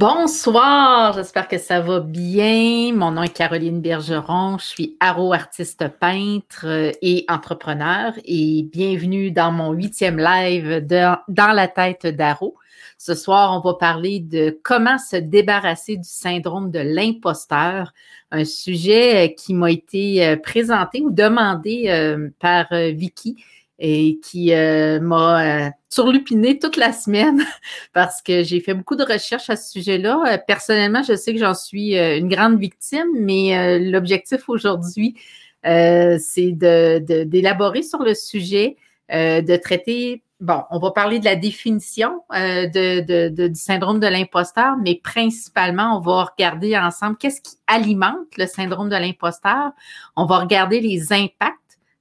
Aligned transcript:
Bonsoir, 0.00 1.12
j'espère 1.12 1.46
que 1.46 1.58
ça 1.58 1.80
va 1.80 2.00
bien. 2.00 2.94
Mon 2.94 3.10
nom 3.10 3.22
est 3.22 3.34
Caroline 3.34 3.82
Bergeron, 3.82 4.56
je 4.56 4.64
suis 4.64 4.96
aro 4.98 5.34
artiste 5.34 5.86
peintre 6.00 6.64
euh, 6.64 6.90
et 7.02 7.26
entrepreneur 7.28 8.14
et 8.24 8.62
bienvenue 8.62 9.30
dans 9.30 9.52
mon 9.52 9.72
huitième 9.72 10.18
live 10.18 10.86
Dans 10.86 11.52
la 11.52 11.68
tête 11.68 12.06
d'Aro. 12.06 12.56
Ce 12.96 13.14
soir, 13.14 13.52
on 13.54 13.60
va 13.60 13.74
parler 13.74 14.20
de 14.20 14.58
comment 14.62 14.96
se 14.96 15.16
débarrasser 15.16 15.98
du 15.98 16.08
syndrome 16.08 16.70
de 16.70 16.78
l'imposteur, 16.78 17.92
un 18.30 18.46
sujet 18.46 19.26
euh, 19.26 19.34
qui 19.36 19.52
m'a 19.52 19.70
été 19.70 20.26
euh, 20.26 20.36
présenté 20.38 21.02
ou 21.02 21.10
demandé 21.10 22.30
par 22.38 22.68
Vicky 22.70 23.36
et 23.80 24.20
qui 24.22 24.52
euh, 24.52 25.00
m'a 25.00 25.66
euh, 25.66 25.70
surlupiné 25.88 26.58
toute 26.58 26.76
la 26.76 26.92
semaine 26.92 27.42
parce 27.94 28.20
que 28.20 28.44
j'ai 28.44 28.60
fait 28.60 28.74
beaucoup 28.74 28.94
de 28.94 29.02
recherches 29.02 29.48
à 29.48 29.56
ce 29.56 29.70
sujet-là. 29.72 30.22
Euh, 30.26 30.38
personnellement, 30.46 31.02
je 31.02 31.16
sais 31.16 31.32
que 31.32 31.40
j'en 31.40 31.54
suis 31.54 31.96
une 31.96 32.28
grande 32.28 32.60
victime, 32.60 33.08
mais 33.14 33.78
l'objectif 33.80 34.48
aujourd'hui, 34.48 35.16
c'est 35.64 36.52
d'élaborer 36.52 37.82
sur 37.82 38.02
le 38.02 38.14
sujet, 38.14 38.76
de 39.10 39.56
traiter, 39.56 40.22
bon, 40.40 40.62
on 40.70 40.78
va 40.78 40.90
parler 40.90 41.18
de 41.18 41.24
la 41.24 41.36
définition 41.36 42.22
de, 42.30 43.48
du 43.48 43.60
syndrome 43.60 43.98
de 43.98 44.06
l'imposteur, 44.06 44.76
mais 44.82 45.00
principalement, 45.02 45.96
on 45.96 46.00
va 46.00 46.24
regarder 46.24 46.76
ensemble 46.76 47.16
qu'est-ce 47.16 47.40
qui 47.40 47.56
alimente 47.66 48.36
le 48.36 48.46
syndrome 48.46 48.90
de 48.90 48.96
l'imposteur. 48.96 49.72
On 50.16 50.26
va 50.26 50.38
regarder 50.38 50.80
les 50.80 51.12
impacts 51.12 51.56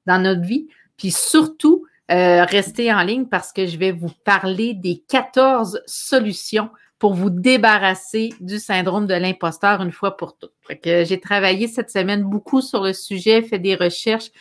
dans 0.05 0.21
notre 0.21 0.41
vie. 0.41 0.67
Puis 0.99 1.11
surtout, 1.11 1.85
euh, 2.11 2.43
restez 2.43 2.93
en 2.93 3.01
ligne 3.01 3.25
parce 3.25 3.51
que 3.51 3.65
je 3.65 3.77
vais 3.77 3.91
vous 3.91 4.11
parler 4.23 4.75
des 4.75 5.01
14 5.07 5.81
solutions 5.87 6.69
pour 6.99 7.13
vous 7.13 7.29
débarrasser 7.29 8.33
du 8.41 8.59
syndrome 8.59 9.07
de 9.07 9.13
l'imposteur 9.13 9.81
une 9.81 9.93
fois 9.93 10.17
pour 10.17 10.37
toutes. 10.37 10.51
J'ai 10.83 11.19
travaillé 11.19 11.67
cette 11.69 11.89
semaine 11.89 12.23
beaucoup 12.23 12.61
sur 12.61 12.83
le 12.83 12.91
sujet, 12.91 13.41
fait 13.41 13.57
des 13.57 13.75
recherches. 13.75 14.31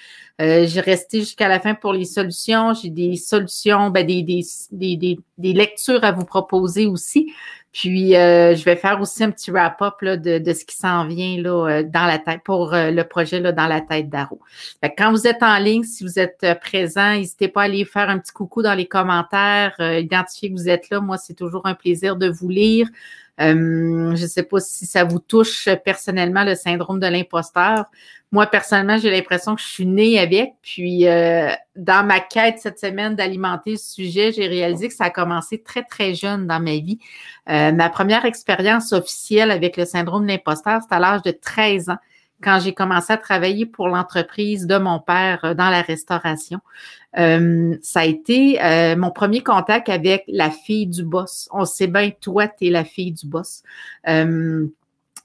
Euh, 0.41 0.67
j'ai 0.67 0.81
resté 0.81 1.21
jusqu'à 1.21 1.49
la 1.49 1.59
fin 1.59 1.75
pour 1.75 1.93
les 1.93 2.05
solutions. 2.05 2.73
J'ai 2.75 2.91
des 2.91 3.17
solutions, 3.17 3.91
ben 3.91 4.07
des, 4.07 4.23
des, 4.23 4.45
des, 4.71 5.19
des, 5.37 5.53
lectures 5.53 6.05
à 6.05 6.13
vous 6.13 6.25
proposer 6.25 6.87
aussi. 6.87 7.33
Puis, 7.73 8.17
euh, 8.17 8.57
je 8.57 8.65
vais 8.65 8.77
faire 8.77 9.01
aussi 9.01 9.23
un 9.23 9.31
petit 9.31 9.51
wrap-up 9.51 10.03
de, 10.03 10.39
de, 10.39 10.53
ce 10.53 10.65
qui 10.65 10.75
s'en 10.75 11.07
vient 11.07 11.41
là, 11.41 11.69
euh, 11.69 11.83
dans 11.83 12.07
la 12.07 12.19
tête 12.19 12.41
pour 12.43 12.73
euh, 12.73 12.91
le 12.91 13.05
projet 13.05 13.41
là, 13.41 13.53
dans 13.53 13.67
la 13.67 13.81
tête 13.81 14.09
d'Aro. 14.09 14.41
Quand 14.97 15.11
vous 15.11 15.27
êtes 15.27 15.43
en 15.43 15.59
ligne, 15.59 15.85
si 15.85 16.03
vous 16.03 16.19
êtes 16.19 16.45
présent, 16.61 17.13
n'hésitez 17.13 17.49
pas 17.49 17.63
à 17.63 17.65
aller 17.65 17.85
faire 17.85 18.09
un 18.09 18.19
petit 18.19 18.33
coucou 18.33 18.63
dans 18.63 18.75
les 18.75 18.87
commentaires, 18.87 19.75
identifier 19.81 20.51
que 20.51 20.55
vous 20.55 20.69
êtes 20.69 20.89
là. 20.91 21.01
Moi, 21.01 21.19
c'est 21.19 21.35
toujours 21.35 21.67
un 21.67 21.75
plaisir 21.75 22.17
de 22.17 22.29
vous 22.29 22.49
lire. 22.49 22.89
Je 23.39 24.23
ne 24.23 24.27
sais 24.27 24.43
pas 24.43 24.61
si 24.61 24.87
ça 24.87 25.05
vous 25.05 25.21
touche 25.21 25.69
personnellement, 25.85 26.45
le 26.45 26.55
syndrome 26.55 26.99
de 26.99 27.07
l'imposteur. 27.07 27.87
Moi, 28.31 28.47
personnellement, 28.47 28.99
j'ai 28.99 29.11
l'impression 29.11 29.55
que 29.55 29.63
je 29.63 29.69
suis 29.69 29.87
née 29.87 30.19
avec. 30.19 30.53
Puis, 30.61 31.07
euh, 31.07 31.51
dans 31.77 32.07
ma 32.07 32.21
quête 32.21 32.59
cette 32.59 32.79
semaine 32.79 33.15
d'alimenter 33.15 33.73
le 33.73 33.79
sujet, 33.79 34.33
j'ai 34.33 34.47
réalisé 34.47 34.89
que 34.89 34.95
ça 34.95 35.05
a 35.05 35.11
commencé 35.11 35.63
très, 35.63 35.83
très 35.83 36.15
jeune 36.15 36.47
dans 36.47 36.61
ma 36.61 36.77
vie. 36.77 36.99
Euh, 37.49 37.73
ma 37.73 37.89
première 37.89 38.27
expérience 38.27 38.93
officielle 38.93 39.51
avec 39.51 39.79
le 39.79 39.87
syndrome 39.87 40.25
de 40.25 40.29
l'imposteur, 40.29 40.83
c'est 40.83 40.95
à 40.95 40.99
l'âge 40.99 41.23
de 41.23 41.31
13 41.31 41.89
ans, 41.89 41.97
quand 42.43 42.61
j'ai 42.61 42.73
commencé 42.73 43.13
à 43.13 43.17
travailler 43.17 43.67
pour 43.67 43.89
l'entreprise 43.89 44.67
de 44.67 44.79
mon 44.79 45.01
père 45.01 45.45
euh, 45.45 45.55
dans 45.55 45.71
la 45.71 45.83
restauration. 45.83 46.61
ça 47.15 48.01
a 48.01 48.05
été 48.05 48.59
mon 48.97 49.11
premier 49.11 49.43
contact 49.43 49.89
avec 49.89 50.25
la 50.29 50.51
fille 50.51 50.87
du 50.87 51.03
boss. 51.03 51.49
On 51.53 51.65
sait 51.65 51.89
bien, 51.89 52.11
toi, 52.21 52.47
tu 52.47 52.67
es 52.67 52.71
la 52.71 52.85
fille 52.85 53.13
du 53.13 53.27
boss. 53.27 53.63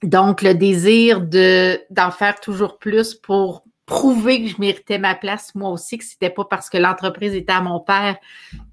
Donc, 0.01 0.41
le 0.41 0.53
désir 0.53 1.21
de, 1.21 1.79
d'en 1.89 2.11
faire 2.11 2.39
toujours 2.39 2.77
plus 2.77 3.13
pour 3.13 3.63
prouver 3.85 4.43
que 4.43 4.49
je 4.49 4.55
méritais 4.59 4.97
ma 4.97 5.15
place, 5.15 5.55
moi 5.55 5.69
aussi, 5.69 5.97
que 5.97 6.03
c'était 6.03 6.29
pas 6.29 6.45
parce 6.45 6.69
que 6.69 6.77
l'entreprise 6.77 7.33
était 7.33 7.53
à 7.53 7.61
mon 7.61 7.79
père 7.79 8.17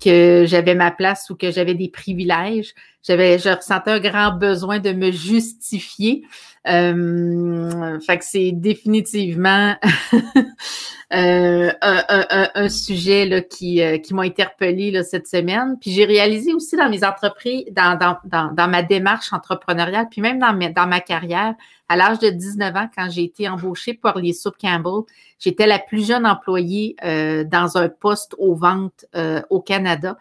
que 0.02 0.44
j'avais 0.46 0.74
ma 0.74 0.90
place 0.90 1.30
ou 1.30 1.36
que 1.36 1.50
j'avais 1.50 1.74
des 1.74 1.88
privilèges. 1.88 2.74
J'avais, 3.02 3.38
je 3.38 3.48
ressentais 3.48 3.92
un 3.92 4.00
grand 4.00 4.32
besoin 4.32 4.78
de 4.78 4.92
me 4.92 5.10
justifier. 5.10 6.24
Euh, 6.68 7.98
fait 8.00 8.18
que 8.18 8.24
c'est 8.24 8.52
définitivement 8.52 9.74
euh, 11.14 11.72
un, 11.80 12.68
sujet 12.68 13.24
là, 13.24 13.40
qui, 13.40 13.82
euh, 13.82 13.96
qui 13.96 14.12
m'a 14.12 14.22
interpellée 14.22 14.90
là, 14.90 15.02
cette 15.02 15.26
semaine. 15.26 15.78
Puis 15.80 15.92
j'ai 15.92 16.04
réalisé 16.04 16.52
aussi 16.52 16.76
dans 16.76 16.90
mes 16.90 17.02
entreprises, 17.02 17.64
dans, 17.72 17.96
dans, 17.96 18.18
dans, 18.24 18.52
dans, 18.52 18.68
ma 18.68 18.82
démarche 18.82 19.32
entrepreneuriale, 19.32 20.08
puis 20.10 20.20
même 20.20 20.38
dans, 20.38 20.52
dans 20.52 20.86
ma 20.86 21.00
carrière, 21.00 21.54
à 21.88 21.96
l'âge 21.96 22.18
de 22.18 22.28
19 22.28 22.76
ans, 22.76 22.90
quand 22.94 23.08
j'ai 23.10 23.24
été 23.24 23.48
embauchée 23.48 23.94
par 23.94 24.18
les 24.18 24.34
Soup 24.34 24.54
Campbell, 24.60 25.04
j'étais 25.38 25.66
la 25.66 25.78
plus 25.78 26.06
jeune 26.06 26.26
employée 26.26 26.94
euh, 27.02 27.44
dans 27.44 27.78
un 27.78 27.88
poste 27.88 28.34
aux 28.38 28.54
ventes 28.54 29.06
au 29.48 29.60
Canada. 29.60 30.18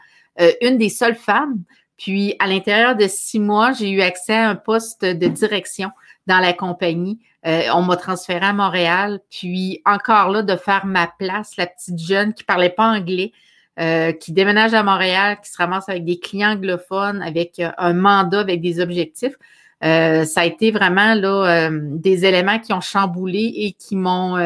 une 0.62 0.78
des 0.78 0.90
seules 0.90 1.16
femmes. 1.16 1.64
Puis, 2.00 2.34
à 2.40 2.48
l'intérieur 2.48 2.96
de 2.96 3.08
six 3.08 3.40
mois, 3.40 3.74
j'ai 3.74 3.90
eu 3.90 4.02
accès 4.02 4.34
à 4.34 4.50
un 4.50 4.56
poste 4.56 5.04
de 5.04 5.28
direction 5.28 5.92
dans 6.28 6.40
la 6.40 6.54
compagnie. 6.54 7.20
Euh, 7.46 7.64
on 7.76 7.82
m'a 7.82 7.98
transféré 7.98 8.46
à 8.46 8.54
Montréal. 8.54 9.20
Puis, 9.30 9.82
encore 9.86 10.30
là, 10.30 10.42
de 10.42 10.56
faire 10.56 10.86
ma 10.86 11.08
place, 11.20 11.58
la 11.58 11.68
petite 11.68 12.00
jeune 12.00 12.34
qui 12.34 12.46
parlait 12.46 12.70
pas 12.70 12.88
anglais, 12.88 13.34
euh, 13.82 14.14
qui 14.14 14.32
déménage 14.32 14.74
à 14.74 14.82
Montréal, 14.82 15.40
qui 15.44 15.52
se 15.52 15.58
ramasse 15.58 15.90
avec 15.90 16.06
des 16.06 16.20
clients 16.20 16.52
anglophones, 16.52 17.22
avec 17.22 17.60
euh, 17.60 17.70
un 17.78 17.94
mandat, 17.94 18.40
avec 18.40 18.62
des 18.62 18.80
objectifs. 18.80 19.36
ça 19.82 20.42
a 20.42 20.46
été 20.46 20.72
vraiment 20.72 21.16
là 21.16 21.70
des 21.72 22.26
éléments 22.26 22.60
qui 22.60 22.74
ont 22.74 22.82
chamboulé 22.82 23.54
et 23.56 23.72
qui 23.74 23.96
m'ont 23.96 24.38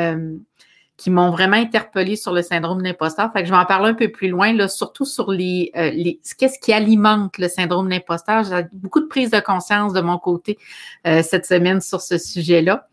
qui 0.97 1.09
m'ont 1.09 1.31
vraiment 1.31 1.57
interpellé 1.57 2.15
sur 2.15 2.33
le 2.33 2.41
syndrome 2.43 2.79
de 2.79 2.83
l'imposteur. 2.83 3.31
Fait 3.33 3.41
que 3.41 3.47
je 3.47 3.51
vais 3.51 3.57
en 3.57 3.65
parler 3.65 3.89
un 3.89 3.93
peu 3.95 4.09
plus 4.09 4.29
loin, 4.29 4.53
là, 4.53 4.67
surtout 4.67 5.05
sur 5.05 5.31
les, 5.31 5.71
euh, 5.75 5.89
les 5.89 6.19
qu'est-ce 6.37 6.59
qui 6.59 6.71
alimente 6.71 7.37
le 7.39 7.47
syndrome 7.47 7.87
de 7.87 7.93
l'imposteur. 7.93 8.43
J'ai 8.43 8.65
beaucoup 8.73 8.99
de 8.99 9.07
prise 9.07 9.31
de 9.31 9.39
conscience 9.39 9.93
de 9.93 10.01
mon 10.01 10.19
côté 10.19 10.57
euh, 11.07 11.23
cette 11.23 11.45
semaine 11.45 11.81
sur 11.81 11.99
ce 11.99 12.17
sujet-là. 12.17 12.87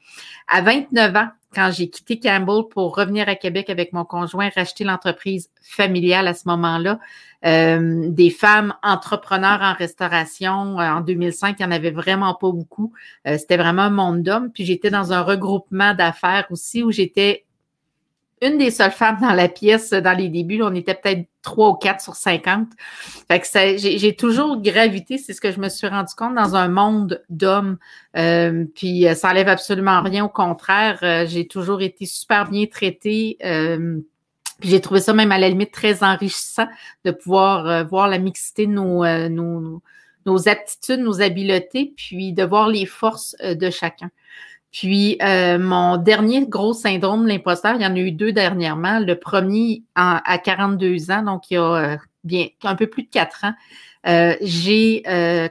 À 0.49 0.62
29 0.62 1.15
ans, 1.15 1.28
quand 1.55 1.71
j'ai 1.72 1.91
quitté 1.91 2.19
Campbell 2.19 2.62
pour 2.71 2.97
revenir 2.97 3.28
à 3.28 3.34
Québec 3.34 3.69
avec 3.69 3.93
mon 3.93 4.05
conjoint, 4.05 4.49
racheter 4.55 4.84
l'entreprise 4.84 5.50
familiale 5.61 6.27
à 6.27 6.34
ce 6.34 6.49
moment-là, 6.49 7.00
euh, 7.44 8.05
des 8.09 8.31
femmes 8.31 8.72
entrepreneurs 8.82 9.61
en 9.61 9.75
restauration. 9.75 10.78
en 10.78 11.00
2005, 11.00 11.56
il 11.59 11.67
n'y 11.67 11.72
en 11.72 11.75
avait 11.75 11.91
vraiment 11.91 12.34
pas 12.34 12.50
beaucoup. 12.53 12.93
C'était 13.25 13.56
vraiment 13.56 13.82
un 13.82 13.91
monde 13.91 14.22
d'hommes. 14.22 14.50
Puis 14.53 14.65
j'étais 14.65 14.91
dans 14.91 15.12
un 15.12 15.22
regroupement 15.22 15.94
d'affaires 15.94 16.47
aussi 16.50 16.84
où 16.84 16.93
j'étais 16.93 17.44
une 18.42 18.58
des 18.58 18.70
seules 18.70 18.90
femmes 18.90 19.19
dans 19.20 19.34
la 19.34 19.48
pièce 19.48 19.90
dans 19.90 20.16
les 20.16 20.28
débuts. 20.28 20.62
on 20.62 20.75
était 20.75 20.94
peut-être 20.94 21.26
trois 21.42 21.70
ou 21.70 21.75
quatre 21.75 22.00
sur 22.00 22.14
50. 22.14 22.69
Fait 23.28 23.40
que 23.40 23.76
j'ai 23.76 24.16
toujours 24.16 24.60
gravité, 24.60 25.19
c'est 25.19 25.32
ce 25.32 25.40
que 25.40 25.52
je 25.52 25.60
me 25.60 25.69
suis 25.69 25.87
rendu 25.87 26.14
compte, 26.14 26.34
dans 26.34 26.56
un 26.56 26.69
monde 26.69 27.22
d'hommes. 27.28 27.78
Euh, 28.16 28.64
puis 28.75 29.06
euh, 29.06 29.14
ça 29.14 29.31
enlève 29.31 29.48
absolument 29.48 30.02
rien. 30.02 30.25
Au 30.25 30.28
contraire, 30.28 30.98
euh, 31.02 31.26
j'ai 31.26 31.46
toujours 31.46 31.82
été 31.82 32.06
super 32.06 32.48
bien 32.48 32.66
traitée. 32.66 33.37
puis 34.60 34.70
j'ai 34.70 34.81
trouvé 34.81 35.00
ça 35.00 35.12
même 35.12 35.32
à 35.32 35.38
la 35.38 35.48
limite 35.48 35.72
très 35.72 36.02
enrichissant 36.02 36.66
de 37.04 37.10
pouvoir 37.10 37.86
voir 37.88 38.08
la 38.08 38.19
mixité 38.19 38.66
de 38.66 38.72
nos, 38.72 39.82
nos 40.26 40.48
aptitudes, 40.48 41.00
nos 41.00 41.20
habiletés, 41.20 41.93
puis 41.96 42.32
de 42.32 42.44
voir 42.44 42.69
les 42.69 42.86
forces 42.86 43.36
de 43.43 43.70
chacun. 43.70 44.10
Puis, 44.72 45.19
euh, 45.20 45.58
mon 45.58 45.96
dernier 45.96 46.46
gros 46.46 46.72
syndrome 46.72 47.26
l'imposteur, 47.26 47.75
il 47.75 47.82
y 47.82 47.87
en 47.87 47.94
a 47.94 47.99
eu 47.99 48.12
deux 48.12 48.32
dernièrement. 48.32 49.00
Le 49.00 49.17
premier 49.17 49.82
à 49.96 50.38
42 50.38 51.11
ans, 51.11 51.22
donc 51.22 51.50
il 51.50 51.55
y 51.55 51.56
a 51.56 51.62
euh, 51.62 51.96
bien 52.22 52.46
un 52.62 52.76
peu 52.76 52.87
plus 52.87 53.02
de 53.02 53.08
quatre 53.11 53.44
ans. 53.44 53.55
Euh, 54.06 54.34
j'ai 54.40 55.02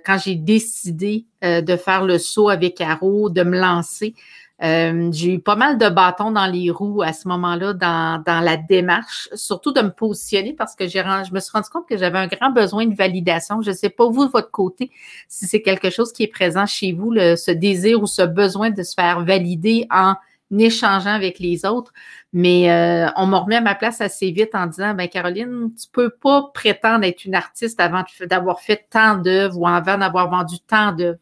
quand 0.05 0.17
j'ai 0.17 0.35
décidé 0.35 1.25
de 1.43 1.75
faire 1.75 2.03
le 2.03 2.17
saut 2.17 2.49
avec 2.49 2.81
Arrow, 2.81 3.29
de 3.29 3.43
me 3.43 3.59
lancer, 3.59 4.15
euh, 4.61 5.09
j'ai 5.11 5.35
eu 5.35 5.39
pas 5.39 5.55
mal 5.55 5.77
de 5.77 5.87
bâtons 5.87 6.31
dans 6.31 6.45
les 6.45 6.69
roues 6.69 7.01
à 7.01 7.13
ce 7.13 7.27
moment-là 7.29 7.73
dans, 7.73 8.21
dans 8.25 8.41
la 8.41 8.57
démarche, 8.57 9.29
surtout 9.33 9.71
de 9.71 9.81
me 9.81 9.91
positionner 9.91 10.53
parce 10.53 10.75
que 10.75 10.87
j'ai, 10.87 11.01
je 11.01 11.33
me 11.33 11.39
suis 11.39 11.51
rendu 11.53 11.69
compte 11.69 11.87
que 11.87 11.97
j'avais 11.97 12.19
un 12.19 12.27
grand 12.27 12.49
besoin 12.49 12.85
de 12.85 12.95
validation. 12.95 13.61
Je 13.61 13.69
ne 13.69 13.75
sais 13.75 13.89
pas 13.89 14.09
vous 14.09 14.25
de 14.25 14.31
votre 14.31 14.51
côté 14.51 14.91
si 15.27 15.45
c'est 15.45 15.61
quelque 15.61 15.89
chose 15.89 16.11
qui 16.11 16.23
est 16.23 16.27
présent 16.27 16.65
chez 16.65 16.91
vous, 16.91 17.11
le, 17.11 17.35
ce 17.35 17.51
désir 17.51 18.01
ou 18.01 18.07
ce 18.07 18.21
besoin 18.21 18.69
de 18.69 18.83
se 18.83 18.93
faire 18.93 19.23
valider 19.23 19.87
en 19.91 20.15
échangeant 20.57 21.13
avec 21.13 21.39
les 21.39 21.65
autres. 21.65 21.93
Mais 22.33 22.71
euh, 22.71 23.09
on 23.15 23.25
m'a 23.25 23.39
remis 23.39 23.55
à 23.55 23.61
ma 23.61 23.75
place 23.75 24.01
assez 24.01 24.31
vite 24.31 24.53
en 24.53 24.67
disant, 24.67 24.93
ben 24.93 25.07
Caroline, 25.07 25.71
tu 25.79 25.87
peux 25.91 26.09
pas 26.09 26.51
prétendre 26.53 27.05
être 27.05 27.25
une 27.25 27.35
artiste 27.35 27.79
avant 27.79 28.03
d'avoir 28.21 28.59
fait 28.59 28.87
tant 28.89 29.17
d'œuvres 29.17 29.57
ou 29.57 29.67
avant 29.67 29.97
d'avoir 29.97 30.29
vendu 30.29 30.59
tant 30.59 30.91
d'œuvres. 30.91 31.19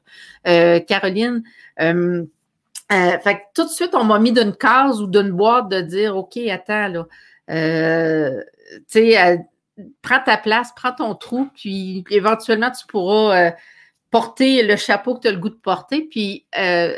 Euh, 0.48 0.80
Caroline, 0.80 1.44
euh, 1.80 2.26
euh, 2.92 3.20
fait 3.20 3.36
que 3.36 3.42
tout 3.54 3.64
de 3.66 3.70
suite, 3.70 3.94
on 3.94 4.04
m'a 4.04 4.20
mis 4.20 4.32
d'une 4.32 4.56
case 4.56 5.02
ou 5.02 5.08
d'une 5.08 5.32
boîte 5.32 5.70
de 5.70 5.82
dire 5.82 6.16
OK, 6.16 6.38
attends, 6.38 6.88
là, 6.88 7.08
euh, 7.50 8.44
tu 8.72 8.84
sais, 8.88 9.22
euh, 9.22 9.38
prends 10.02 10.22
ta 10.24 10.38
place, 10.38 10.72
prends 10.76 10.94
ton 10.94 11.16
trou, 11.16 11.50
puis 11.54 12.04
éventuellement, 12.10 12.72
tu 12.72 12.86
pourras 12.88 13.52
porter 14.10 14.64
le 14.64 14.76
chapeau 14.76 15.16
que 15.16 15.22
tu 15.22 15.28
as 15.28 15.32
le 15.32 15.38
goût 15.38 15.50
de 15.50 15.56
porter. 15.56 16.08
Puis 16.10 16.46
euh, 16.58 16.98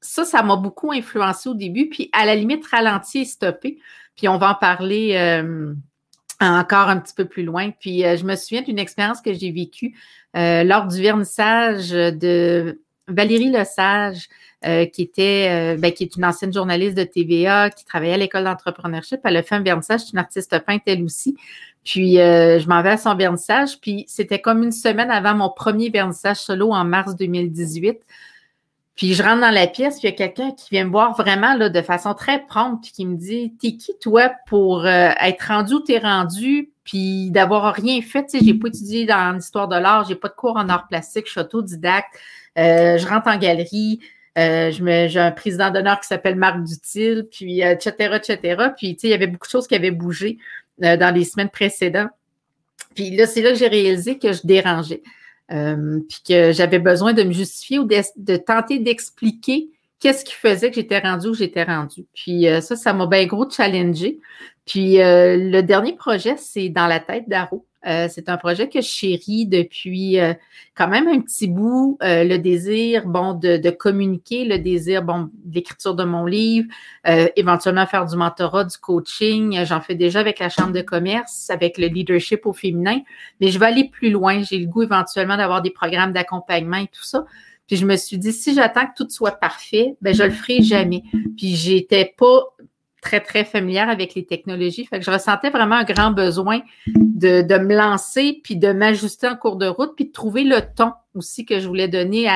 ça, 0.00 0.24
ça 0.24 0.42
m'a 0.42 0.56
beaucoup 0.56 0.92
influencé 0.92 1.48
au 1.48 1.54
début. 1.54 1.88
Puis 1.88 2.10
à 2.12 2.24
la 2.24 2.34
limite, 2.34 2.66
ralenti 2.66 3.20
et 3.20 3.24
stopper. 3.24 3.78
Puis 4.16 4.28
on 4.28 4.38
va 4.38 4.50
en 4.50 4.54
parler 4.54 5.16
euh, 5.16 5.74
encore 6.40 6.88
un 6.88 6.98
petit 6.98 7.14
peu 7.14 7.26
plus 7.26 7.44
loin. 7.44 7.70
Puis 7.72 8.00
je 8.00 8.24
me 8.24 8.36
souviens 8.36 8.62
d'une 8.62 8.78
expérience 8.78 9.20
que 9.20 9.32
j'ai 9.32 9.50
vécue 9.50 9.96
lors 10.34 10.86
du 10.86 11.00
vernissage 11.00 11.90
de 11.90 12.80
Valérie 13.08 13.50
Lesage, 13.50 14.28
euh, 14.66 14.86
qui 14.86 15.02
était, 15.02 15.76
ben, 15.76 15.92
qui 15.92 16.04
est 16.04 16.16
une 16.16 16.24
ancienne 16.24 16.52
journaliste 16.52 16.96
de 16.96 17.04
TVA, 17.04 17.70
qui 17.70 17.84
travaillait 17.84 18.14
à 18.14 18.18
l'école 18.18 18.44
d'entrepreneurship. 18.44 19.20
Elle 19.24 19.36
a 19.36 19.42
fait 19.42 19.56
un 19.56 19.62
vernissage, 19.62 20.00
c'est 20.00 20.12
une 20.12 20.18
artiste 20.18 20.58
peinte 20.64 20.82
elle 20.86 21.02
aussi. 21.02 21.36
Puis 21.84 22.18
euh, 22.18 22.58
je 22.58 22.66
m'en 22.66 22.82
vais 22.82 22.90
à 22.90 22.96
son 22.96 23.14
vernissage, 23.14 23.78
puis 23.80 24.06
c'était 24.08 24.40
comme 24.40 24.62
une 24.62 24.72
semaine 24.72 25.10
avant 25.10 25.34
mon 25.34 25.50
premier 25.50 25.90
vernissage 25.90 26.38
solo 26.38 26.72
en 26.72 26.84
mars 26.84 27.14
2018. 27.14 27.98
Puis 28.96 29.12
je 29.14 29.22
rentre 29.22 29.42
dans 29.42 29.50
la 29.50 29.66
pièce, 29.66 29.98
puis 29.98 30.08
il 30.08 30.10
y 30.10 30.14
a 30.14 30.16
quelqu'un 30.16 30.52
qui 30.52 30.70
vient 30.70 30.84
me 30.84 30.90
voir 30.90 31.14
vraiment 31.14 31.54
là, 31.54 31.68
de 31.68 31.82
façon 31.82 32.14
très 32.14 32.46
prompte, 32.46 32.84
qui 32.84 33.04
me 33.04 33.16
dit 33.16 33.52
T'es 33.60 33.76
qui 33.76 33.92
toi 34.00 34.30
pour 34.46 34.86
euh, 34.86 35.10
être 35.20 35.48
rendu 35.48 35.74
où 35.74 35.80
t'es 35.80 35.98
rendu, 35.98 36.70
puis 36.84 37.30
d'avoir 37.30 37.74
rien 37.74 38.00
fait? 38.00 38.24
Tu 38.24 38.38
sais, 38.38 38.44
j'ai 38.44 38.54
pas 38.54 38.68
étudié 38.68 39.04
dans 39.04 39.34
l'histoire 39.34 39.68
de 39.68 39.76
l'art, 39.76 40.06
j'ai 40.08 40.14
pas 40.14 40.28
de 40.28 40.34
cours 40.34 40.56
en 40.56 40.68
art 40.70 40.88
plastique, 40.88 41.26
je 41.26 41.32
suis 41.32 41.40
autodidacte, 41.40 42.14
euh, 42.58 42.98
je 42.98 43.06
rentre 43.06 43.28
en 43.28 43.38
galerie, 43.38 44.00
euh, 44.38 44.70
j'ai 44.70 45.20
un 45.20 45.30
président 45.30 45.70
d'honneur 45.70 46.00
qui 46.00 46.08
s'appelle 46.08 46.36
Marc 46.36 46.62
Dutil, 46.62 47.24
puis 47.30 47.60
etc., 47.60 48.16
etc. 48.16 48.68
Puis 48.76 48.96
tu 48.96 49.00
sais, 49.00 49.08
il 49.08 49.10
y 49.10 49.14
avait 49.14 49.26
beaucoup 49.26 49.46
de 49.46 49.50
choses 49.50 49.66
qui 49.66 49.74
avaient 49.74 49.90
bougé. 49.90 50.38
Euh, 50.82 50.96
dans 50.96 51.14
les 51.14 51.22
semaines 51.24 51.50
précédentes. 51.50 52.10
Puis 52.96 53.10
là, 53.10 53.28
c'est 53.28 53.42
là 53.42 53.50
que 53.50 53.58
j'ai 53.58 53.68
réalisé 53.68 54.18
que 54.18 54.32
je 54.32 54.40
dérangeais. 54.42 55.02
Euh, 55.52 56.00
puis 56.08 56.18
que 56.26 56.50
j'avais 56.50 56.80
besoin 56.80 57.12
de 57.12 57.22
me 57.22 57.30
justifier 57.30 57.78
ou 57.78 57.84
de, 57.84 58.36
tenter 58.36 58.80
d'expliquer 58.80 59.68
qu'est-ce 60.00 60.24
qui 60.24 60.34
faisait 60.34 60.70
que 60.70 60.76
j'étais 60.76 60.98
rendue 60.98 61.28
où 61.28 61.34
j'étais 61.34 61.62
rendue. 61.62 62.06
Puis 62.12 62.48
euh, 62.48 62.60
ça, 62.60 62.74
ça 62.74 62.92
m'a 62.92 63.06
bien 63.06 63.24
gros 63.26 63.48
challengé. 63.48 64.18
Puis 64.66 64.96
le 64.96 65.60
dernier 65.60 65.92
projet, 65.92 66.36
c'est 66.38 66.70
dans 66.70 66.88
la 66.88 66.98
tête 66.98 67.28
d'Aro. 67.28 67.64
Euh, 67.86 68.08
c'est 68.10 68.28
un 68.28 68.36
projet 68.36 68.68
que 68.68 68.80
je 68.80 68.86
chéris 68.86 69.46
depuis 69.46 70.18
euh, 70.18 70.32
quand 70.74 70.88
même 70.88 71.06
un 71.06 71.20
petit 71.20 71.48
bout. 71.48 71.98
Euh, 72.02 72.24
le 72.24 72.38
désir, 72.38 73.06
bon, 73.06 73.34
de, 73.34 73.70
communiquer, 73.70 74.44
le 74.44 74.58
désir, 74.58 75.02
bon, 75.02 75.30
d'écriture 75.44 75.94
de 75.94 76.04
mon 76.04 76.26
livre, 76.26 76.68
éventuellement 77.36 77.86
faire 77.86 78.06
du 78.06 78.16
mentorat, 78.16 78.64
du 78.64 78.78
coaching. 78.78 79.64
J'en 79.64 79.80
fais 79.80 79.94
déjà 79.94 80.20
avec 80.20 80.38
la 80.38 80.48
Chambre 80.48 80.72
de 80.72 80.80
commerce, 80.80 81.50
avec 81.50 81.78
le 81.78 81.86
leadership 81.88 82.46
au 82.46 82.52
féminin. 82.52 83.00
Mais 83.40 83.48
je 83.48 83.58
vais 83.58 83.66
aller 83.66 83.90
plus 83.90 84.10
loin. 84.10 84.42
J'ai 84.42 84.58
le 84.58 84.66
goût 84.66 84.82
éventuellement 84.82 85.36
d'avoir 85.36 85.62
des 85.62 85.70
programmes 85.70 86.12
d'accompagnement 86.12 86.78
et 86.78 86.86
tout 86.86 87.04
ça. 87.04 87.24
Puis 87.66 87.76
je 87.76 87.86
me 87.86 87.96
suis 87.96 88.18
dit, 88.18 88.32
si 88.32 88.54
j'attends 88.54 88.86
que 88.86 88.92
tout 88.96 89.08
soit 89.08 89.32
parfait, 89.32 89.96
ben 90.02 90.14
je 90.14 90.22
le 90.22 90.30
ferai 90.30 90.62
jamais. 90.62 91.02
Puis 91.36 91.56
j'étais 91.56 92.14
pas 92.16 92.54
très, 93.04 93.20
très 93.20 93.44
familière 93.44 93.90
avec 93.90 94.14
les 94.14 94.24
technologies. 94.24 94.86
Fait 94.86 94.98
que 94.98 95.04
je 95.04 95.10
ressentais 95.10 95.50
vraiment 95.50 95.76
un 95.76 95.84
grand 95.84 96.10
besoin 96.10 96.62
de, 96.86 97.58
me 97.58 97.76
lancer, 97.76 98.40
puis 98.42 98.56
de 98.56 98.72
m'ajuster 98.72 99.28
en 99.28 99.36
cours 99.36 99.56
de 99.56 99.66
route, 99.66 99.94
puis 99.94 100.06
de 100.06 100.12
trouver 100.12 100.42
le 100.42 100.60
ton 100.74 100.92
aussi 101.14 101.44
que 101.44 101.60
je 101.60 101.68
voulais 101.68 101.86
donner 101.86 102.28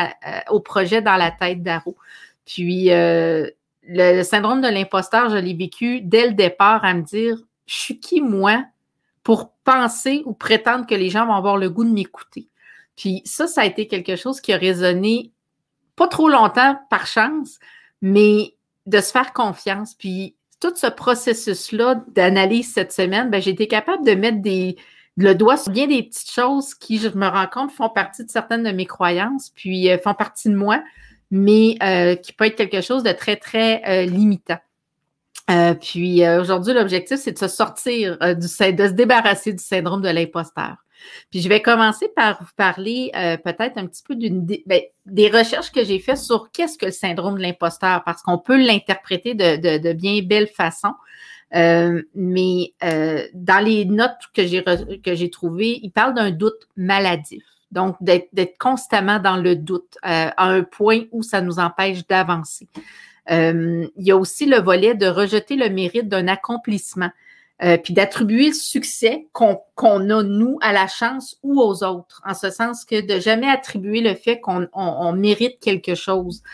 au 0.51 0.61
projet 0.61 1.03
dans 1.03 1.17
la 1.17 1.31
tête 1.31 1.63
d'Aro. 1.63 1.97
Puis 2.45 2.93
euh, 2.93 3.49
le, 3.89 4.23
syndrome 4.23 4.61
de 4.61 4.69
l'imposteur, 4.69 5.31
je 5.31 5.37
l'ai 5.37 5.55
vécu 5.55 6.03
dès 6.03 6.29
le 6.29 6.35
départ 6.35 6.85
à 6.85 6.95
me 6.95 7.03
dire, 7.03 7.39
je 7.67 7.75
suis 7.75 7.99
qui 7.99 8.21
moi 8.21 8.63
pour 9.23 9.53
penser 9.65 10.23
ou 10.27 10.33
prétendre 10.33 10.87
que 10.87 10.95
les 10.95 11.09
gens 11.09 11.27
vont 11.27 11.35
avoir 11.35 11.57
le 11.57 11.71
goût 11.71 11.85
de 11.85 11.91
m'écouter. 11.91 12.49
Puis 12.95 13.23
ça, 13.25 13.47
ça 13.47 13.63
a 13.63 13.65
été 13.65 13.87
quelque 13.87 14.17
chose 14.17 14.41
qui 14.41 14.53
a 14.53 14.59
résonné 14.59 15.33
pas 15.97 16.09
trop 16.09 16.29
longtemps 16.29 16.79
par 16.91 17.07
chance, 17.07 17.59
mais 18.03 18.55
de 18.87 19.01
se 19.01 19.11
faire 19.11 19.33
confiance. 19.33 19.95
Puis 19.95 20.35
tout 20.61 20.75
ce 20.75 20.87
processus-là 20.87 22.03
d'analyse 22.09 22.73
cette 22.73 22.93
semaine, 22.93 23.31
ben, 23.31 23.41
j'ai 23.41 23.51
été 23.51 23.69
capable 23.69 24.05
de 24.05 24.15
mettre 24.15 24.41
des, 24.41 24.77
le 25.17 25.35
doigt 25.35 25.57
sur 25.57 25.73
bien 25.73 25.87
des 25.87 26.05
petites 26.05 26.31
choses 26.31 26.75
qui, 26.75 26.99
je 26.99 27.09
me 27.09 27.27
rends 27.27 27.47
compte, 27.47 27.73
font 27.73 27.89
partie 27.89 28.25
de 28.25 28.31
certaines 28.31 28.63
de 28.63 28.71
mes 28.71 28.87
croyances, 28.87 29.51
puis 29.55 29.91
euh, 29.91 29.99
font 29.99 30.15
partie 30.15 30.49
de 30.49 30.55
moi, 30.55 30.83
mais 31.31 31.77
euh, 31.83 32.15
qui 32.15 32.33
peut 32.33 32.47
être 32.47 32.57
quelque 32.57 32.81
chose 32.81 33.03
de 33.03 33.13
très, 33.13 33.37
très 33.37 33.83
euh, 33.87 34.07
limitant. 34.07 34.59
puis 35.81 36.27
aujourd'hui, 36.29 36.73
l'objectif, 36.75 37.19
c'est 37.19 37.33
de 37.33 37.39
se 37.39 37.49
sortir, 37.49 38.19
du, 38.19 38.35
de 38.37 38.87
se 38.87 38.93
débarrasser 38.93 39.53
du 39.53 39.63
syndrome 39.63 40.03
de 40.03 40.09
l'imposteur. 40.09 40.77
Puis 41.31 41.41
je 41.41 41.49
vais 41.49 41.63
commencer 41.63 42.09
par 42.15 42.39
vous 42.41 42.51
parler 42.57 43.11
euh, 43.17 43.37
peut-être 43.37 43.77
un 43.79 43.87
petit 43.87 44.03
peu 44.03 44.15
d'une 44.15 44.47
ben, 44.67 44.81
des 45.07 45.29
recherches 45.29 45.73
que 45.73 45.85
j'ai 45.85 45.99
faites 45.99 46.19
sur 46.19 46.51
qu'est-ce 46.53 46.79
que 46.79 46.87
le 46.87 46.93
syndrome 46.93 47.37
de 47.37 47.43
l'imposteur, 47.43 48.03
parce 48.05 48.23
qu'on 48.23 48.39
peut 48.39 48.59
l'interpréter 48.59 49.35
de, 49.35 49.93
bien 49.93 50.21
belle 50.23 50.49
façon. 50.49 50.93
Euh, 51.55 52.03
mais 52.15 52.75
euh, 52.85 53.27
dans 53.33 53.65
les 53.65 53.87
notes 53.87 54.29
que 54.35 54.47
j'ai 54.47 54.63
que 54.63 55.15
j'ai 55.15 55.31
trouvées, 55.31 55.81
il 55.83 55.91
parle 55.91 56.15
d'un 56.15 56.31
doute 56.31 56.69
maladif. 56.77 57.43
Donc, 57.71 57.97
d'être 58.01 58.57
constamment 58.59 59.19
dans 59.19 59.37
le 59.37 59.55
doute 59.55 59.99
à 60.03 60.33
un 60.47 60.63
point 60.63 61.03
où 61.13 61.23
ça 61.23 61.43
nous 61.43 61.59
empêche 61.59 62.07
d'avancer. 62.07 62.67
il 63.29 63.91
y 63.97 64.11
a 64.11 64.17
aussi 64.17 64.47
le 64.47 64.59
volet 64.59 64.95
de 64.95 65.07
rejeter 65.07 65.55
le 65.55 65.69
mérite 65.69 66.09
d'un 66.09 66.29
accomplissement. 66.29 67.11
Euh, 67.61 67.77
puis 67.77 67.93
d'attribuer 67.93 68.49
le 68.49 68.55
succès 68.55 69.27
qu'on 69.33 69.57
a, 70.11 70.23
nous, 70.23 70.59
à 70.61 70.73
la 70.73 70.87
chance 70.87 71.37
ou 71.43 71.61
aux 71.61 71.83
autres, 71.83 72.23
en 72.25 72.33
ce 72.33 72.51
sens 72.51 72.85
que 72.85 73.05
de 73.05 73.19
jamais 73.19 73.51
attribuer 73.51 74.01
le 74.01 74.15
fait 74.15 74.39
qu'on 74.39 74.69
on, 74.73 75.13
mérite 75.13 75.59
quelque 75.59 75.97
chose, 75.97 76.45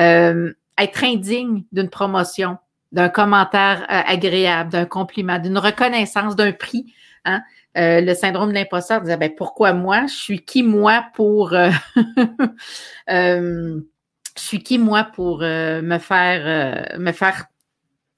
euh, 0.00 0.52
être 0.76 1.04
indigne 1.04 1.62
d'une 1.70 1.88
promotion, 1.88 2.58
d'un 2.90 3.08
commentaire 3.08 3.82
euh, 3.82 4.02
agréable, 4.04 4.70
d'un 4.70 4.84
compliment, 4.84 5.38
d'une 5.38 5.58
reconnaissance, 5.58 6.34
d'un 6.34 6.52
prix. 6.52 6.92
Hein? 7.24 7.42
le 7.80 8.12
syndrome 8.14 8.48
de 8.48 8.54
l'imposteur 8.54 9.00
disait 9.00 9.16
ben, 9.16 9.32
pourquoi 9.36 9.72
moi? 9.72 10.06
Je 10.06 10.14
suis 10.14 10.44
qui 10.44 10.64
moi 10.64 11.04
pour 11.14 11.50
je 13.08 13.80
suis 14.34 14.64
qui 14.64 14.78
moi 14.78 15.04
pour 15.04 15.38
me 15.42 15.98
faire 15.98 16.98
me 16.98 17.12
faire 17.12 17.44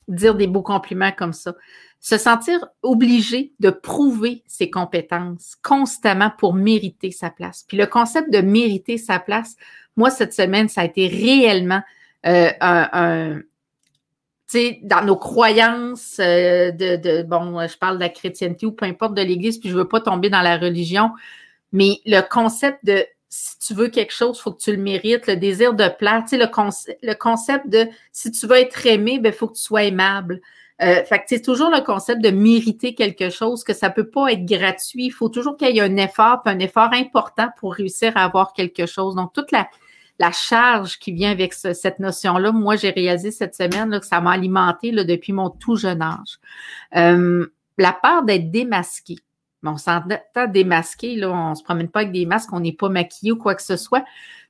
dire 0.09 0.35
des 0.35 0.47
beaux 0.47 0.62
compliments 0.62 1.12
comme 1.12 1.35
ça? 1.35 1.54
Se 2.00 2.16
sentir 2.16 2.66
obligé 2.83 3.52
de 3.61 3.71
prouver 3.71 4.42
ses 4.47 4.71
compétences 4.71 5.57
constamment 5.62 6.33
pour 6.38 6.54
mériter 6.54 7.11
sa 7.11 7.30
place. 7.30 7.64
Puis 7.69 7.76
le 7.76 7.87
concept 7.87 8.33
de 8.33 8.40
mériter 8.40 8.97
sa 8.97 9.19
place, 9.19 9.57
moi, 9.97 10.11
cette 10.11 10.33
semaine, 10.33 10.69
ça 10.69 10.80
a 10.80 10.85
été 10.85 11.09
réellement 11.09 11.83
euh, 12.26 12.50
un, 12.61 13.40
sais, 14.47 14.80
dans 14.83 15.04
nos 15.04 15.16
croyances 15.16 16.19
euh, 16.21 16.73
de, 16.73 16.97
de, 16.97 17.23
bon, 17.23 17.66
je 17.66 17.76
parle 17.76 17.97
de 17.97 18.00
la 18.00 18.09
chrétienté 18.09 18.66
ou 18.66 18.73
peu 18.73 18.87
importe 18.87 19.14
de 19.14 19.23
l'Église, 19.23 19.59
puis 19.59 19.69
je 19.69 19.76
veux 19.76 19.88
pas 19.88 20.00
tomber 20.00 20.30
dans 20.30 20.42
la 20.42 20.57
religion, 20.57 21.11
mais 21.73 22.00
le 22.07 22.21
concept 22.23 22.85
de 22.85 23.04
si 23.28 23.59
tu 23.61 23.75
veux 23.75 23.88
quelque 23.88 24.12
chose, 24.12 24.37
il 24.38 24.42
faut 24.42 24.52
que 24.52 24.61
tu 24.61 24.73
le 24.73 24.83
mérites, 24.83 25.28
le 25.28 25.37
désir 25.37 25.73
de 25.75 25.88
plaire, 25.88 26.25
le, 26.33 27.07
le 27.07 27.14
concept 27.14 27.69
de 27.69 27.87
si 28.11 28.33
tu 28.33 28.47
veux 28.49 28.57
être 28.57 28.87
aimé, 28.87 29.12
il 29.14 29.23
ben, 29.23 29.33
faut 29.33 29.47
que 29.47 29.57
tu 29.57 29.62
sois 29.62 29.85
aimable. 29.85 30.40
Euh, 30.83 31.05
fait 31.05 31.19
que 31.19 31.25
c'est 31.29 31.43
toujours 31.43 31.71
le 31.71 31.83
concept 31.85 32.23
de 32.23 32.31
mériter 32.31 32.95
quelque 32.95 33.29
chose, 33.29 33.65
que 33.65 33.75
ça 33.75 33.91
peut 33.91 34.09
pas 34.09 34.33
être 34.33 34.47
gratuit. 34.47 35.07
Il 35.07 35.11
faut 35.11 35.29
toujours 35.29 35.57
qu'il 35.57 35.75
y 35.75 35.79
ait 35.79 35.83
un 35.83 35.97
effort, 35.97 36.43
puis 36.43 36.55
un 36.55 36.59
effort 36.59 36.93
important 36.93 37.49
pour 37.59 37.75
réussir 37.75 38.17
à 38.17 38.25
avoir 38.25 38.55
quelque 38.55 38.87
chose. 38.87 39.15
Donc, 39.15 39.33
toute 39.35 39.53
la, 39.53 39.69
la 40.19 40.33
charge 40.33 40.99
qui 40.99 41.13
vient 41.13 41.31
avec 41.31 41.53
cette 41.53 41.99
notion-là, 41.99 42.53
moi, 42.53 42.77
j'ai 42.77 42.91
réalisé 42.91 43.31
cette 43.31 43.55
semaine 43.55 43.91
là, 43.91 44.01
que 44.01 44.07
ça 44.07 44.21
m'a 44.21 44.33
alimenté 44.33 44.91
là, 44.91 45.05
depuis 45.05 45.33
mon 45.33 45.51
tout 45.51 45.77
jeune 45.77 46.03
âge. 46.03 46.39
Euh, 46.97 47.47
la 47.79 47.93
peur 47.93 48.23
d'être 48.23 48.51
démasqué. 48.51 49.17
on 49.63 49.77
s'entend 49.77 50.19
démasqué, 50.49 51.17
là, 51.17 51.31
on 51.31 51.55
se 51.55 51.63
promène 51.63 51.89
pas 51.89 52.01
avec 52.01 52.13
des 52.13 52.27
masques, 52.27 52.53
on 52.53 52.61
n'est 52.61 52.73
pas 52.73 52.89
maquillé 52.89 53.33
ou 53.33 53.37
quoi 53.37 53.55
que 53.55 53.63
ce 53.63 53.77
soit, 53.77 54.05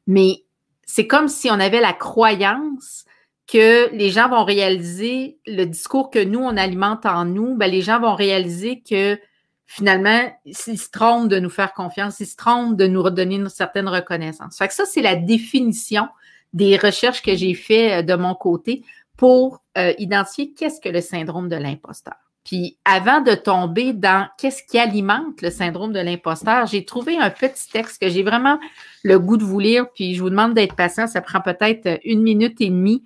mais 0.07 0.45
c'est 0.85 1.07
comme 1.07 1.29
si 1.29 1.51
on 1.51 1.61
avait 1.61 1.81
la 1.81 1.93
croyance 1.93 3.05
que 3.51 3.93
les 3.95 4.11
gens 4.11 4.29
vont 4.29 4.45
réaliser 4.45 5.39
le 5.47 5.65
discours 5.65 6.11
que 6.11 6.23
nous, 6.23 6.39
on 6.39 6.57
alimente 6.57 7.05
en 7.05 7.25
nous, 7.25 7.57
ben, 7.57 7.71
les 7.71 7.83
gens 7.83 8.01
vont 8.01 8.15
réaliser 8.15 8.81
que 8.89 9.19
finalement, 9.67 10.21
s'ils 10.51 10.81
se 10.81 10.91
trompent 10.91 11.29
de 11.29 11.39
nous 11.39 11.51
faire 11.51 11.73
confiance, 11.73 12.21
ils 12.21 12.27
se 12.27 12.37
trompent 12.37 12.77
de 12.77 12.87
nous 12.87 13.03
redonner 13.03 13.37
une 13.37 13.49
certaine 13.49 13.89
reconnaissance. 13.89 14.59
Fait 14.59 14.69
que 14.69 14.75
ça, 14.75 14.85
c'est 14.85 15.03
la 15.03 15.17
définition 15.17 16.09
des 16.53 16.77
recherches 16.77 17.23
que 17.23 17.35
j'ai 17.35 17.55
fait 17.55 18.01
euh, 18.01 18.03
de 18.03 18.15
mon 18.15 18.35
côté 18.35 18.85
pour 19.17 19.63
euh, 19.79 19.93
identifier 19.99 20.53
qu'est-ce 20.53 20.81
que 20.81 20.89
le 20.89 21.01
syndrome 21.01 21.49
de 21.49 21.57
l'imposteur. 21.57 22.17
Puis 22.45 22.79
avant 22.85 23.21
de 23.21 23.35
tomber 23.35 23.93
dans 23.93 24.29
qu'est-ce 24.39 24.63
qui 24.63 24.79
alimente 24.79 25.43
le 25.43 25.51
syndrome 25.51 25.93
de 25.93 26.01
l'imposteur, 26.01 26.67
j'ai 26.67 26.85
trouvé 26.85 27.19
un 27.19 27.31
petit 27.31 27.69
texte 27.71 28.01
que 28.01 28.09
j'ai 28.09 28.23
vraiment 28.23 28.59
le 29.05 29.19
goût 29.19 29.37
de 29.37 29.45
vous 29.45 29.61
lire, 29.61 29.87
puis 29.95 30.15
je 30.15 30.23
vous 30.23 30.31
demande 30.31 30.55
d'être 30.55 30.75
patient, 30.75 31.07
ça 31.07 31.21
prend 31.21 31.41
peut-être 31.41 32.01
une 32.05 32.23
minute 32.23 32.61
et 32.61 32.71
demie 32.71 33.05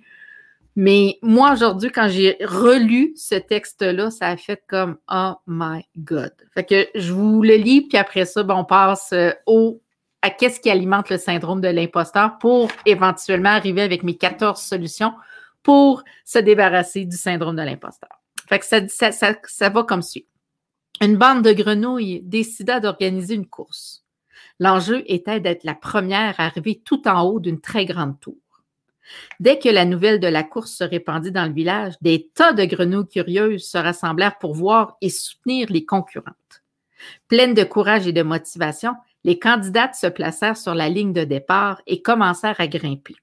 mais 0.75 1.19
moi, 1.21 1.53
aujourd'hui, 1.53 1.89
quand 1.89 2.09
j'ai 2.09 2.37
relu 2.41 3.13
ce 3.15 3.35
texte-là, 3.35 4.11
ça 4.11 4.27
a 4.27 4.37
fait 4.37 4.61
comme 4.67 4.97
Oh 5.09 5.35
my 5.47 5.83
God. 5.97 6.33
Fait 6.53 6.65
que 6.65 6.87
je 6.95 7.13
vous 7.13 7.41
le 7.41 7.55
lis, 7.55 7.81
puis 7.81 7.97
après 7.97 8.25
ça, 8.25 8.43
ben, 8.43 8.55
on 8.55 8.65
passe 8.65 9.11
euh, 9.13 9.31
au, 9.45 9.81
à 10.21 10.29
qu'est-ce 10.29 10.59
qui 10.59 10.69
alimente 10.69 11.09
le 11.09 11.17
syndrome 11.17 11.61
de 11.61 11.69
l'imposteur 11.69 12.37
pour 12.39 12.69
éventuellement 12.85 13.51
arriver 13.51 13.83
avec 13.83 14.03
mes 14.03 14.17
14 14.17 14.59
solutions 14.59 15.13
pour 15.63 16.03
se 16.25 16.39
débarrasser 16.39 17.05
du 17.05 17.15
syndrome 17.15 17.55
de 17.55 17.61
l'imposteur. 17.61 18.09
Fait 18.49 18.59
que 18.59 18.65
ça, 18.65 18.85
ça, 18.89 19.11
ça, 19.11 19.35
ça 19.45 19.69
va 19.69 19.83
comme 19.83 20.01
suit. 20.01 20.27
Une 21.01 21.15
bande 21.15 21.41
de 21.41 21.53
grenouilles 21.53 22.21
décida 22.21 22.79
d'organiser 22.79 23.35
une 23.35 23.47
course. 23.47 24.03
L'enjeu 24.59 25.03
était 25.07 25.39
d'être 25.39 25.63
la 25.63 25.73
première 25.73 26.39
à 26.39 26.45
arriver 26.45 26.81
tout 26.83 27.07
en 27.07 27.23
haut 27.23 27.39
d'une 27.39 27.59
très 27.59 27.85
grande 27.85 28.19
tour. 28.19 28.37
Dès 29.39 29.59
que 29.59 29.69
la 29.69 29.85
nouvelle 29.85 30.19
de 30.19 30.27
la 30.27 30.43
course 30.43 30.71
se 30.71 30.83
répandit 30.83 31.31
dans 31.31 31.45
le 31.45 31.53
village, 31.53 31.93
des 32.01 32.29
tas 32.33 32.53
de 32.53 32.65
grenouilles 32.65 33.07
curieuses 33.07 33.67
se 33.67 33.77
rassemblèrent 33.77 34.37
pour 34.37 34.53
voir 34.53 34.97
et 35.01 35.09
soutenir 35.09 35.67
les 35.69 35.85
concurrentes. 35.85 36.63
Pleines 37.27 37.53
de 37.53 37.63
courage 37.63 38.07
et 38.07 38.13
de 38.13 38.23
motivation, 38.23 38.93
les 39.23 39.39
candidates 39.39 39.95
se 39.95 40.07
placèrent 40.07 40.57
sur 40.57 40.75
la 40.75 40.89
ligne 40.89 41.13
de 41.13 41.23
départ 41.23 41.81
et 41.87 42.01
commencèrent 42.01 42.59
à 42.59 42.67
grimper. 42.67 43.15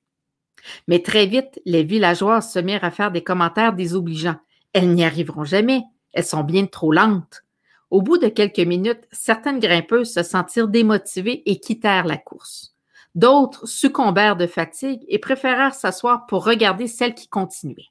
Mais 0.86 1.00
très 1.00 1.26
vite, 1.26 1.60
les 1.64 1.82
villageoises 1.82 2.52
se 2.52 2.58
mirent 2.58 2.84
à 2.84 2.90
faire 2.90 3.10
des 3.10 3.22
commentaires 3.22 3.72
désobligeants. 3.72 4.38
Elles 4.72 4.94
n'y 4.94 5.04
arriveront 5.04 5.44
jamais, 5.44 5.82
elles 6.12 6.24
sont 6.24 6.44
bien 6.44 6.66
trop 6.66 6.92
lentes. 6.92 7.42
Au 7.90 8.00
bout 8.00 8.18
de 8.18 8.28
quelques 8.28 8.58
minutes, 8.58 9.06
certaines 9.10 9.60
grimpeuses 9.60 10.12
se 10.12 10.22
sentirent 10.22 10.68
démotivées 10.68 11.42
et 11.46 11.60
quittèrent 11.60 12.06
la 12.06 12.16
course. 12.16 12.71
D'autres 13.14 13.66
succombèrent 13.66 14.36
de 14.36 14.46
fatigue 14.46 15.04
et 15.08 15.18
préférèrent 15.18 15.74
s'asseoir 15.74 16.26
pour 16.26 16.44
regarder 16.44 16.86
celles 16.86 17.14
qui 17.14 17.28
continuaient. 17.28 17.90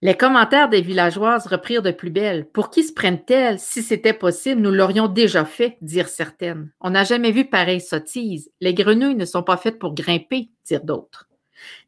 Les 0.00 0.16
commentaires 0.16 0.68
des 0.68 0.82
villageoises 0.82 1.46
reprirent 1.46 1.80
de 1.80 1.90
plus 1.90 2.10
belle. 2.10 2.46
Pour 2.50 2.68
qui 2.68 2.84
se 2.84 2.92
prennent-elles? 2.92 3.58
Si 3.58 3.82
c'était 3.82 4.12
possible, 4.12 4.60
nous 4.60 4.70
l'aurions 4.70 5.08
déjà 5.08 5.46
fait, 5.46 5.78
dirent 5.80 6.08
certaines. 6.08 6.70
On 6.80 6.90
n'a 6.90 7.04
jamais 7.04 7.30
vu 7.30 7.48
pareille 7.48 7.80
sottise. 7.80 8.50
Les 8.60 8.74
grenouilles 8.74 9.14
ne 9.14 9.24
sont 9.24 9.42
pas 9.42 9.56
faites 9.56 9.78
pour 9.78 9.94
grimper, 9.94 10.50
dirent 10.66 10.84
d'autres. 10.84 11.26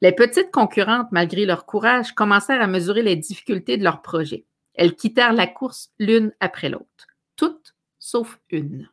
Les 0.01 0.13
petites 0.13 0.51
concurrentes, 0.51 1.09
malgré 1.13 1.45
leur 1.45 1.67
courage, 1.67 2.13
commencèrent 2.13 2.63
à 2.63 2.67
mesurer 2.67 3.03
les 3.03 3.17
difficultés 3.17 3.77
de 3.77 3.85
leur 3.85 4.01
projet. 4.01 4.47
Elles 4.75 4.97
quittèrent 4.97 5.35
la 5.35 5.47
course 5.47 5.91
l'une 5.99 6.33
après 6.41 6.71
l'autre, 6.71 7.07
toutes 7.37 7.75
sauf 7.99 8.39
une. 8.49 8.89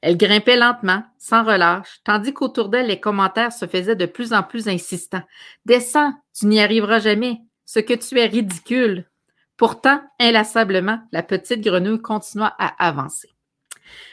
Elles 0.00 0.16
grimpaient 0.16 0.56
lentement, 0.56 1.04
sans 1.18 1.44
relâche, 1.44 2.00
tandis 2.04 2.32
qu'autour 2.32 2.68
d'elles, 2.68 2.86
les 2.86 3.00
commentaires 3.00 3.52
se 3.52 3.66
faisaient 3.66 3.96
de 3.96 4.06
plus 4.06 4.32
en 4.32 4.42
plus 4.42 4.68
insistants. 4.68 5.22
Descends, 5.66 6.12
tu 6.34 6.46
n'y 6.46 6.60
arriveras 6.60 7.00
jamais 7.00 7.40
ce 7.64 7.80
que 7.80 7.94
tu 7.94 8.18
es 8.18 8.26
ridicule. 8.26 9.08
Pourtant, 9.56 10.02
inlassablement, 10.18 11.00
la 11.12 11.22
petite 11.22 11.62
grenouille 11.62 12.02
continua 12.02 12.54
à 12.58 12.86
avancer. 12.86 13.30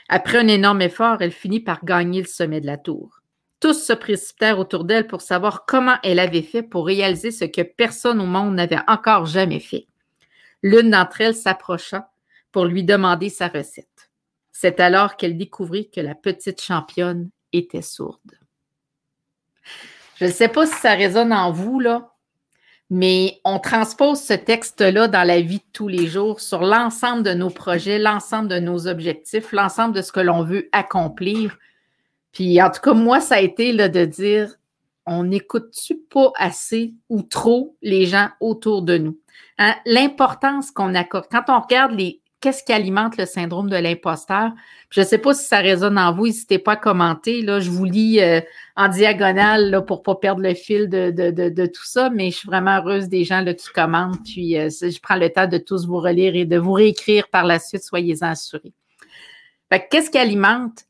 Après 0.08 0.38
un 0.38 0.48
énorme 0.48 0.82
effort, 0.82 1.22
elle 1.22 1.32
finit 1.32 1.60
par 1.60 1.84
gagner 1.84 2.22
le 2.22 2.28
sommet 2.28 2.62
de 2.62 2.66
la 2.66 2.78
tour. 2.78 3.20
Tous 3.60 3.74
se 3.74 3.94
précipitèrent 3.94 4.60
autour 4.60 4.86
d'elle 4.86 5.08
pour 5.08 5.22
savoir 5.22 5.66
comment 5.66 5.98
elle 6.04 6.20
avait 6.20 6.42
fait 6.42 6.63
pour 6.63 6.86
réaliser 6.86 7.32
ce 7.32 7.46
que 7.46 7.62
personne 7.62 8.22
au 8.22 8.25
monde 8.25 8.56
n'avait 8.56 8.80
encore 8.88 9.25
jamais 9.25 9.60
fait. 9.60 9.88
L'une 10.63 10.92
d'entre 10.92 11.22
elles 11.22 11.36
s'approcha 11.36 12.10
pour 12.51 12.66
lui 12.66 12.84
demander 12.84 13.30
sa 13.30 13.48
recette. 13.48 13.99
C'est 14.62 14.82
alors 14.82 15.16
qu'elle 15.16 15.38
découvrit 15.38 15.89
que 15.89 16.01
la 16.01 16.16
petite 16.16 16.62
championne 16.62 17.30
était 17.54 17.82
sourde. 17.82 18.38
Je 20.18 20.25
ne 20.25 20.32
sais 20.32 20.50
pas 20.50 20.66
si 20.66 20.74
ça 20.74 20.96
résonne 20.96 21.32
en 21.32 21.54
vous, 21.54 21.80
là, 21.80 22.12
mais 22.89 23.39
on 23.46 23.60
transpose 23.60 24.20
ce 24.22 24.34
texte-là 24.34 25.08
dans 25.08 25.25
la 25.25 25.39
vie 25.39 25.60
de 25.60 25.72
tous 25.72 25.88
les 25.88 26.08
jours 26.08 26.42
sur 26.42 26.62
l'ensemble 26.62 27.24
de 27.24 27.34
nos 27.34 27.50
projets, 27.50 28.00
l'ensemble 28.00 28.50
de 28.50 28.60
nos 28.60 28.86
objectifs, 28.89 29.54
l'ensemble 29.54 29.96
de 29.96 30.01
ce 30.01 30.12
que 30.12 30.20
l'on 30.20 30.44
veut 30.44 30.68
accomplir. 30.74 31.58
Puis 32.34 32.62
en 32.62 32.70
tout 32.70 32.82
cas, 32.82 32.94
moi, 32.94 33.22
ça 33.22 33.36
a 33.36 33.39
été 33.39 33.72
là, 33.72 33.88
de 33.88 34.04
dire, 34.04 34.56
on 35.06 35.24
n'écoute-tu 35.24 35.96
pas 35.96 36.34
assez 36.36 36.96
ou 37.08 37.22
trop 37.22 37.78
les 37.82 38.08
gens 38.08 38.28
autour 38.42 38.82
de 38.82 38.98
nous? 38.98 39.18
Hein? 39.58 39.75
L'importance 39.86 40.70
qu'on 40.70 40.96
accorde. 40.96 41.28
Quand 41.32 41.46
on 41.48 41.62
regarde 41.62 41.94
les, 41.94 42.19
qu'est-ce 42.39 42.63
qui 42.63 42.72
alimente 42.72 43.17
le 43.17 43.25
syndrome 43.25 43.69
de 43.69 43.75
l'imposteur? 43.75 44.51
Je 44.89 45.01
ne 45.01 45.05
sais 45.05 45.17
pas 45.17 45.34
si 45.34 45.46
ça 45.46 45.60
résonne 45.60 45.98
en 45.98 46.13
vous, 46.13 46.25
n'hésitez 46.25 46.60
pas 46.60 46.74
à 46.74 46.77
commenter. 46.77 47.41
Je 47.46 47.69
vous 47.69 47.86
lis 47.86 48.19
euh, 48.22 48.41
en 48.75 48.88
diagonale 48.88 49.84
pour 49.86 50.00
ne 50.00 50.03
pas 50.03 50.15
perdre 50.15 50.41
le 50.41 50.53
fil 50.53 50.89
de, 50.89 51.65
tout 51.67 51.86
ça, 51.86 52.10
mais 52.10 52.31
je 52.31 52.38
suis 52.38 52.48
vraiment 52.48 52.77
heureuse 52.77 53.10
des 53.10 53.24
gens 53.24 53.41
là, 53.41 53.53
qui 53.53 53.67
commentent. 53.69 54.24
Puis 54.24 54.58
euh, 54.58 54.69
je 54.69 55.00
prends 55.00 55.15
le 55.15 55.29
temps 55.29 55.48
de 55.48 55.58
tous 55.58 55.86
vous 55.86 56.00
relire 56.00 56.36
et 56.36 56.46
de 56.46 56.58
vous 56.58 56.74
réécrire 56.74 57.27
par 57.29 57.46
la 57.46 57.60
suite, 57.60 57.84
soyez-en 57.84 58.27
assurés. 58.27 58.74
qu'est-ce 59.69 60.10
qui 60.10 60.17
alimente 60.17 60.86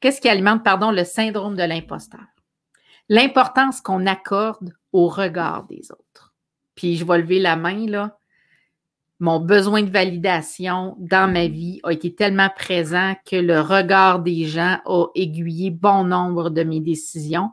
qu'est-ce 0.00 0.20
qui 0.20 0.28
alimente, 0.28 0.62
pardon, 0.62 0.90
le 0.90 1.04
syndrome 1.04 1.56
de 1.56 1.62
l'imposteur? 1.62 2.24
L'importance 3.08 3.80
qu'on 3.80 4.06
accorde 4.06 4.74
au 4.92 5.08
regard 5.08 5.64
des 5.64 5.90
autres. 5.92 6.34
Puis 6.74 6.96
je 6.96 7.04
vais 7.04 7.18
lever 7.18 7.38
la 7.38 7.56
main, 7.56 7.86
là 7.86 8.18
mon 9.18 9.40
besoin 9.40 9.82
de 9.82 9.90
validation 9.90 10.94
dans 10.98 11.30
ma 11.30 11.46
vie 11.46 11.80
a 11.84 11.92
été 11.92 12.14
tellement 12.14 12.50
présent 12.54 13.14
que 13.24 13.36
le 13.36 13.60
regard 13.60 14.20
des 14.20 14.44
gens 14.44 14.78
a 14.84 15.06
aiguillé 15.14 15.70
bon 15.70 16.04
nombre 16.04 16.50
de 16.50 16.62
mes 16.62 16.80
décisions. 16.80 17.50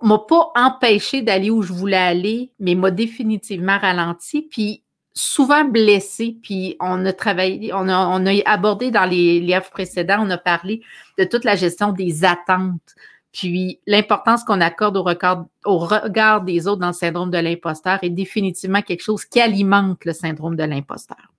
M'a 0.00 0.18
pas 0.18 0.50
empêché 0.54 1.20
d'aller 1.20 1.50
où 1.50 1.60
je 1.60 1.72
voulais 1.72 1.96
aller, 1.96 2.52
mais 2.58 2.74
m'a 2.74 2.90
définitivement 2.90 3.78
ralenti, 3.78 4.40
puis 4.40 4.82
souvent 5.12 5.64
blessé. 5.64 6.38
Puis 6.42 6.76
on 6.80 7.04
a 7.04 7.12
travaillé, 7.12 7.72
on 7.74 7.88
a, 7.88 8.06
on 8.08 8.24
a 8.24 8.32
abordé 8.46 8.90
dans 8.90 9.04
les 9.04 9.40
livres 9.40 9.70
précédents, 9.70 10.24
on 10.26 10.30
a 10.30 10.38
parlé 10.38 10.82
de 11.18 11.24
toute 11.24 11.44
la 11.44 11.56
gestion 11.56 11.92
des 11.92 12.24
attentes 12.24 12.94
puis 13.34 13.80
l'importance 13.88 14.44
qu'on 14.44 14.60
accorde 14.60 14.96
au 14.96 15.78
regard, 15.78 16.42
des 16.42 16.68
autres 16.68 16.80
dans 16.80 16.86
le 16.86 16.92
syndrome 16.92 17.32
de 17.32 17.38
l'imposteur 17.38 17.98
est 18.02 18.10
définitivement 18.10 18.80
quelque 18.80 19.02
chose 19.02 19.24
qui 19.24 19.40
alimente 19.40 20.04
le 20.04 20.12
syndrome 20.12 20.54
de 20.54 20.62
l'imposteur. 20.62 21.32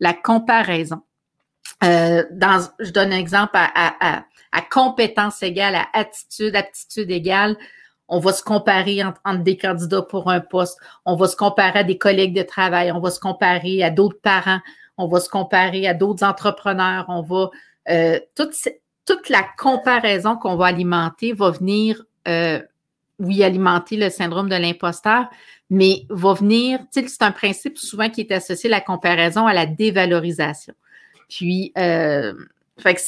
La 0.00 0.12
comparaison. 0.12 1.02
Euh, 1.84 2.24
dans, 2.32 2.68
je 2.80 2.90
donne 2.90 3.12
un 3.12 3.16
exemple 3.18 3.56
à, 3.56 4.24
compétence 4.72 5.40
égale, 5.44 5.76
à 5.76 5.86
attitude, 5.92 6.56
aptitude 6.56 7.12
égale. 7.12 7.56
On 8.08 8.18
va 8.18 8.32
se 8.32 8.42
comparer 8.42 9.04
entre, 9.04 9.20
des 9.38 9.56
candidats 9.56 10.02
pour 10.02 10.32
un 10.32 10.40
poste. 10.40 10.80
On 11.06 11.14
va 11.14 11.28
se 11.28 11.36
comparer 11.36 11.78
à 11.78 11.84
des 11.84 11.96
collègues 11.96 12.34
de 12.34 12.42
travail. 12.42 12.90
On 12.90 12.98
va 12.98 13.12
se 13.12 13.20
comparer 13.20 13.84
à 13.84 13.90
d'autres 13.90 14.20
parents. 14.20 14.60
On 14.98 15.06
va 15.06 15.20
se 15.20 15.28
comparer 15.28 15.86
à 15.86 15.94
d'autres 15.94 16.24
entrepreneurs. 16.24 17.04
On 17.06 17.22
va 17.22 17.50
euh, 17.88 18.18
toutes, 18.34 18.56
toute 19.10 19.28
la 19.28 19.44
comparaison 19.58 20.36
qu'on 20.36 20.54
va 20.54 20.66
alimenter 20.66 21.32
va 21.32 21.50
venir, 21.50 22.04
euh, 22.28 22.62
oui, 23.18 23.42
alimenter 23.42 23.96
le 23.96 24.08
syndrome 24.08 24.48
de 24.48 24.54
l'imposteur, 24.54 25.28
mais 25.68 26.06
va 26.10 26.34
venir, 26.34 26.78
tu 26.92 27.00
sais, 27.00 27.08
c'est 27.08 27.22
un 27.22 27.32
principe 27.32 27.76
souvent 27.76 28.08
qui 28.08 28.20
est 28.20 28.30
associé 28.30 28.70
la 28.70 28.80
comparaison 28.80 29.48
à 29.48 29.52
la 29.52 29.66
dévalorisation. 29.66 30.74
Puis, 31.28 31.72
euh, 31.76 32.34
fait 32.78 32.94
que 32.94 33.00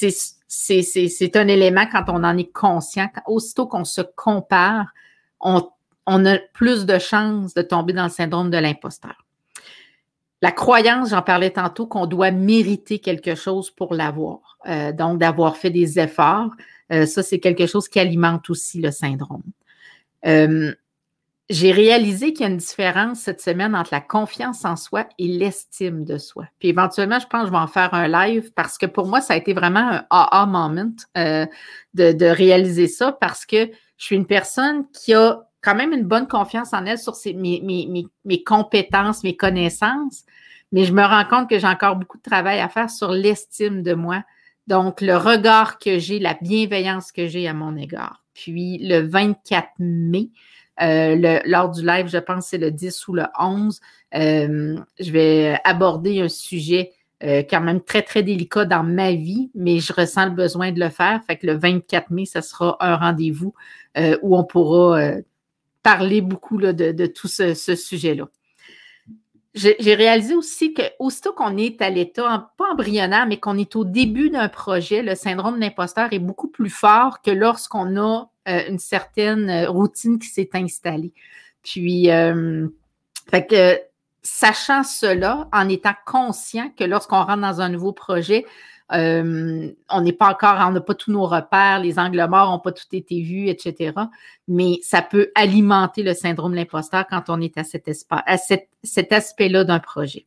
c'est 0.49 1.37
un 1.37 1.47
élément 1.47 1.87
quand 1.87 2.04
on 2.09 2.25
en 2.25 2.37
est 2.37 2.52
conscient, 2.52 3.09
aussitôt 3.26 3.68
qu'on 3.68 3.85
se 3.85 4.02
compare, 4.16 4.87
on, 5.40 5.68
on 6.06 6.26
a 6.26 6.38
plus 6.52 6.85
de 6.85 6.99
chances 6.99 7.54
de 7.54 7.62
tomber 7.62 7.92
dans 7.92 8.04
le 8.04 8.11
syndrome 8.11 8.50
de 8.50 8.59
l'imposteur. 8.59 9.25
La 10.40 10.50
croyance, 10.50 11.11
j'en 11.11 11.23
parlais 11.23 11.50
tantôt, 11.50 11.87
qu'on 11.87 12.06
doit 12.06 12.32
mériter 12.32 12.99
quelque 12.99 13.37
chose 13.37 13.71
pour 13.71 13.94
l'avoir. 13.94 14.51
Euh, 14.66 14.92
donc, 14.92 15.19
d'avoir 15.19 15.57
fait 15.57 15.71
des 15.71 15.99
efforts. 15.99 16.50
Euh, 16.92 17.07
ça, 17.07 17.23
c'est 17.23 17.40
quelque 17.40 17.66
chose 17.66 17.88
qui 17.88 17.99
alimente 17.99 18.49
aussi 18.50 18.81
le 18.81 18.90
syndrome. 18.90 19.42
Euh, 20.26 20.73
j'ai 21.50 21.73
réalisé 21.73 22.33
qu'il 22.33 22.47
y 22.47 22.49
a 22.49 22.52
une 22.52 22.59
différence 22.59 23.21
cette 23.21 23.40
semaine 23.40 23.75
entre 23.75 23.90
la 23.92 24.00
confiance 24.00 24.64
en 24.64 24.76
soi 24.76 25.07
et 25.19 25.26
l'estime 25.26 26.04
de 26.04 26.16
soi. 26.16 26.47
Puis 26.61 26.69
éventuellement, 26.69 27.19
je 27.19 27.26
pense 27.26 27.42
que 27.42 27.47
je 27.49 27.52
vais 27.52 27.59
en 27.59 27.66
faire 27.66 27.92
un 27.92 28.09
live 28.09 28.52
parce 28.54 28.78
que 28.78 28.87
pour 28.87 29.07
moi, 29.07 29.21
ça 29.21 29.35
a 29.35 29.37
été 29.37 29.52
vraiment 29.52 29.81
un 29.81 30.07
aha 30.11 30.47
moment 30.47 30.92
de, 31.14 32.25
réaliser 32.25 32.87
ça 32.87 33.12
parce 33.12 33.45
que 33.45 33.66
je 33.99 34.04
suis 34.04 34.16
une 34.16 34.26
personne 34.26 34.87
qui 34.92 35.12
a 35.14 35.40
quand 35.61 35.75
même 35.75 35.92
une 35.92 36.04
bonne 36.04 36.26
confiance 36.26 36.73
en 36.73 36.87
elle 36.87 36.99
sur 36.99 37.14
mes, 37.35 38.42
compétences, 38.47 39.25
mes 39.25 39.37
connaissances, 39.37 40.25
mais 40.71 40.85
je 40.85 40.92
me 40.92 41.02
rends 41.02 41.25
compte 41.25 41.50
que 41.50 41.59
j'ai 41.59 41.66
encore 41.66 41.97
beaucoup 41.97 42.19
de 42.19 42.23
travail 42.23 42.61
à 42.61 42.69
faire 42.69 42.88
sur 42.88 43.11
l'estime 43.11 43.83
de 43.83 43.95
moi. 43.95 44.23
Donc, 44.66 45.00
le 45.00 45.16
regard 45.16 45.78
que 45.78 45.99
j'ai, 45.99 46.19
la 46.19 46.35
bienveillance 46.40 47.12
que 47.12 47.26
j'ai 47.26 47.49
à 47.49 47.54
mon 47.54 47.76
égard. 47.76 48.23
Puis, 48.35 48.78
le 48.78 49.00
24 49.00 49.69
mai, 49.78 50.31
euh, 50.81 51.40
lors 51.45 51.71
du 51.71 51.85
live, 51.85 52.09
je 52.09 52.19
pense 52.19 52.47
c'est 52.47 52.59
le 52.59 52.71
10 52.71 53.09
ou 53.09 53.14
le 53.14 53.25
11, 53.38 53.81
euh, 54.14 54.76
je 54.99 55.11
vais 55.11 55.59
aborder 55.64 56.21
un 56.21 56.28
sujet 56.28 56.92
euh, 57.23 57.42
quand 57.49 57.61
même 57.61 57.81
très, 57.81 58.02
très 58.02 58.23
délicat 58.23 58.64
dans 58.64 58.83
ma 58.83 59.12
vie, 59.12 59.50
mais 59.54 59.78
je 59.78 59.92
ressens 59.92 60.26
le 60.26 60.33
besoin 60.33 60.73
de 60.73 60.81
le 60.81 60.88
faire. 60.88 61.23
Fait 61.26 61.37
que 61.37 61.47
le 61.47 61.57
24 61.57 62.11
mai, 62.11 62.25
ce 62.25 62.40
sera 62.40 62.76
un 62.81 62.97
rendez-vous 62.97 63.54
où 64.23 64.37
on 64.38 64.45
pourra 64.45 64.99
parler 65.83 66.23
beaucoup 66.23 66.57
de, 66.59 67.07
tout 67.07 67.28
ce, 67.28 67.54
sujet-là. 67.54 68.28
J'ai 69.54 69.94
réalisé 69.94 70.35
aussi 70.35 70.73
que 70.73 70.82
aussitôt 70.99 71.32
qu'on 71.32 71.59
est 71.59 71.82
à 71.82 71.90
l'état, 71.90 72.52
pas 72.56 72.73
embryonnaire, 72.73 73.26
mais 73.26 73.38
qu'on 73.38 73.59
est 73.59 73.76
au 73.76 73.85
début 73.85 74.30
d'un 74.30 74.49
projet, 74.49 75.02
le 75.02 75.14
syndrome 75.14 75.56
de 75.56 75.61
l'imposteur 75.61 76.12
est 76.12 76.18
beaucoup 76.18 76.49
plus 76.49 76.71
fort 76.71 77.21
que 77.21 77.30
lorsqu'on 77.30 77.97
a 77.99 78.30
euh, 78.49 78.62
une 78.68 78.78
certaine 78.78 79.50
euh, 79.50 79.71
routine 79.71 80.18
qui 80.18 80.28
s'est 80.28 80.49
installée. 80.54 81.12
Puis, 81.62 82.11
euh, 82.11 82.66
fait 83.30 83.47
que, 83.47 83.78
sachant 84.23 84.85
cela, 84.85 85.49
en 85.52 85.68
étant 85.68 85.94
conscient 86.06 86.71
que 86.71 86.85
lorsqu'on 86.85 87.23
rentre 87.23 87.42
dans 87.42 87.61
un 87.61 87.68
nouveau 87.68 87.92
projet, 87.92 88.47
euh, 88.94 89.70
on 89.88 90.00
n'est 90.00 90.12
pas 90.12 90.28
encore, 90.28 90.56
on 90.61 90.72
n'a 90.72 90.80
pas 90.80 90.94
tous 90.94 91.11
nos 91.11 91.26
repères, 91.26 91.80
les 91.80 91.99
angles 91.99 92.26
morts 92.28 92.50
n'ont 92.50 92.58
pas 92.58 92.72
tout 92.72 92.87
été 92.92 93.20
vus, 93.20 93.49
etc. 93.49 93.92
Mais 94.49 94.78
ça 94.82 95.02
peut 95.02 95.30
alimenter 95.34 96.02
le 96.02 96.14
syndrome 96.14 96.52
de 96.52 96.56
l'imposteur 96.56 97.06
quand 97.08 97.25
on 97.28 97.40
est 97.40 97.56
à 97.56 97.64
cet, 97.64 99.12
aspect-là 99.12 99.64
d'un 99.64 99.78
projet. 99.78 100.26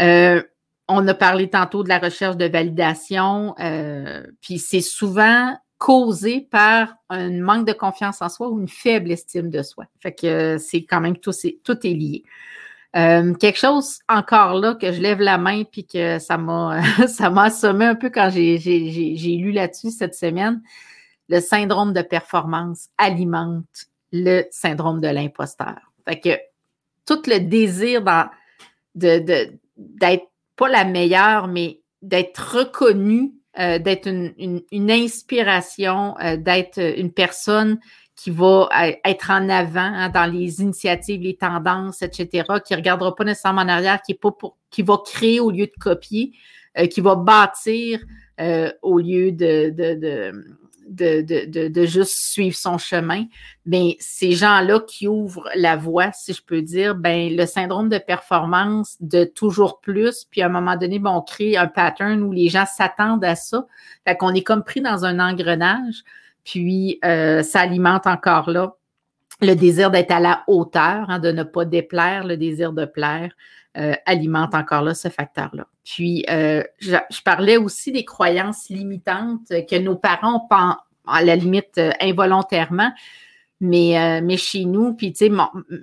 Euh, 0.00 0.42
on 0.88 1.06
a 1.06 1.14
parlé 1.14 1.50
tantôt 1.50 1.82
de 1.84 1.88
la 1.88 1.98
recherche 1.98 2.36
de 2.36 2.46
validation, 2.46 3.54
euh, 3.60 4.22
puis 4.40 4.58
c'est 4.58 4.80
souvent 4.80 5.56
causé 5.76 6.40
par 6.40 6.96
un 7.08 7.30
manque 7.40 7.66
de 7.66 7.72
confiance 7.72 8.20
en 8.20 8.28
soi 8.28 8.48
ou 8.48 8.58
une 8.60 8.68
faible 8.68 9.12
estime 9.12 9.50
de 9.50 9.62
soi. 9.62 9.84
Fait 10.00 10.12
que 10.12 10.58
c'est 10.58 10.82
quand 10.82 11.00
même 11.00 11.16
tout, 11.16 11.32
tout 11.62 11.86
est 11.86 11.94
lié. 11.94 12.24
Euh, 12.96 13.34
quelque 13.34 13.58
chose 13.58 13.98
encore 14.08 14.54
là 14.54 14.74
que 14.74 14.92
je 14.92 15.00
lève 15.02 15.20
la 15.20 15.36
main 15.36 15.64
puis 15.64 15.86
que 15.86 16.18
ça 16.18 16.38
m'a 16.38 16.80
ça 17.08 17.28
m'a 17.28 17.44
assommé 17.44 17.84
un 17.84 17.94
peu 17.94 18.08
quand 18.08 18.30
j'ai 18.30 18.56
lu 18.56 19.52
là-dessus 19.52 19.90
cette 19.90 20.14
semaine. 20.14 20.62
Le 21.28 21.40
syndrome 21.40 21.92
de 21.92 22.00
performance 22.00 22.88
alimente 22.96 23.88
le 24.12 24.44
syndrome 24.50 25.00
de 25.00 25.08
l'imposteur. 25.08 25.76
Fait 26.06 26.18
que 26.18 26.38
tout 27.04 27.20
le 27.26 27.40
désir 27.40 28.02
d'être 28.94 30.28
pas 30.56 30.68
la 30.68 30.84
meilleure, 30.84 31.48
mais 31.48 31.80
d'être 32.00 32.56
reconnue, 32.56 33.34
euh, 33.58 33.78
d'être 33.78 34.06
une, 34.08 34.62
une, 34.70 34.90
inspiration, 34.90 36.16
euh, 36.20 36.36
d'être 36.36 36.78
une 36.78 37.12
personne 37.12 37.78
qui 38.18 38.32
va 38.32 38.68
être 39.04 39.30
en 39.30 39.48
avant 39.48 39.80
hein, 39.80 40.08
dans 40.08 40.26
les 40.26 40.60
initiatives, 40.60 41.22
les 41.22 41.36
tendances, 41.36 42.02
etc., 42.02 42.44
qui 42.66 42.72
ne 42.72 42.78
regardera 42.78 43.14
pas 43.14 43.22
nécessairement 43.22 43.62
en 43.62 43.68
arrière, 43.68 44.02
qui 44.02 44.12
est 44.12 44.20
pas 44.20 44.32
pour, 44.32 44.56
qui 44.70 44.82
va 44.82 44.98
créer 45.04 45.38
au 45.38 45.52
lieu 45.52 45.66
de 45.66 45.72
copier, 45.78 46.32
euh, 46.78 46.86
qui 46.86 47.00
va 47.00 47.14
bâtir 47.14 48.00
euh, 48.40 48.72
au 48.82 48.98
lieu 48.98 49.30
de, 49.30 49.70
de, 49.70 49.94
de, 50.88 51.68
de, 51.68 51.86
juste 51.86 52.16
suivre 52.16 52.56
son 52.56 52.76
chemin. 52.76 53.26
Bien, 53.64 53.92
ces 54.00 54.32
gens-là 54.32 54.80
qui 54.80 55.06
ouvrent 55.06 55.48
la 55.54 55.76
voie, 55.76 56.10
si 56.10 56.32
je 56.32 56.42
peux 56.42 56.60
dire, 56.60 56.96
ben 56.96 57.36
le 57.36 57.46
syndrome 57.46 57.88
de 57.88 57.98
performance 57.98 58.96
de 58.98 59.22
toujours 59.22 59.78
plus, 59.80 60.24
puis 60.28 60.42
à 60.42 60.46
un 60.46 60.50
moment 60.50 60.76
donné, 60.76 60.98
ben, 60.98 61.12
on 61.12 61.22
crée 61.22 61.56
un 61.56 61.68
pattern 61.68 62.20
où 62.24 62.32
les 62.32 62.48
gens 62.48 62.66
s'attendent 62.66 63.24
à 63.24 63.36
ça. 63.36 63.64
Fait 64.04 64.16
qu'on 64.16 64.34
est 64.34 64.42
comme 64.42 64.64
pris 64.64 64.80
dans 64.80 65.04
un 65.04 65.20
engrenage. 65.20 66.02
Puis, 66.48 66.98
euh, 67.04 67.42
ça 67.42 67.60
alimente 67.60 68.06
encore 68.06 68.48
là 68.48 68.74
le 69.40 69.54
désir 69.54 69.90
d'être 69.90 70.10
à 70.10 70.18
la 70.18 70.42
hauteur, 70.48 71.10
hein, 71.10 71.18
de 71.18 71.30
ne 71.30 71.42
pas 71.42 71.64
déplaire, 71.64 72.26
le 72.26 72.36
désir 72.36 72.72
de 72.72 72.86
plaire, 72.86 73.30
euh, 73.76 73.94
alimente 74.06 74.54
encore 74.54 74.82
là 74.82 74.94
ce 74.94 75.08
facteur-là. 75.08 75.66
Puis, 75.84 76.24
euh, 76.30 76.64
je, 76.78 76.96
parlais 77.22 77.58
aussi 77.58 77.92
des 77.92 78.04
croyances 78.04 78.70
limitantes 78.70 79.46
que 79.48 79.78
nos 79.78 79.94
parents 79.94 80.48
ont, 80.50 80.74
à 81.06 81.22
la 81.22 81.36
limite 81.36 81.80
involontairement, 82.00 82.90
mais, 83.60 84.20
mais 84.22 84.36
chez 84.36 84.64
nous, 84.64 84.94
puis 84.94 85.12
tu 85.12 85.26
sais, 85.26 85.32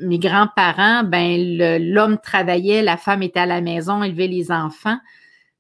mes 0.02 0.20
grands-parents, 0.20 1.04
ben 1.04 1.58
l'homme 1.80 2.18
travaillait, 2.18 2.82
la 2.82 2.98
femme 2.98 3.24
était 3.24 3.42
à 3.42 3.46
la 3.46 3.62
maison, 3.62 4.04
élevait 4.04 4.28
les 4.28 4.52
enfants. 4.52 4.98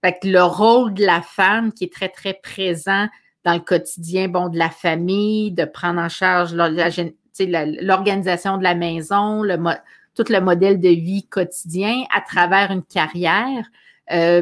Fait 0.03 0.13
que 0.21 0.27
le 0.27 0.43
rôle 0.43 0.93
de 0.93 1.05
la 1.05 1.21
femme 1.21 1.71
qui 1.73 1.85
est 1.85 1.93
très, 1.93 2.09
très 2.09 2.33
présent 2.33 3.07
dans 3.45 3.53
le 3.53 3.59
quotidien 3.59 4.27
bon, 4.27 4.49
de 4.49 4.57
la 4.57 4.69
famille, 4.69 5.51
de 5.51 5.65
prendre 5.65 6.01
en 6.01 6.09
charge 6.09 6.53
l'organisation 6.53 8.57
de 8.57 8.63
la 8.63 8.75
maison, 8.75 9.43
le, 9.43 9.57
tout 10.15 10.25
le 10.29 10.41
modèle 10.41 10.81
de 10.81 10.89
vie 10.89 11.27
quotidien 11.27 12.03
à 12.13 12.21
travers 12.21 12.71
une 12.71 12.83
carrière. 12.83 13.65
Euh, 14.11 14.41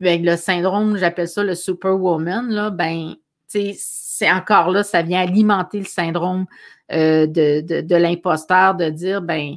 ben, 0.00 0.24
le 0.24 0.36
syndrome, 0.36 0.96
j'appelle 0.96 1.28
ça 1.28 1.44
le 1.44 1.54
superwoman, 1.54 2.48
là, 2.48 2.70
ben, 2.70 3.14
c'est 3.46 4.30
encore 4.30 4.70
là, 4.70 4.82
ça 4.82 5.02
vient 5.02 5.20
alimenter 5.20 5.80
le 5.80 5.84
syndrome 5.84 6.46
euh, 6.92 7.26
de, 7.26 7.60
de, 7.60 7.80
de 7.82 7.96
l'imposteur, 7.96 8.74
de 8.74 8.88
dire, 8.88 9.20
ben, 9.20 9.56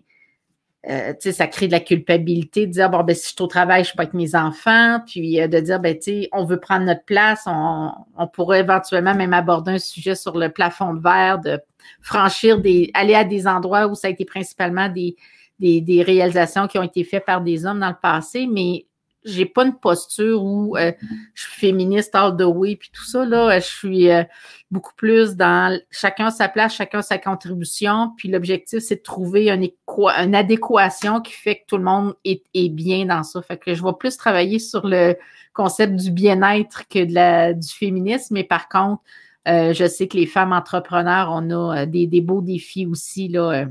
euh, 0.89 1.13
ça 1.19 1.48
crée 1.48 1.67
de 1.67 1.72
la 1.72 1.80
culpabilité, 1.80 2.67
de 2.67 2.72
dire, 2.72 2.89
bon, 2.89 3.04
ben, 3.04 3.15
si 3.15 3.24
je 3.24 3.28
suis 3.30 3.41
au 3.41 3.48
travail, 3.48 3.84
je 3.84 3.89
suis 3.89 3.96
pas 3.96 4.04
avec 4.04 4.13
mes 4.13 4.36
enfants, 4.36 5.00
puis 5.06 5.39
euh, 5.39 5.48
de 5.48 5.60
dire, 5.60 5.80
ben, 5.80 5.98
on 6.34 6.43
veut 6.43 6.60
prendre 6.60 6.86
notre 6.86 7.06
place, 7.06 7.43
on, 7.46 8.28
pourrait 8.34 8.60
éventuellement 8.60 9.15
même 9.15 9.34
aborder 9.34 9.74
un 9.74 9.78
sujet 9.80 10.15
sur 10.15 10.38
le 10.38 10.50
plafond 10.50 10.93
de 10.93 11.02
verre, 11.02 11.39
de 11.39 11.60
franchir 12.02 12.60
des, 12.60 12.91
aller 12.93 13.15
à 13.15 13.24
des 13.24 13.48
endroits 13.48 13.88
où 13.88 13.96
ça 13.96 14.08
a 14.08 14.12
été 14.12 14.26
principalement 14.26 14.89
des, 14.89 15.15
des, 15.60 15.80
des 15.80 16.04
réalisations 16.04 16.67
qui 16.67 16.78
ont 16.78 16.84
été 16.84 17.04
faites 17.04 17.26
par 17.26 17.41
des 17.41 17.65
hommes 17.65 17.80
dans 17.80 17.89
le 17.89 17.96
passé, 18.02 18.48
mais 18.52 18.86
j'ai 19.26 19.46
pas 19.46 19.66
une 19.66 19.76
posture 19.76 20.44
où 20.44 20.76
euh, 20.78 20.92
je 21.34 21.44
suis 21.44 21.60
féministe 21.60 22.14
all 22.14 22.36
the 22.36 22.44
way 22.44 22.76
puis 22.76 22.90
tout 22.92 23.06
ça 23.06 23.26
là, 23.26 23.60
je 23.60 23.66
suis 23.66 24.10
euh, 24.10 24.24
beaucoup 24.72 24.94
plus 24.96 25.36
dans 25.36 25.80
chacun 25.92 26.30
sa 26.30 26.50
place, 26.50 26.76
chacun 26.76 27.02
sa 27.02 27.18
contribution, 27.18 28.12
puis 28.18 28.30
l'objectif 28.30 28.80
c'est 28.80 28.98
de 28.98 29.02
trouver 29.02 29.50
une, 29.50 30.36
adéquation 30.36 31.22
qui 31.22 31.34
fait 31.34 31.58
que 31.58 31.66
tout 31.68 31.78
le 31.78 31.84
monde 31.84 32.16
est, 32.26 32.70
bien 32.70 33.06
dans 33.06 33.24
ça. 33.24 33.42
Fait 33.42 33.58
que 33.58 33.74
je 33.74 33.84
vais 33.84 33.94
plus 33.98 34.18
travailler 34.18 34.60
sur 34.60 34.86
le 34.86 35.16
concept 35.54 35.96
du 35.96 36.12
bien-être 36.12 36.88
que 36.88 37.04
de 37.06 37.14
la 37.14 37.54
du 37.54 37.68
féminisme, 37.68 38.34
mais 38.34 38.44
par 38.44 38.68
contre, 38.68 39.02
euh, 39.48 39.74
je 39.74 39.88
sais 39.88 40.08
que 40.08 40.18
les 40.18 40.26
femmes 40.26 40.54
entrepreneurs, 40.54 41.30
on 41.32 41.50
a 41.52 41.86
des, 41.86 42.08
des 42.08 42.22
beaux 42.22 42.42
défis 42.42 42.86
aussi 42.86 43.28
là 43.28 43.66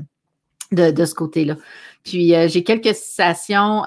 de, 0.71 0.91
de 0.91 1.05
ce 1.05 1.13
côté-là. 1.13 1.57
Puis 2.03 2.33
j'ai 2.47 2.63
quelques 2.63 2.95
citations 2.95 3.83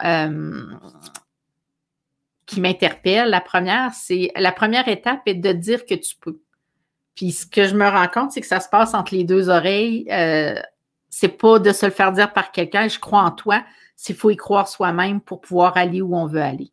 qui 2.46 2.60
m'interpelle. 2.60 3.28
La 3.28 3.40
première, 3.40 3.92
c'est 3.92 4.30
la 4.36 4.52
première 4.52 4.88
étape 4.88 5.20
est 5.26 5.34
de 5.34 5.52
dire 5.52 5.84
que 5.84 5.94
tu 5.94 6.16
peux. 6.20 6.40
Puis 7.14 7.32
ce 7.32 7.46
que 7.46 7.66
je 7.66 7.74
me 7.74 7.88
rends 7.88 8.08
compte, 8.08 8.32
c'est 8.32 8.40
que 8.40 8.46
ça 8.46 8.60
se 8.60 8.68
passe 8.68 8.94
entre 8.94 9.14
les 9.14 9.24
deux 9.24 9.48
oreilles. 9.48 10.06
Euh, 10.10 10.54
c'est 11.08 11.28
pas 11.28 11.58
de 11.58 11.72
se 11.72 11.86
le 11.86 11.92
faire 11.92 12.12
dire 12.12 12.32
par 12.32 12.52
quelqu'un, 12.52 12.88
je 12.88 12.98
crois 12.98 13.22
en 13.22 13.30
toi. 13.30 13.64
Il 14.08 14.14
faut 14.14 14.30
y 14.30 14.36
croire 14.36 14.68
soi-même 14.68 15.20
pour 15.20 15.40
pouvoir 15.40 15.76
aller 15.76 16.02
où 16.02 16.14
on 16.14 16.26
veut 16.26 16.42
aller. 16.42 16.70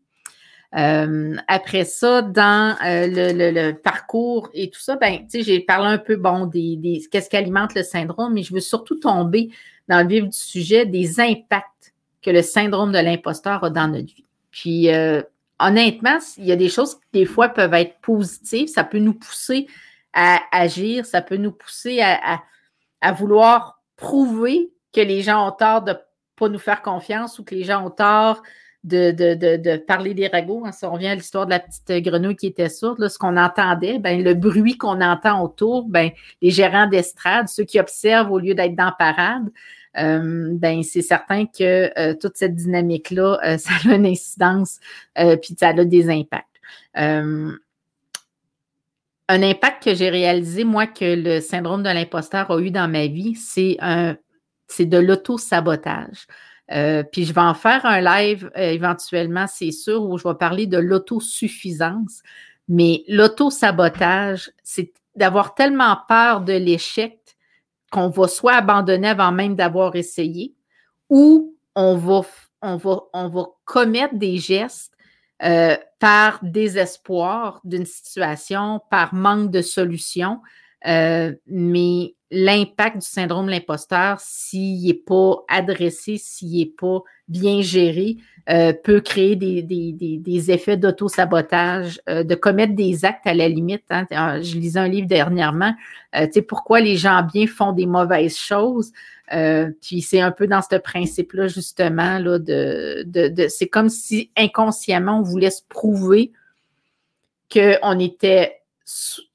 Euh, 0.75 1.35
après 1.47 1.85
ça, 1.85 2.21
dans 2.21 2.75
euh, 2.83 3.07
le, 3.07 3.71
parcours 3.73 4.49
et 4.53 4.69
tout 4.69 4.79
ça, 4.79 4.95
ben, 4.95 5.19
tu 5.19 5.25
sais, 5.29 5.43
j'ai 5.43 5.59
parlé 5.59 5.87
un 5.87 5.97
peu, 5.97 6.15
bon, 6.15 6.47
des, 6.47 6.77
des 6.77 7.01
qu'est-ce 7.11 7.29
qui 7.29 7.37
alimente 7.37 7.75
le 7.75 7.83
syndrome, 7.83 8.33
mais 8.33 8.43
je 8.43 8.53
veux 8.53 8.59
surtout 8.59 8.95
tomber 8.95 9.49
dans 9.87 10.01
le 10.01 10.07
vif 10.07 10.23
du 10.25 10.37
sujet 10.37 10.85
des 10.85 11.19
impacts 11.19 11.93
que 12.21 12.31
le 12.31 12.41
syndrome 12.41 12.91
de 12.91 12.99
l'imposteur 12.99 13.63
a 13.63 13.69
dans 13.69 13.87
notre 13.87 14.13
vie. 14.13 14.25
Puis, 14.49 14.91
euh, 14.91 15.21
honnêtement, 15.63 16.17
il 16.37 16.45
y 16.45 16.51
a 16.51 16.55
des 16.55 16.69
choses 16.69 16.95
qui, 16.95 17.01
des 17.13 17.25
fois, 17.25 17.49
peuvent 17.49 17.73
être 17.73 17.99
positives. 18.01 18.67
Ça 18.67 18.83
peut 18.83 18.99
nous 18.99 19.13
pousser 19.13 19.67
à 20.13 20.39
agir, 20.51 21.05
ça 21.05 21.21
peut 21.21 21.37
nous 21.37 21.51
pousser 21.51 22.01
à, 22.01 23.11
vouloir 23.13 23.81
prouver 23.95 24.71
que 24.93 25.01
les 25.01 25.21
gens 25.21 25.47
ont 25.47 25.51
tort 25.51 25.81
de 25.81 25.91
ne 25.91 25.97
pas 26.35 26.49
nous 26.49 26.59
faire 26.59 26.81
confiance 26.81 27.39
ou 27.39 27.43
que 27.43 27.55
les 27.55 27.63
gens 27.63 27.85
ont 27.85 27.89
tort 27.89 28.43
de, 28.83 29.77
parler 29.77 30.13
des 30.13 30.27
ragots. 30.27 30.63
Hein. 30.65 30.71
Si 30.71 30.85
on 30.85 30.93
revient 30.93 31.07
à 31.07 31.15
l'histoire 31.15 31.45
de 31.45 31.51
la 31.51 31.59
petite 31.59 32.03
grenouille 32.03 32.35
qui 32.35 32.47
était 32.47 32.69
sourde, 32.69 33.07
ce 33.07 33.17
qu'on 33.17 33.37
entendait, 33.37 33.99
ben, 33.99 34.23
le 34.23 34.33
bruit 34.33 34.77
qu'on 34.77 35.01
entend 35.01 35.43
autour, 35.43 35.87
ben, 35.89 36.11
les 36.41 36.51
gérants 36.51 36.87
d'estrade, 36.87 37.47
ceux 37.47 37.63
qui 37.63 37.79
observent 37.79 38.31
au 38.31 38.39
lieu 38.39 38.53
d'être 38.53 38.75
dans 38.75 38.93
parade, 38.97 39.47
euh, 39.47 39.51
ben 39.95 40.83
c'est 40.83 41.01
certain 41.01 41.45
que 41.45 41.91
euh, 41.99 42.15
toute 42.15 42.37
cette 42.37 42.55
dynamique-là, 42.55 43.39
euh, 43.45 43.57
ça 43.59 43.71
a 43.85 43.95
une 43.95 44.05
incidence, 44.05 44.79
puis 45.15 45.55
ça 45.59 45.69
a 45.69 45.85
des 45.85 46.09
impacts. 46.09 46.47
un 46.95 47.57
impact 49.29 49.83
que 49.83 49.95
j'ai 49.95 50.09
réalisé, 50.09 50.63
moi, 50.63 50.87
que 50.87 51.15
le 51.15 51.39
syndrome 51.39 51.83
de 51.83 51.89
l'imposteur 51.89 52.51
a 52.51 52.59
eu 52.59 52.71
dans 52.71 52.89
ma 52.89 53.07
vie, 53.07 53.35
c'est 53.35 53.77
c'est 54.67 54.85
de 54.85 54.97
l'auto-sabotage. 54.97 56.27
puis 57.11 57.25
je 57.25 57.33
vais 57.33 57.41
en 57.41 57.53
faire 57.53 57.85
un 57.85 58.01
live 58.01 58.51
éventuellement, 58.55 59.45
c'est 59.47 59.71
sûr, 59.71 60.03
où 60.03 60.17
je 60.17 60.27
vais 60.27 60.35
parler 60.35 60.67
de 60.67 60.77
l'autosuffisance. 60.77 62.21
Mais 62.67 63.03
l'auto-sabotage, 63.07 64.51
c'est 64.63 64.93
d'avoir 65.15 65.53
tellement 65.53 65.97
peur 66.07 66.41
de 66.41 66.53
l'échec 66.53 67.19
qu'on 67.93 68.09
va 68.09 68.27
soit 68.27 68.55
abandonner 68.55 69.09
avant 69.09 69.31
même 69.31 69.55
d'avoir 69.55 69.95
essayé, 69.95 70.55
ou 71.09 71.55
on 71.75 71.95
va, 71.95 72.21
on 72.63 73.53
commettre 73.65 74.15
des 74.15 74.37
gestes 74.37 74.91
euh, 75.43 75.77
par 75.99 76.39
désespoir 76.41 77.61
d'une 77.63 77.85
situation, 77.85 78.81
par 78.89 79.13
manque 79.13 79.51
de 79.51 79.61
solution, 79.61 80.41
mais 80.85 82.13
l'impact 82.33 82.97
du 82.97 83.07
syndrome 83.07 83.45
de 83.45 83.51
l'imposteur, 83.51 84.19
s'il 84.19 84.87
n'est 84.87 84.93
pas 84.95 85.43
adressé, 85.47 86.17
s'il 86.17 86.57
n'est 86.57 86.65
pas 86.65 87.01
bien 87.27 87.61
géré, 87.61 88.17
euh, 88.49 88.73
peut 88.73 88.99
créer 88.99 89.35
des, 89.35 89.61
des, 89.61 89.93
des, 89.93 90.51
effets 90.51 90.75
d'auto-sabotage, 90.75 92.01
euh, 92.09 92.23
de 92.23 92.35
commettre 92.35 92.73
des 92.73 93.05
actes 93.05 93.27
à 93.27 93.35
la 93.35 93.47
limite. 93.47 93.83
Hein. 93.91 94.05
Ah, 94.11 94.41
je 94.41 94.57
lisais 94.57 94.79
un 94.79 94.87
livre 94.87 95.07
dernièrement, 95.07 95.73
euh, 96.15 96.25
tu 96.25 96.33
sais, 96.33 96.41
pourquoi 96.41 96.81
les 96.81 96.97
gens 96.97 97.21
bien 97.21 97.45
font 97.45 97.71
des 97.71 97.85
mauvaises 97.85 98.37
choses. 98.37 98.91
puis 99.81 100.01
c'est 100.01 100.19
un 100.19 100.31
peu 100.31 100.47
dans 100.47 100.61
ce 100.61 100.75
principe-là, 100.75 101.47
justement, 101.47 102.17
là, 102.17 102.39
de, 102.39 103.03
de, 103.05 103.27
de 103.27 103.47
c'est 103.47 103.67
comme 103.67 103.89
si 103.89 104.31
inconsciemment, 104.35 105.19
on 105.19 105.23
voulait 105.23 105.51
se 105.51 105.61
prouver 105.69 106.31
qu'on 107.51 107.99
était 107.99 108.62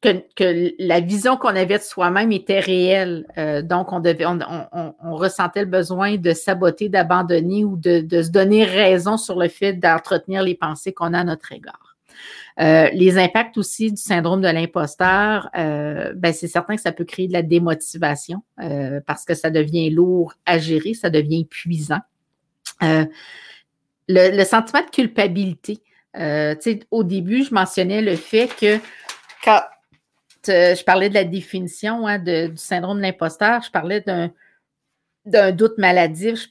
que, 0.03 0.75
la 0.79 1.01
vision 1.01 1.37
qu'on 1.37 1.49
avait 1.49 1.79
de 1.79 1.83
soi-même 1.83 2.33
était 2.33 2.61
réelle. 2.61 3.27
Euh, 3.39 3.63
donc, 3.63 3.93
on, 3.93 4.01
devait, 4.01 4.27
on, 4.27 5.15
ressentait 5.15 5.61
le 5.61 5.67
besoin 5.67 6.17
de 6.17 6.33
saboter, 6.33 6.89
d'abandonner 6.89 7.65
ou 7.65 7.77
de, 7.77 8.23
se 8.23 8.31
donner 8.31 8.65
raison 8.65 9.17
sur 9.17 9.39
le 9.39 9.49
fait 9.49 9.73
d'entretenir 9.73 10.43
les 10.43 10.55
pensées 10.55 10.93
qu'on 10.93 11.15
a 11.15 11.21
à 11.21 11.25
notre 11.25 11.53
égard. 11.53 11.97
Euh, 12.61 12.89
les 12.93 13.17
impacts 13.19 13.57
aussi 13.57 13.93
du 13.93 14.03
syndrome 14.03 14.41
de 14.41 14.49
l'imposteur, 14.49 15.49
euh, 15.57 16.13
ben 16.17 16.33
c'est 16.33 16.49
certain 16.49 16.75
que 16.75 16.83
ça 16.83 16.91
peut 16.91 17.05
créer 17.05 17.29
de 17.29 17.33
la 17.33 17.43
démotivation 17.43 18.43
parce 19.07 19.25
que 19.25 19.35
ça 19.35 19.51
devient 19.51 19.91
lourd 19.91 20.35
à 20.45 20.59
gérer, 20.59 20.95
ça 20.95 21.09
devient 21.09 21.43
épuisant. 21.43 22.01
Le, 22.81 23.07
le, 24.09 24.45
sentiment 24.45 24.83
de 24.83 24.91
culpabilité. 24.91 25.79
au 26.91 27.05
début, 27.05 27.45
je 27.45 27.55
mentionnais 27.55 28.03
le 28.03 28.17
fait 28.17 28.49
que 28.49 28.81
je 30.47 30.85
parlais 30.85 31.09
de 31.09 31.15
la 31.15 31.25
définition 31.25 32.07
hein, 32.07 32.19
du 32.19 32.57
syndrome 32.57 32.99
de 32.99 33.03
l'imposteur, 33.03 33.63
je 33.63 33.71
parlais 33.71 34.01
d'un, 34.01 34.31
doute 35.53 35.79
maladif, 35.79 36.43
je 36.43 36.49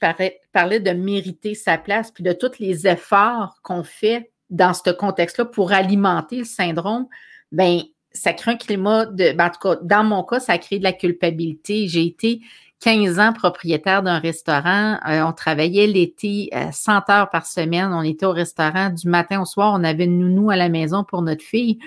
parlais, 0.52 0.80
de 0.80 0.90
mériter 0.90 1.54
sa 1.54 1.78
place, 1.78 2.10
puis 2.10 2.22
de 2.22 2.32
tous 2.32 2.58
les 2.58 2.86
efforts 2.86 3.58
qu'on 3.62 3.82
fait 3.82 4.30
dans 4.50 4.72
ce 4.72 4.90
contexte-là 4.90 5.44
pour 5.44 5.72
alimenter 5.72 6.38
le 6.38 6.44
syndrome, 6.44 7.06
ben 7.52 7.80
ça 8.12 8.32
crée 8.32 8.52
un 8.52 8.56
climat 8.56 9.06
de. 9.06 9.32
Ben, 9.32 9.46
en 9.46 9.50
tout 9.50 9.60
cas, 9.60 9.76
dans 9.82 10.04
mon 10.04 10.22
cas, 10.22 10.40
ça 10.40 10.58
crée 10.58 10.78
de 10.78 10.84
la 10.84 10.92
culpabilité. 10.92 11.88
J'ai 11.88 12.06
été 12.06 12.40
15 12.80 13.18
ans 13.18 13.32
propriétaire 13.32 14.02
d'un 14.02 14.18
restaurant. 14.18 14.98
Euh, 15.08 15.22
on 15.22 15.32
travaillait 15.32 15.86
l'été 15.86 16.50
100 16.72 16.92
euh, 16.92 17.12
heures 17.12 17.30
par 17.30 17.46
semaine. 17.46 17.92
On 17.92 18.02
était 18.02 18.26
au 18.26 18.32
restaurant 18.32 18.90
du 18.90 19.08
matin 19.08 19.40
au 19.42 19.44
soir. 19.44 19.72
On 19.78 19.84
avait 19.84 20.04
une 20.04 20.18
nounou 20.18 20.50
à 20.50 20.56
la 20.56 20.68
maison 20.68 21.04
pour 21.04 21.22
notre 21.22 21.44
fille. 21.44 21.78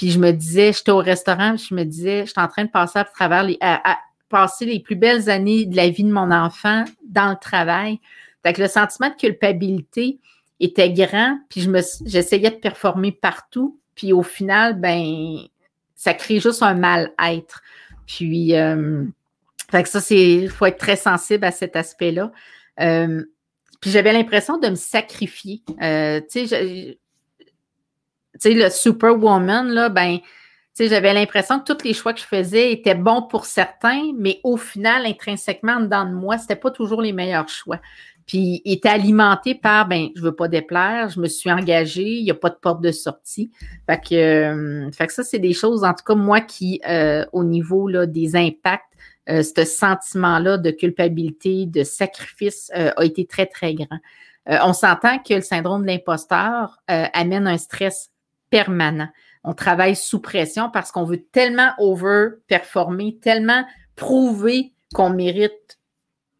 Puis 0.00 0.12
je 0.12 0.18
me 0.18 0.30
disais, 0.30 0.72
j'étais 0.72 0.92
au 0.92 0.96
restaurant, 0.96 1.58
je 1.58 1.74
me 1.74 1.84
disais, 1.84 2.24
je 2.24 2.30
suis 2.30 2.40
en 2.40 2.48
train 2.48 2.64
de 2.64 2.70
passer 2.70 3.00
à 3.00 3.04
travers 3.04 3.42
les, 3.42 3.58
passer 4.30 4.64
les 4.64 4.80
plus 4.80 4.96
belles 4.96 5.28
années 5.28 5.66
de 5.66 5.76
la 5.76 5.90
vie 5.90 6.04
de 6.04 6.10
mon 6.10 6.30
enfant 6.30 6.86
dans 7.06 7.28
le 7.28 7.36
travail. 7.38 8.00
Fait 8.42 8.54
que 8.54 8.62
le 8.62 8.68
sentiment 8.68 9.10
de 9.10 9.14
culpabilité 9.16 10.18
était 10.58 10.90
grand, 10.90 11.38
puis 11.50 11.60
je 11.60 11.68
me, 11.68 11.82
j'essayais 12.06 12.48
de 12.48 12.56
performer 12.56 13.12
partout, 13.12 13.78
puis 13.94 14.14
au 14.14 14.22
final, 14.22 14.80
ben, 14.80 15.36
ça 15.96 16.14
crée 16.14 16.40
juste 16.40 16.62
un 16.62 16.72
mal-être. 16.72 17.60
Puis, 18.06 18.56
euh, 18.56 19.04
fait 19.70 19.82
que 19.82 19.88
ça, 19.90 20.00
c'est, 20.00 20.32
il 20.32 20.48
faut 20.48 20.64
être 20.64 20.78
très 20.78 20.96
sensible 20.96 21.44
à 21.44 21.50
cet 21.50 21.76
aspect-là. 21.76 22.32
Euh, 22.80 23.22
puis 23.82 23.90
j'avais 23.90 24.14
l'impression 24.14 24.56
de 24.56 24.70
me 24.70 24.76
sacrifier. 24.76 25.60
Euh, 25.82 26.22
tu 26.22 26.48
sais, 26.48 26.98
sais, 28.38 28.54
le 28.54 28.70
superwoman, 28.70 29.68
là, 29.68 29.88
ben, 29.88 30.18
tu 30.76 30.88
j'avais 30.88 31.12
l'impression 31.12 31.60
que 31.60 31.72
tous 31.72 31.84
les 31.84 31.94
choix 31.94 32.12
que 32.12 32.20
je 32.20 32.24
faisais 32.24 32.72
étaient 32.72 32.94
bons 32.94 33.22
pour 33.22 33.44
certains, 33.44 34.12
mais 34.16 34.40
au 34.44 34.56
final, 34.56 35.04
intrinsèquement, 35.04 35.80
dedans 35.80 36.04
de 36.04 36.14
moi, 36.14 36.38
c'était 36.38 36.56
pas 36.56 36.70
toujours 36.70 37.02
les 37.02 37.12
meilleurs 37.12 37.48
choix. 37.48 37.80
Puis, 38.26 38.62
était 38.64 38.88
alimenté 38.88 39.56
par, 39.56 39.88
ben, 39.88 40.08
je 40.14 40.22
veux 40.22 40.34
pas 40.34 40.46
déplaire, 40.46 41.08
je 41.08 41.18
me 41.18 41.26
suis 41.26 41.50
engagée, 41.50 42.08
il 42.08 42.22
n'y 42.22 42.30
a 42.30 42.34
pas 42.34 42.50
de 42.50 42.54
porte 42.54 42.80
de 42.80 42.92
sortie. 42.92 43.50
Fait 43.88 44.00
que, 44.00 44.14
euh, 44.14 44.92
fait 44.92 45.08
que 45.08 45.12
ça, 45.12 45.24
c'est 45.24 45.40
des 45.40 45.52
choses, 45.52 45.82
en 45.82 45.92
tout 45.92 46.04
cas, 46.04 46.14
moi, 46.14 46.40
qui, 46.40 46.80
euh, 46.88 47.26
au 47.32 47.42
niveau 47.42 47.88
là, 47.88 48.06
des 48.06 48.36
impacts, 48.36 48.84
euh, 49.28 49.42
ce 49.42 49.64
sentiment-là 49.64 50.58
de 50.58 50.70
culpabilité, 50.70 51.66
de 51.66 51.82
sacrifice 51.82 52.70
a 52.72 53.04
été 53.04 53.26
très, 53.26 53.46
très 53.46 53.74
grand. 53.74 53.98
on 54.46 54.72
s'entend 54.72 55.18
que 55.18 55.34
le 55.34 55.42
syndrome 55.42 55.82
de 55.82 55.88
l'imposteur 55.88 56.78
amène 56.86 57.46
un 57.46 57.58
stress 57.58 58.09
permanent. 58.50 59.08
On 59.44 59.54
travaille 59.54 59.96
sous 59.96 60.20
pression 60.20 60.70
parce 60.70 60.92
qu'on 60.92 61.04
veut 61.04 61.24
tellement 61.32 61.70
over-performer, 61.78 63.18
tellement 63.22 63.64
prouver 63.96 64.72
qu'on 64.92 65.10
mérite 65.10 65.78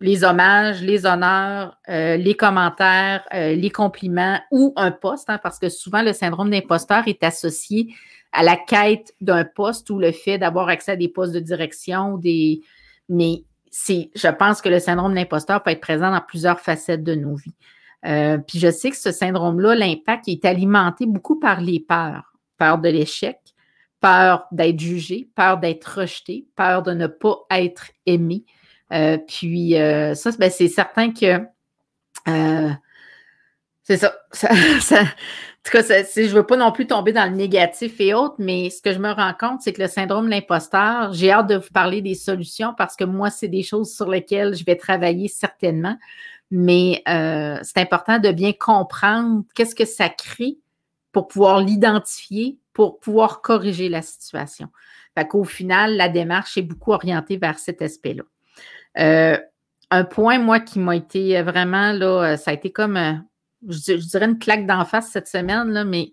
les 0.01 0.25
hommages, 0.25 0.83
les 0.83 1.05
honneurs, 1.05 1.79
euh, 1.89 2.17
les 2.17 2.35
commentaires, 2.35 3.27
euh, 3.35 3.55
les 3.55 3.71
compliments 3.71 4.41
ou 4.51 4.73
un 4.77 4.91
poste, 4.91 5.29
hein, 5.29 5.39
parce 5.43 5.59
que 5.59 5.69
souvent 5.69 6.03
le 6.03 6.13
syndrome 6.13 6.51
d'imposteur 6.51 7.07
est 7.07 7.23
associé 7.23 7.95
à 8.33 8.43
la 8.43 8.57
quête 8.57 9.13
d'un 9.21 9.45
poste 9.45 9.91
ou 9.91 9.99
le 9.99 10.13
fait 10.13 10.39
d'avoir 10.39 10.69
accès 10.69 10.93
à 10.93 10.97
des 10.97 11.09
postes 11.09 11.35
de 11.35 11.41
direction, 11.41 12.17
des... 12.17 12.63
mais 13.09 13.45
c'est, 13.71 14.11
je 14.15 14.29
pense 14.29 14.63
que 14.63 14.69
le 14.69 14.79
syndrome 14.79 15.15
d'imposteur 15.15 15.63
peut 15.63 15.71
être 15.71 15.81
présent 15.81 16.11
dans 16.11 16.21
plusieurs 16.21 16.61
facettes 16.61 17.05
de 17.05 17.15
nos 17.15 17.37
vies. 17.37 17.55
Euh, 18.07 18.39
puis 18.39 18.59
je 18.59 18.71
sais 18.71 18.91
que 18.91 18.97
ce 18.97 19.13
syndrome-là, 19.13 19.75
l'impact 19.75 20.29
est 20.29 20.45
alimenté 20.45 21.07
beaucoup 21.07 21.39
par 21.39 21.61
les 21.61 21.81
peurs. 21.81 22.33
Peur 22.57 22.79
de 22.79 22.89
l'échec, 22.89 23.39
peur 24.01 24.47
d'être 24.53 24.79
jugé, 24.79 25.29
peur 25.35 25.59
d'être 25.59 26.01
rejeté, 26.01 26.47
peur 26.57 26.83
de 26.83 26.93
ne 26.93 27.07
pas 27.07 27.39
être 27.51 27.87
aimé. 28.07 28.45
Euh, 28.93 29.19
puis 29.19 29.77
euh, 29.77 30.15
ça, 30.15 30.31
ben, 30.39 30.51
c'est 30.51 30.69
certain 30.69 31.13
que 31.13 31.41
c'est 33.83 33.97
ça. 33.97 34.13
en 34.13 35.05
tout 35.65 35.73
cas, 35.73 35.83
je 35.83 36.21
ne 36.21 36.29
veux 36.29 36.47
pas 36.47 36.57
non 36.57 36.73
plus 36.73 36.87
tomber 36.87 37.13
dans 37.13 37.31
le 37.31 37.37
négatif 37.37 38.01
et 38.01 38.15
autres, 38.15 38.37
mais 38.39 38.71
ce 38.71 38.83
que 38.83 38.93
je 38.93 38.99
me 38.99 39.11
rends 39.11 39.35
compte, 39.39 39.61
c'est 39.63 39.73
que 39.73 39.83
le 39.83 39.89
syndrome 39.89 40.27
de 40.27 40.31
l'imposteur, 40.31 41.13
j'ai 41.13 41.31
hâte 41.31 41.49
de 41.49 41.57
vous 41.57 41.71
parler 41.73 42.01
des 42.03 42.15
solutions 42.15 42.75
parce 42.77 42.97
que 42.97 43.05
moi, 43.05 43.31
c'est 43.31 43.49
des 43.49 43.63
choses 43.63 43.95
sur 43.95 44.09
lesquelles 44.09 44.55
je 44.55 44.65
vais 44.65 44.77
travailler 44.77 45.29
certainement 45.29 45.97
mais 46.51 47.03
euh, 47.09 47.59
c'est 47.63 47.79
important 47.79 48.19
de 48.19 48.33
bien 48.33 48.53
comprendre 48.53 49.45
qu'est-ce 49.55 49.75
que 49.75 49.85
ça 49.85 50.09
crée 50.09 50.59
pour 51.13 51.29
pouvoir 51.29 51.61
l'identifier, 51.61 52.59
pour 52.73 52.99
pouvoir 52.99 53.41
corriger 53.41 53.89
la 53.89 54.03
situation. 54.03 54.69
Fait 55.17 55.27
qu'au 55.27 55.45
final, 55.45 55.97
la 55.97 56.09
démarche 56.09 56.57
est 56.57 56.63
beaucoup 56.63 56.93
orientée 56.93 57.37
vers 57.37 57.59
cet 57.59 57.83
aspect-là. 57.83 58.23
Euh, 58.99 59.39
un 59.91 60.05
point, 60.05 60.39
moi, 60.39 60.61
qui 60.61 60.79
m'a 60.79 60.97
été 60.97 61.41
vraiment, 61.43 61.93
là, 61.93 62.37
ça 62.37 62.53
a 62.53 62.55
été 62.55 62.71
comme, 62.71 62.97
euh, 62.97 63.15
je, 63.69 63.95
dirais 63.95 64.27
une 64.27 64.39
claque 64.39 64.67
d'en 64.67 64.85
face 64.85 65.11
cette 65.11 65.29
semaine, 65.29 65.71
là, 65.71 65.85
mais 65.85 66.13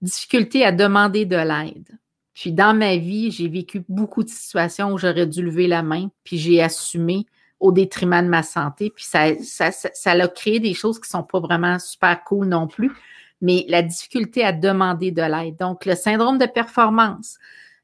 difficulté 0.00 0.64
à 0.64 0.72
demander 0.72 1.24
de 1.24 1.36
l'aide. 1.36 1.98
Puis 2.34 2.52
dans 2.52 2.74
ma 2.74 2.96
vie, 2.96 3.30
j'ai 3.30 3.48
vécu 3.48 3.84
beaucoup 3.88 4.24
de 4.24 4.28
situations 4.28 4.92
où 4.92 4.98
j'aurais 4.98 5.26
dû 5.26 5.42
lever 5.42 5.68
la 5.68 5.82
main, 5.82 6.10
puis 6.24 6.38
j'ai 6.38 6.62
assumé 6.62 7.26
au 7.62 7.70
détriment 7.70 8.24
de 8.24 8.28
ma 8.28 8.42
santé. 8.42 8.90
Puis 8.94 9.04
ça, 9.04 9.28
ça, 9.40 9.70
ça, 9.70 10.10
a 10.10 10.28
créé 10.28 10.58
des 10.58 10.74
choses 10.74 10.98
qui 10.98 11.06
ne 11.06 11.20
sont 11.20 11.22
pas 11.22 11.38
vraiment 11.38 11.78
super 11.78 12.22
cool 12.24 12.48
non 12.48 12.66
plus, 12.66 12.92
mais 13.40 13.64
la 13.68 13.82
difficulté 13.82 14.44
à 14.44 14.52
demander 14.52 15.12
de 15.12 15.22
l'aide. 15.22 15.56
Donc, 15.58 15.86
le 15.86 15.94
syndrome 15.94 16.38
de 16.38 16.46
performance, 16.46 17.38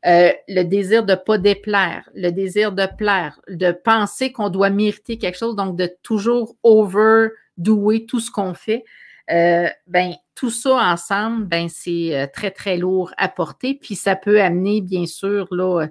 euh, 0.05 0.33
le 0.49 0.65
désir 0.65 1.05
de 1.05 1.13
ne 1.13 1.17
pas 1.17 1.39
déplaire, 1.39 2.11
le 2.15 2.31
désir 2.31 2.73
de 2.73 2.87
plaire, 2.99 3.41
de 3.49 3.71
penser 3.71 4.33
qu'on 4.33 4.51
doit 4.51 4.71
mériter 4.71 5.17
quelque 5.17 5.39
chose, 5.39 5.55
donc 5.55 5.77
de 5.77 5.89
toujours 6.03 6.57
overdouer 6.65 8.05
tout 8.07 8.21
ce 8.21 8.33
qu'on 8.33 8.55
fait. 8.55 8.85
Euh, 9.31 9.69
ben, 9.87 10.15
tout 10.35 10.51
ça 10.51 10.75
ensemble, 10.75 11.45
ben, 11.47 11.69
c'est 11.69 12.17
euh, 12.17 12.27
très, 12.33 12.51
très 12.51 12.79
lourd 12.79 13.13
à 13.17 13.29
porter. 13.29 13.75
Puis 13.81 13.95
ça 13.95 14.17
peut 14.17 14.41
amener, 14.41 14.81
bien 14.81 15.07
sûr, 15.07 15.47
là, 15.53 15.87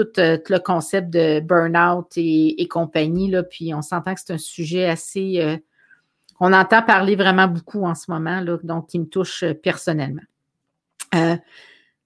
euh, 0.00 0.36
tout, 0.36 0.52
le 0.52 0.58
concept 0.58 1.10
de 1.10 1.40
burn-out 1.40 2.12
et, 2.16 2.68
compagnie. 2.68 3.30
Là, 3.30 3.42
puis 3.42 3.74
on 3.74 3.82
s'entend 3.82 4.14
que 4.14 4.20
c'est 4.24 4.32
un 4.32 4.38
sujet 4.38 4.86
assez. 4.86 5.40
Euh, 5.40 5.56
on 6.40 6.52
entend 6.52 6.82
parler 6.82 7.16
vraiment 7.16 7.48
beaucoup 7.48 7.84
en 7.84 7.94
ce 7.94 8.10
moment, 8.10 8.40
là, 8.40 8.58
donc 8.62 8.88
qui 8.88 8.98
me 8.98 9.06
touche 9.06 9.42
euh, 9.42 9.54
personnellement. 9.54 10.22
il 11.14 11.38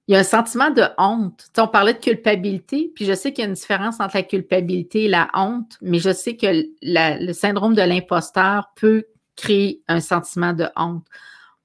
y 0.09 0.15
a 0.15 0.19
un 0.19 0.25
sentiment 0.25 0.71
de 0.71 0.85
honte. 0.99 1.51
on 1.59 1.69
parlait 1.69 1.95
de 1.95 1.99
culpabilité, 1.99 2.93
puis 2.95 3.05
je 3.05 3.13
sais 3.13 3.33
qu'il 3.33 3.43
y 3.43 3.47
a 3.47 3.49
une 3.49 3.55
différence 3.55 4.01
entre 4.01 4.17
la 4.17 4.23
culpabilité 4.23 5.05
et 5.05 5.09
la 5.09 5.29
honte, 5.35 5.77
mais 5.81 5.99
je 5.99 6.13
sais 6.13 6.37
que 6.37 6.47
le 6.83 7.33
syndrome 7.33 7.75
de 7.75 7.83
l'imposteur 7.83 8.71
peut 8.77 9.05
créer 9.37 9.83
un 9.89 10.01
sentiment 10.01 10.53
de 10.53 10.69
honte. 10.77 11.07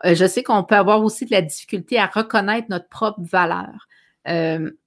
je 0.03 0.25
sais 0.25 0.43
qu'on 0.43 0.63
peut 0.63 0.75
avoir 0.75 1.03
aussi 1.03 1.25
de 1.25 1.31
la 1.31 1.41
difficulté 1.41 1.99
à 1.99 2.07
reconnaître 2.07 2.67
notre 2.69 2.87
propre 2.89 3.21
valeur. 3.21 3.87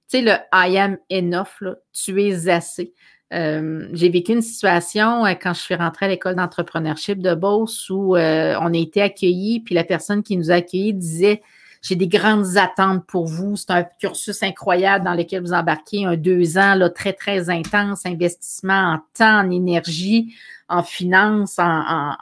Sais, 0.09 0.21
le 0.21 0.33
I 0.53 0.77
am 0.77 0.97
enough, 1.09 1.63
tu 1.93 2.21
es 2.21 2.49
assez. 2.49 2.93
Euh, 3.31 3.87
j'ai 3.93 4.09
vécu 4.09 4.31
une 4.33 4.41
situation 4.41 5.23
euh, 5.23 5.35
quand 5.39 5.53
je 5.53 5.59
suis 5.59 5.75
rentrée 5.75 6.07
à 6.07 6.09
l'école 6.09 6.35
d'entrepreneurship 6.35 7.21
de 7.21 7.35
Beauce 7.35 7.87
où 7.91 8.15
euh, 8.15 8.57
on 8.59 8.73
a 8.73 8.77
été 8.77 9.03
accueillis, 9.03 9.59
puis 9.59 9.75
la 9.75 9.83
personne 9.83 10.23
qui 10.23 10.35
nous 10.35 10.49
a 10.49 10.55
accueillis 10.55 10.95
disait 10.95 11.43
j'ai 11.81 11.95
des 11.95 12.07
grandes 12.07 12.57
attentes 12.57 13.05
pour 13.05 13.27
vous. 13.27 13.55
C'est 13.55 13.71
un 13.71 13.83
cursus 13.83 14.43
incroyable 14.43 15.05
dans 15.05 15.13
lequel 15.13 15.41
vous 15.41 15.53
embarquez 15.53 16.05
un 16.05 16.17
deux 16.17 16.57
ans 16.57 16.75
là, 16.75 16.89
très, 16.89 17.13
très 17.13 17.49
intense, 17.49 18.05
investissement 18.05 18.93
en 18.93 18.99
temps, 19.13 19.45
en 19.45 19.51
énergie, 19.51 20.33
en 20.67 20.83
finances, 20.83 21.57
en, 21.57 22.15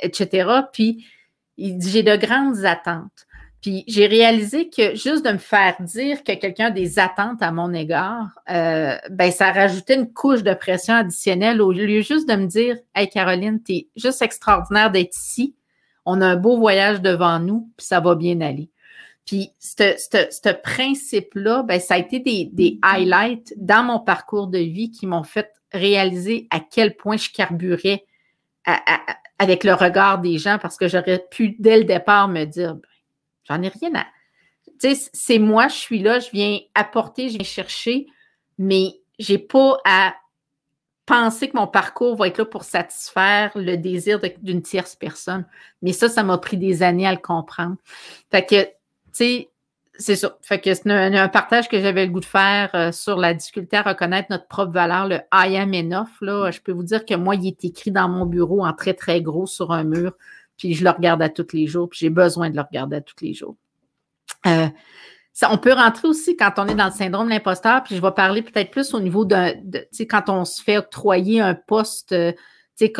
etc. 0.00 0.48
Puis, 0.72 1.06
il 1.56 1.76
dit, 1.76 1.90
j'ai 1.90 2.02
de 2.04 2.14
grandes 2.14 2.64
attentes. 2.64 3.26
Puis 3.60 3.84
j'ai 3.88 4.06
réalisé 4.06 4.70
que 4.70 4.94
juste 4.94 5.24
de 5.24 5.32
me 5.32 5.38
faire 5.38 5.74
dire 5.80 6.22
que 6.22 6.32
quelqu'un 6.32 6.66
a 6.66 6.70
des 6.70 6.98
attentes 6.98 7.42
à 7.42 7.50
mon 7.50 7.72
égard, 7.72 8.28
euh, 8.50 8.96
ben 9.10 9.32
ça 9.32 9.50
rajoutait 9.50 9.96
une 9.96 10.12
couche 10.12 10.44
de 10.44 10.54
pression 10.54 10.94
additionnelle 10.94 11.60
au 11.60 11.72
lieu 11.72 12.00
juste 12.02 12.28
de 12.28 12.36
me 12.36 12.46
dire 12.46 12.76
Hey 12.94 13.08
Caroline, 13.08 13.60
tu 13.62 13.72
es 13.72 13.88
juste 13.96 14.22
extraordinaire 14.22 14.92
d'être 14.92 15.16
ici. 15.16 15.56
On 16.04 16.20
a 16.20 16.26
un 16.26 16.36
beau 16.36 16.56
voyage 16.56 17.02
devant 17.02 17.40
nous, 17.40 17.70
puis 17.76 17.86
ça 17.86 18.00
va 18.00 18.14
bien 18.14 18.40
aller. 18.40 18.70
Puis 19.26 19.52
ce 19.58 20.52
principe-là, 20.52 21.62
ben, 21.64 21.80
ça 21.80 21.94
a 21.94 21.98
été 21.98 22.20
des, 22.20 22.48
des 22.52 22.78
highlights 22.80 23.52
dans 23.58 23.82
mon 23.82 24.00
parcours 24.00 24.46
de 24.46 24.58
vie 24.58 24.90
qui 24.90 25.06
m'ont 25.06 25.24
fait 25.24 25.52
réaliser 25.70 26.46
à 26.50 26.60
quel 26.60 26.96
point 26.96 27.18
je 27.18 27.28
carburais 27.30 28.06
avec 29.38 29.64
le 29.64 29.74
regard 29.74 30.20
des 30.20 30.38
gens 30.38 30.58
parce 30.58 30.76
que 30.76 30.88
j'aurais 30.88 31.24
pu 31.30 31.56
dès 31.58 31.78
le 31.78 31.84
départ 31.84 32.28
me 32.28 32.44
dire 32.44 32.74
ben, 32.74 32.82
J'en 33.48 33.62
ai 33.62 33.68
rien 33.68 33.94
à. 33.94 34.06
Tu 34.80 34.94
sais, 34.94 35.10
c'est 35.12 35.38
moi, 35.38 35.68
je 35.68 35.74
suis 35.74 36.00
là, 36.00 36.18
je 36.20 36.30
viens 36.30 36.58
apporter, 36.74 37.28
je 37.28 37.34
viens 37.34 37.44
chercher, 37.44 38.06
mais 38.58 39.00
je 39.18 39.32
n'ai 39.32 39.38
pas 39.38 39.78
à 39.84 40.14
penser 41.06 41.48
que 41.48 41.56
mon 41.56 41.66
parcours 41.66 42.16
va 42.16 42.28
être 42.28 42.38
là 42.38 42.44
pour 42.44 42.64
satisfaire 42.64 43.50
le 43.54 43.76
désir 43.76 44.20
d'une 44.42 44.60
tierce 44.60 44.94
personne. 44.94 45.46
Mais 45.80 45.92
ça, 45.92 46.08
ça 46.08 46.22
m'a 46.22 46.36
pris 46.36 46.58
des 46.58 46.82
années 46.82 47.06
à 47.06 47.12
le 47.12 47.18
comprendre. 47.18 47.76
Fait 48.30 48.44
que, 48.44 48.62
tu 48.64 48.70
sais, 49.12 49.48
c'est 49.94 50.16
ça. 50.16 50.36
Fait 50.42 50.60
que 50.60 50.72
c'est 50.74 50.88
un, 50.90 51.28
partage 51.28 51.68
que 51.68 51.80
j'avais 51.80 52.06
le 52.06 52.12
goût 52.12 52.20
de 52.20 52.24
faire 52.24 52.70
euh, 52.74 52.92
sur 52.92 53.16
la 53.16 53.34
difficulté 53.34 53.76
à 53.76 53.82
reconnaître 53.82 54.28
notre 54.30 54.46
propre 54.46 54.72
valeur, 54.72 55.08
le 55.08 55.16
I 55.32 55.56
am 55.56 55.74
enough. 55.74 56.20
Là, 56.20 56.50
je 56.50 56.60
peux 56.60 56.72
vous 56.72 56.84
dire 56.84 57.04
que 57.04 57.14
moi, 57.14 57.34
il 57.34 57.48
est 57.48 57.64
écrit 57.64 57.90
dans 57.90 58.08
mon 58.08 58.24
bureau 58.24 58.64
en 58.64 58.72
très, 58.74 58.94
très 58.94 59.20
gros 59.22 59.46
sur 59.46 59.72
un 59.72 59.84
mur 59.84 60.12
puis 60.58 60.74
je 60.74 60.84
le 60.84 60.90
regarde 60.90 61.22
à 61.22 61.30
tous 61.30 61.46
les 61.54 61.66
jours, 61.66 61.88
puis 61.88 62.00
j'ai 62.00 62.10
besoin 62.10 62.50
de 62.50 62.56
le 62.56 62.62
regarder 62.62 62.96
à 62.96 63.00
tous 63.00 63.16
les 63.22 63.32
jours. 63.32 63.56
Euh, 64.46 64.66
ça, 65.32 65.48
on 65.52 65.58
peut 65.58 65.72
rentrer 65.72 66.08
aussi 66.08 66.36
quand 66.36 66.54
on 66.58 66.66
est 66.66 66.74
dans 66.74 66.86
le 66.86 66.92
syndrome 66.92 67.26
de 67.26 67.32
l'imposteur, 67.32 67.84
puis 67.84 67.94
je 67.94 68.02
vais 68.02 68.10
parler 68.10 68.42
peut-être 68.42 68.72
plus 68.72 68.92
au 68.92 69.00
niveau 69.00 69.24
de, 69.24 69.52
tu 69.72 69.86
sais, 69.92 70.06
quand 70.06 70.28
on 70.28 70.44
se 70.44 70.62
fait 70.62 70.78
octroyer 70.78 71.40
un 71.40 71.54
poste, 71.54 72.12
euh, 72.12 72.32
tu 72.76 72.86
sais, 72.86 72.92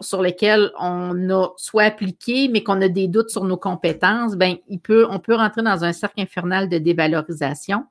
sur 0.00 0.22
lequel 0.22 0.70
on 0.78 1.30
a 1.30 1.48
soit 1.56 1.84
appliqué, 1.84 2.48
mais 2.48 2.62
qu'on 2.62 2.80
a 2.82 2.88
des 2.88 3.08
doutes 3.08 3.30
sur 3.30 3.44
nos 3.44 3.56
compétences, 3.56 4.36
ben 4.36 4.56
il 4.68 4.80
peut, 4.80 5.06
on 5.10 5.18
peut 5.18 5.34
rentrer 5.34 5.62
dans 5.62 5.84
un 5.84 5.92
cercle 5.92 6.20
infernal 6.20 6.68
de 6.68 6.78
dévalorisation. 6.78 7.86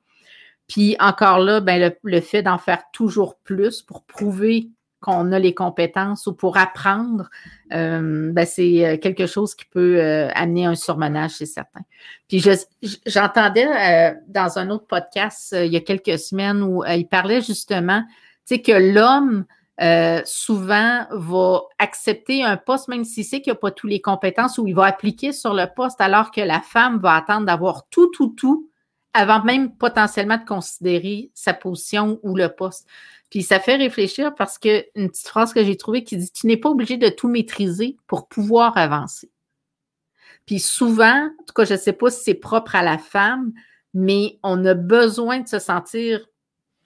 Puis 0.68 0.96
encore 1.00 1.38
là, 1.38 1.60
ben 1.60 1.80
le, 1.80 1.96
le 2.04 2.20
fait 2.20 2.42
d'en 2.42 2.58
faire 2.58 2.84
toujours 2.92 3.36
plus 3.38 3.82
pour 3.82 4.04
prouver 4.04 4.70
qu'on 5.02 5.32
a 5.32 5.38
les 5.38 5.52
compétences 5.52 6.26
ou 6.26 6.32
pour 6.32 6.56
apprendre, 6.56 7.28
euh, 7.74 8.32
ben 8.32 8.46
c'est 8.46 8.86
euh, 8.86 8.96
quelque 8.96 9.26
chose 9.26 9.54
qui 9.54 9.66
peut 9.66 9.98
euh, 9.98 10.30
amener 10.34 10.64
un 10.64 10.76
surmenage, 10.76 11.32
c'est 11.32 11.46
certain. 11.46 11.80
Puis 12.28 12.42
j'entendais 13.04 14.16
dans 14.28 14.58
un 14.58 14.70
autre 14.70 14.86
podcast 14.86 15.54
il 15.58 15.72
y 15.72 15.76
a 15.76 15.80
quelques 15.80 16.18
semaines 16.18 16.62
où 16.62 16.82
il 16.84 17.06
parlait 17.06 17.42
justement, 17.42 18.04
que 18.48 18.94
l'homme 18.94 19.44
souvent 20.24 21.06
va 21.10 21.62
accepter 21.78 22.44
un 22.44 22.56
poste, 22.56 22.88
même 22.88 23.04
s'il 23.04 23.24
sait 23.24 23.42
qu'il 23.42 23.52
n'a 23.52 23.58
pas 23.58 23.70
toutes 23.70 23.90
les 23.90 24.00
compétences, 24.00 24.56
ou 24.58 24.66
il 24.66 24.74
va 24.74 24.84
appliquer 24.84 25.32
sur 25.32 25.52
le 25.52 25.66
poste, 25.74 26.00
alors 26.00 26.30
que 26.30 26.40
la 26.40 26.60
femme 26.60 26.98
va 26.98 27.16
attendre 27.16 27.46
d'avoir 27.46 27.86
tout, 27.90 28.08
tout, 28.08 28.34
tout, 28.36 28.70
avant 29.14 29.42
même 29.42 29.74
potentiellement 29.76 30.38
de 30.38 30.44
considérer 30.44 31.30
sa 31.34 31.52
position 31.52 32.18
ou 32.22 32.36
le 32.36 32.48
poste. 32.48 32.86
Puis 33.32 33.42
ça 33.42 33.60
fait 33.60 33.76
réfléchir 33.76 34.34
parce 34.34 34.58
que 34.58 34.84
une 34.94 35.08
petite 35.08 35.26
phrase 35.26 35.54
que 35.54 35.64
j'ai 35.64 35.78
trouvée 35.78 36.04
qui 36.04 36.18
dit 36.18 36.30
Tu 36.30 36.46
n'es 36.46 36.58
pas 36.58 36.68
obligé 36.68 36.98
de 36.98 37.08
tout 37.08 37.28
maîtriser 37.28 37.96
pour 38.06 38.28
pouvoir 38.28 38.76
avancer. 38.76 39.30
Puis 40.44 40.58
souvent, 40.58 41.30
en 41.30 41.44
tout 41.46 41.54
cas, 41.54 41.64
je 41.64 41.72
ne 41.72 41.78
sais 41.78 41.94
pas 41.94 42.10
si 42.10 42.24
c'est 42.24 42.34
propre 42.34 42.76
à 42.76 42.82
la 42.82 42.98
femme, 42.98 43.54
mais 43.94 44.38
on 44.42 44.62
a 44.66 44.74
besoin 44.74 45.40
de 45.40 45.48
se 45.48 45.58
sentir 45.58 46.28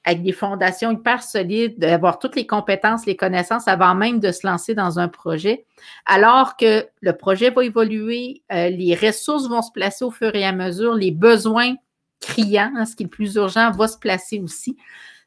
avec 0.05 0.23
des 0.23 0.31
fondations 0.31 0.93
hyper 0.93 1.25
solides, 1.25 1.81
d'avoir 1.81 2.21
toutes 2.21 2.37
les 2.37 2.47
compétences, 2.47 3.07
les 3.07 3.17
connaissances 3.17 3.67
avant 3.67 3.97
même 3.97 4.21
de 4.21 4.31
se 4.31 4.47
lancer 4.47 4.77
dans 4.77 5.01
un 5.01 5.09
projet, 5.09 5.67
alors 6.05 6.57
que 6.57 6.87
le 7.01 7.13
projet 7.17 7.51
va 7.51 7.65
évoluer, 7.65 8.45
euh, 8.53 8.69
les 8.69 8.95
ressources 8.95 9.49
vont 9.49 9.63
se 9.63 9.73
placer 9.73 10.05
au 10.05 10.13
fur 10.13 10.33
et 10.37 10.45
à 10.45 10.53
mesure, 10.53 10.95
les 10.95 11.11
besoins 11.11 11.75
criants, 12.21 12.71
hein, 12.77 12.87
ce 12.87 12.95
qui 12.95 13.03
est 13.03 13.07
le 13.07 13.11
plus 13.11 13.35
urgent, 13.35 13.73
va 13.73 13.89
se 13.89 13.99
placer 13.99 14.39
aussi. 14.39 14.77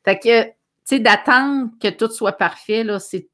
Fait 0.05 0.17
que 0.17 0.58
sais, 0.95 0.99
d'attendre 0.99 1.71
que 1.81 1.89
tout 1.89 2.09
soit 2.09 2.33
parfait, 2.33 2.83
là, 2.83 2.99
c'est 2.99 3.29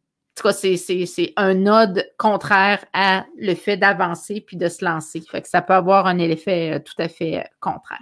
c'est 0.52 1.34
un 1.38 1.54
node 1.54 2.06
contraire 2.18 2.84
à 2.94 3.26
le 3.38 3.56
fait 3.56 3.78
d'avancer 3.78 4.42
puis 4.42 4.58
de 4.58 4.68
se 4.68 4.84
lancer. 4.84 5.22
Fait 5.22 5.42
que 5.42 5.48
ça 5.48 5.62
peut 5.62 5.74
avoir 5.74 6.08
un 6.08 6.20
effet 6.20 6.74
euh, 6.74 6.80
tout 6.80 7.02
à 7.02 7.08
fait 7.08 7.38
euh, 7.38 7.44
contraire. 7.60 8.00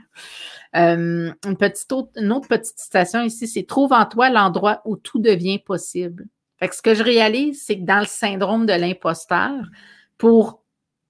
Euh, 0.75 1.31
une, 1.45 1.57
petite 1.57 1.91
autre, 1.91 2.09
une 2.15 2.31
autre 2.31 2.47
petite 2.47 2.79
citation 2.79 3.21
ici, 3.21 3.47
c'est 3.47 3.63
Trouve 3.63 3.93
en 3.93 4.05
toi 4.05 4.29
l'endroit 4.29 4.81
où 4.85 4.95
tout 4.95 5.19
devient 5.19 5.59
possible. 5.59 6.25
Fait 6.59 6.69
que 6.69 6.75
ce 6.75 6.81
que 6.81 6.95
je 6.95 7.03
réalise, 7.03 7.63
c'est 7.63 7.77
que 7.77 7.85
dans 7.85 7.99
le 7.99 8.05
syndrome 8.05 8.65
de 8.65 8.73
l'imposteur, 8.73 9.65
pour 10.17 10.63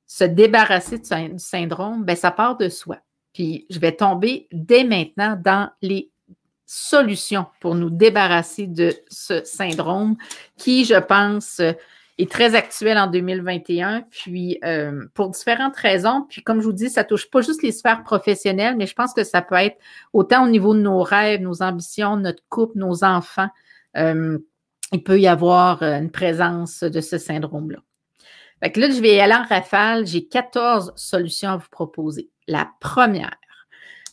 se 0.06 0.26
débarrasser 0.26 1.00
du 1.00 1.40
syndrome, 1.40 2.04
ben, 2.04 2.16
ça 2.16 2.32
part 2.32 2.58
de 2.58 2.70
soi. 2.70 2.98
Puis 3.34 3.66
je 3.70 3.80
vais 3.80 3.94
tomber 3.94 4.48
dès 4.52 4.84
maintenant 4.84 5.40
dans 5.42 5.70
les 5.82 6.12
solution 6.66 7.46
pour 7.60 7.76
nous 7.76 7.90
débarrasser 7.90 8.68
de 8.68 8.94
ce 9.10 9.44
syndrome 9.44 10.16
qui, 10.58 10.86
je 10.86 11.00
pense, 11.00 11.62
est 12.18 12.30
très 12.30 12.56
actuel 12.56 12.98
en 12.98 13.08
2021, 13.08 14.04
puis 14.10 14.60
euh, 14.64 15.06
pour 15.14 15.30
différentes 15.30 15.76
raisons. 15.76 16.26
Puis 16.30 16.44
comme 16.44 16.62
je 16.62 16.66
vous 16.66 16.74
dis, 16.74 16.90
ça 16.90 17.04
touche 17.04 17.30
pas 17.30 17.42
juste 17.42 17.64
les 17.64 17.72
sphères 17.72 18.04
professionnelles, 18.04 18.76
mais 18.78 18.86
je 18.86 18.94
pense 18.94 19.14
que 19.14 19.24
ça 19.24 19.42
peut 19.42 19.56
être 19.56 19.78
autant 20.14 20.46
au 20.46 20.50
niveau 20.50 20.76
de 20.76 20.82
nos 20.82 21.02
rêves, 21.02 21.42
nos 21.42 21.64
ambitions, 21.64 22.16
notre 22.18 22.44
couple, 22.50 22.78
nos 22.78 23.04
enfants. 23.04 23.50
Euh, 23.98 24.38
il 24.92 25.04
peut 25.04 25.20
y 25.20 25.28
avoir 25.28 25.82
une 25.82 26.12
présence 26.12 26.84
de 26.84 27.02
ce 27.02 27.18
syndrome-là. 27.18 27.80
Fait 28.62 28.72
que 28.72 28.80
là, 28.80 28.92
je 28.92 29.02
vais 29.02 29.20
aller 29.20 29.34
en 29.34 29.44
rafale. 29.44 30.06
J'ai 30.06 30.28
14 30.28 30.94
solutions 30.96 31.50
à 31.50 31.58
vous 31.58 31.70
proposer. 31.72 32.30
La 32.48 32.70
première, 32.80 33.36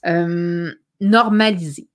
euh, 0.07 0.73
normaliser. 1.01 1.90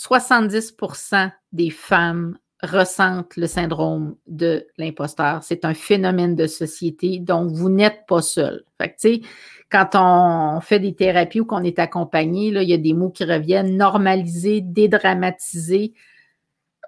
70% 0.00 1.30
des 1.52 1.70
femmes 1.70 2.38
ressentent 2.62 3.36
le 3.36 3.46
syndrome 3.46 4.16
de 4.26 4.66
l'imposteur. 4.78 5.42
C'est 5.42 5.64
un 5.64 5.74
phénomène 5.74 6.34
de 6.36 6.46
société, 6.46 7.18
donc 7.18 7.50
vous 7.50 7.68
n'êtes 7.68 8.06
pas 8.06 8.22
seul. 8.22 8.64
Fait 8.78 8.94
que, 8.94 9.26
quand 9.70 9.90
on 9.94 10.60
fait 10.60 10.78
des 10.78 10.94
thérapies 10.94 11.40
ou 11.40 11.44
qu'on 11.44 11.62
est 11.62 11.78
accompagné, 11.78 12.50
là, 12.50 12.62
il 12.62 12.68
y 12.68 12.74
a 12.74 12.78
des 12.78 12.92
mots 12.92 13.10
qui 13.10 13.24
reviennent, 13.24 13.76
normaliser, 13.76 14.60
dédramatiser, 14.62 15.94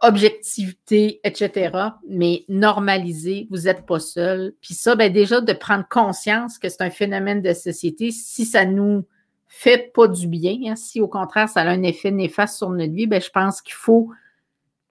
objectivité, 0.02 1.20
etc. 1.22 1.70
Mais 2.08 2.44
normaliser, 2.48 3.46
vous 3.50 3.62
n'êtes 3.62 3.86
pas 3.86 4.00
seul. 4.00 4.54
Puis 4.60 4.74
ça, 4.74 4.94
ben 4.94 5.12
déjà, 5.12 5.40
de 5.40 5.52
prendre 5.52 5.86
conscience 5.88 6.58
que 6.58 6.68
c'est 6.68 6.82
un 6.82 6.90
phénomène 6.90 7.40
de 7.40 7.52
société, 7.52 8.10
si 8.10 8.44
ça 8.44 8.64
nous 8.64 9.06
fait 9.54 9.92
pas 9.92 10.08
du 10.08 10.26
bien. 10.28 10.58
Hein. 10.66 10.76
Si 10.76 11.02
au 11.02 11.08
contraire, 11.08 11.46
ça 11.46 11.60
a 11.60 11.68
un 11.68 11.82
effet 11.82 12.10
néfaste 12.10 12.56
sur 12.56 12.70
notre 12.70 12.94
vie, 12.94 13.06
ben, 13.06 13.20
je 13.20 13.28
pense 13.28 13.60
qu'il 13.60 13.74
faut 13.74 14.10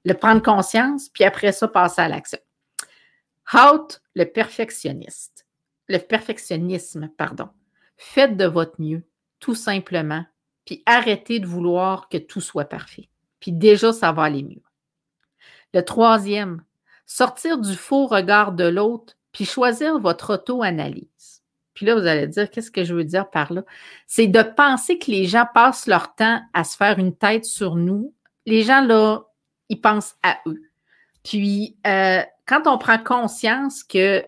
le 0.06 0.14
prendre 0.14 0.42
conscience, 0.42 1.10
puis 1.10 1.24
après 1.24 1.52
ça, 1.52 1.68
passer 1.68 2.02
à 2.02 2.08
l'action. 2.08 2.38
Out 3.56 4.02
le 4.14 4.26
perfectionniste. 4.26 5.48
Le 5.90 5.98
perfectionnisme, 5.98 7.10
pardon. 7.18 7.50
Faites 7.98 8.38
de 8.38 8.46
votre 8.46 8.80
mieux, 8.80 9.04
tout 9.40 9.56
simplement, 9.56 10.24
puis 10.66 10.84
arrêtez 10.86 11.40
de 11.40 11.48
vouloir 11.48 12.08
que 12.08 12.18
tout 12.18 12.40
soit 12.40 12.66
parfait. 12.66 13.10
Puis 13.40 13.52
déjà, 13.52 13.92
ça 13.92 14.12
va 14.12 14.24
aller 14.24 14.44
mieux. 14.44 14.62
Le 15.74 15.84
troisième, 15.84 16.64
sortir 17.08 17.58
du 17.58 17.76
faux 17.76 18.06
regard 18.06 18.52
de 18.52 18.66
l'autre, 18.66 19.18
puis 19.32 19.46
choisir 19.46 20.00
votre 20.00 20.36
auto-analyse. 20.36 21.11
Puis 21.74 21.86
là, 21.86 21.96
vous 21.96 22.06
allez 22.06 22.28
dire, 22.28 22.50
qu'est-ce 22.50 22.72
que 22.72 22.84
je 22.84 22.94
veux 22.94 23.04
dire 23.04 23.30
par 23.30 23.54
là? 23.54 23.64
C'est 24.08 24.28
de 24.28 24.42
penser 24.42 25.00
que 25.00 25.10
les 25.10 25.26
gens 25.26 25.46
passent 25.54 25.88
leur 25.88 26.16
temps 26.16 26.42
à 26.54 26.64
se 26.64 26.76
faire 26.76 27.00
une 27.00 27.16
tête 27.16 27.46
sur 27.46 27.76
nous. 27.76 28.14
Les 28.46 28.64
gens, 28.64 28.82
là, 28.82 29.22
ils 29.70 29.80
pensent 29.80 30.16
à 30.24 30.38
eux. 30.48 30.62
Puis, 31.24 31.78
euh, 31.88 32.22
quand 32.46 32.68
on 32.68 32.78
prend 32.78 32.98
conscience 32.98 33.84
que 33.84 34.26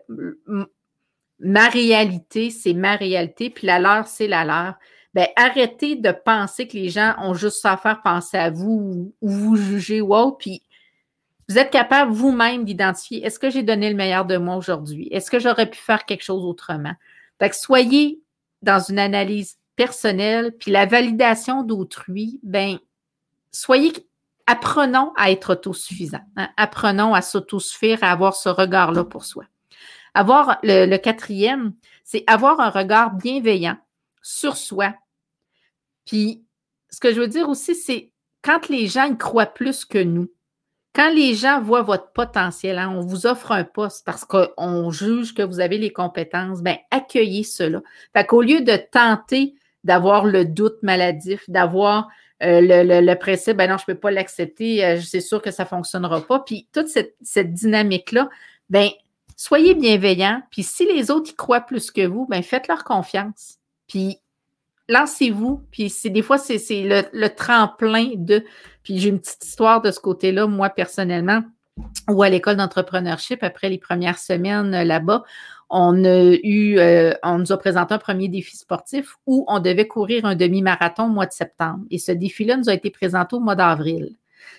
ma 1.39 1.67
réalité, 1.67 2.49
c'est 2.49 2.73
ma 2.73 2.95
réalité, 2.95 3.49
puis 3.49 3.67
la 3.67 3.79
leur, 3.79 4.07
c'est 4.07 4.27
la 4.27 4.45
leur, 4.45 4.75
bien, 5.13 5.27
arrêtez 5.35 5.95
de 5.95 6.11
penser 6.11 6.67
que 6.67 6.77
les 6.77 6.89
gens 6.89 7.15
ont 7.19 7.33
juste 7.33 7.61
ça 7.61 7.73
à 7.73 7.77
faire 7.77 8.01
penser 8.01 8.37
à 8.37 8.49
vous 8.49 9.13
ou, 9.21 9.29
vous 9.29 9.55
juger 9.55 10.01
ou 10.01 10.15
autre, 10.15 10.37
puis 10.37 10.63
vous 11.49 11.57
êtes 11.57 11.71
capable 11.71 12.11
vous-même 12.11 12.63
d'identifier 12.63 13.25
est-ce 13.25 13.37
que 13.37 13.49
j'ai 13.49 13.63
donné 13.63 13.89
le 13.89 13.95
meilleur 13.95 14.25
de 14.25 14.37
moi 14.37 14.55
aujourd'hui? 14.55 15.09
Est-ce 15.11 15.29
que 15.29 15.39
j'aurais 15.39 15.69
pu 15.69 15.77
faire 15.77 16.05
quelque 16.05 16.23
chose 16.23 16.45
autrement? 16.45 16.93
Que 17.49 17.55
soyez 17.55 18.21
dans 18.61 18.79
une 18.79 18.99
analyse 18.99 19.57
personnel, 19.75 20.55
puis 20.57 20.71
la 20.71 20.85
validation 20.85 21.63
d'autrui, 21.63 22.39
ben, 22.43 22.77
soyez, 23.51 23.93
apprenons 24.47 25.13
à 25.15 25.31
être 25.31 25.53
autosuffisants. 25.53 26.25
Hein. 26.35 26.49
Apprenons 26.57 27.13
à 27.13 27.21
s'autosuffire, 27.21 28.03
à 28.03 28.11
avoir 28.11 28.35
ce 28.35 28.49
regard-là 28.49 29.03
pour 29.03 29.25
soi. 29.25 29.45
Avoir 30.13 30.59
le, 30.63 30.97
quatrième, 30.97 31.73
c'est 32.03 32.23
avoir 32.27 32.59
un 32.59 32.69
regard 32.69 33.15
bienveillant 33.15 33.77
sur 34.21 34.57
soi. 34.57 34.93
Puis, 36.05 36.43
ce 36.89 36.99
que 36.99 37.13
je 37.13 37.19
veux 37.19 37.27
dire 37.27 37.49
aussi, 37.49 37.75
c'est 37.75 38.11
quand 38.41 38.69
les 38.69 38.87
gens 38.87 39.05
y 39.05 39.17
croient 39.17 39.47
plus 39.47 39.85
que 39.85 39.97
nous, 39.97 40.29
quand 40.93 41.11
les 41.11 41.33
gens 41.33 41.59
voient 41.59 41.81
votre 41.81 42.11
potentiel, 42.11 42.77
hein, 42.77 42.93
on 42.95 43.01
vous 43.01 43.25
offre 43.25 43.51
un 43.51 43.63
poste 43.63 44.05
parce 44.05 44.25
qu'on 44.25 44.91
juge 44.91 45.33
que 45.33 45.41
vous 45.41 45.59
avez 45.59 45.79
les 45.79 45.91
compétences, 45.91 46.61
bien, 46.61 46.77
accueillez 46.91 47.43
cela. 47.43 47.81
Fait 48.15 48.25
qu'au 48.25 48.43
lieu 48.43 48.61
de 48.61 48.77
tenter 48.91 49.55
d'avoir 49.83 50.25
le 50.25 50.45
doute 50.45 50.77
maladif, 50.83 51.49
d'avoir 51.49 52.09
euh, 52.43 52.61
le, 52.61 53.15
principe, 53.15 53.57
ben 53.57 53.69
non, 53.69 53.77
je 53.77 53.83
ne 53.87 53.93
peux 53.93 53.99
pas 53.99 54.11
l'accepter, 54.11 54.85
euh, 54.85 55.01
c'est 55.01 55.21
sûr 55.21 55.41
que 55.41 55.49
ça 55.49 55.63
ne 55.63 55.67
fonctionnera 55.67 56.21
pas. 56.21 56.39
Puis 56.39 56.67
toute 56.71 56.87
cette, 56.87 57.53
dynamique-là, 57.53 58.29
ben 58.69 58.89
soyez 59.35 59.73
bienveillants. 59.73 60.41
Puis 60.51 60.63
si 60.63 60.85
les 60.85 61.09
autres 61.09 61.31
y 61.31 61.35
croient 61.35 61.61
plus 61.61 61.89
que 61.89 62.05
vous, 62.05 62.27
ben 62.27 62.43
faites-leur 62.43 62.83
confiance. 62.83 63.57
Puis 63.87 64.19
lancez-vous. 64.89 65.63
Puis 65.71 65.89
c'est 65.89 66.09
des 66.09 66.21
fois, 66.21 66.37
c'est 66.37 66.59
le, 66.69 67.27
tremplin 67.29 68.11
de. 68.15 68.43
Puis 68.83 68.99
j'ai 68.99 69.09
une 69.09 69.19
petite 69.19 69.43
histoire 69.45 69.81
de 69.81 69.91
ce 69.91 69.99
côté-là, 69.99 70.47
moi 70.47 70.69
personnellement, 70.69 71.43
ou 72.09 72.23
à 72.23 72.29
l'école 72.29 72.57
d'entrepreneurship, 72.57 73.43
après 73.43 73.69
les 73.69 73.77
premières 73.77 74.17
semaines 74.17 74.73
euh, 74.73 74.83
là-bas, 74.83 75.23
on 75.69 76.03
a 76.05 76.35
eu, 76.43 76.77
euh, 76.77 77.13
on 77.23 77.39
nous 77.39 77.51
a 77.51 77.57
présenté 77.57 77.93
un 77.95 77.97
premier 77.97 78.27
défi 78.27 78.57
sportif 78.57 79.15
où 79.25 79.43
on 79.47 79.59
devait 79.59 79.87
courir 79.87 80.25
un 80.25 80.35
demi-marathon 80.35 81.05
au 81.05 81.09
mois 81.09 81.25
de 81.25 81.31
septembre. 81.31 81.79
Et 81.89 81.97
ce 81.97 82.11
défi-là 82.11 82.57
nous 82.57 82.69
a 82.69 82.73
été 82.73 82.91
présenté 82.91 83.35
au 83.35 83.39
mois 83.39 83.55
d'avril. 83.55 84.15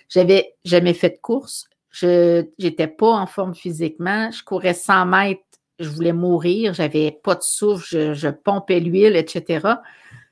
J'avais 0.09 0.55
jamais 0.65 0.93
fait 0.93 1.11
de 1.11 1.17
course. 1.21 1.69
Je 1.89 2.45
n'étais 2.59 2.87
pas 2.87 3.11
en 3.11 3.27
forme 3.27 3.55
physiquement. 3.55 4.29
Je 4.31 4.43
courais 4.43 4.73
100 4.73 5.05
mètres. 5.05 5.41
Je 5.79 5.89
voulais 5.89 6.13
mourir. 6.13 6.73
J'avais 6.73 7.11
pas 7.11 7.35
de 7.35 7.41
souffle. 7.41 7.85
Je, 7.87 8.13
je 8.13 8.29
pompais 8.29 8.79
l'huile, 8.79 9.15
etc. 9.15 9.67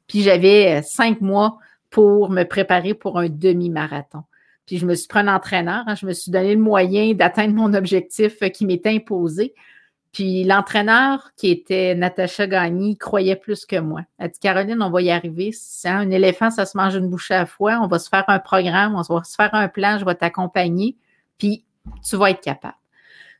Puis 0.08 0.22
j'avais 0.22 0.80
euh, 0.80 0.82
cinq 0.84 1.22
mois 1.22 1.58
pour 1.90 2.30
me 2.30 2.44
préparer 2.44 2.94
pour 2.94 3.20
un 3.20 3.30
demi-marathon. 3.30 4.24
Puis 4.66 4.78
je 4.78 4.86
me 4.86 4.96
suis 4.96 5.08
pris 5.08 5.20
un 5.20 5.28
entraîneur. 5.28 5.84
Hein. 5.88 5.96
je 5.96 6.06
me 6.06 6.14
suis 6.14 6.32
donné 6.32 6.56
le 6.56 6.62
moyen 6.62 7.14
d'atteindre 7.14 7.54
mon 7.54 7.74
objectif 7.74 8.42
euh, 8.42 8.50
qui 8.50 8.66
m'était 8.66 8.90
imposé. 8.90 9.54
Puis 10.14 10.44
l'entraîneur, 10.44 11.32
qui 11.36 11.50
était 11.50 11.96
Natacha 11.96 12.46
Gagny, 12.46 12.98
croyait 12.98 13.36
plus 13.36 13.66
que 13.66 13.78
moi. 13.78 14.02
Elle 14.20 14.30
dit 14.30 14.40
Caroline, 14.40 14.82
on 14.84 14.92
va 14.92 15.02
y 15.02 15.10
arriver. 15.10 15.52
un 15.86 16.12
éléphant, 16.12 16.52
ça 16.52 16.68
se 16.68 16.78
mange 16.78 16.96
une 16.96 17.10
bouchée 17.10 17.34
à 17.34 17.40
la 17.40 17.46
fois. 17.48 17.80
On 17.82 17.88
va 17.88 17.98
se 17.98 18.10
faire 18.10 18.24
un 18.28 18.38
programme, 18.38 18.96
on 18.96 19.02
va 19.02 19.24
se 19.24 19.36
faire 19.36 19.54
un 19.54 19.68
plan, 19.68 19.98
je 19.98 20.06
vais 20.06 20.14
t'accompagner, 20.14 20.98
puis 21.40 21.66
tu 22.08 22.16
vas 22.16 22.30
être 22.30 22.42
capable. 22.42 22.78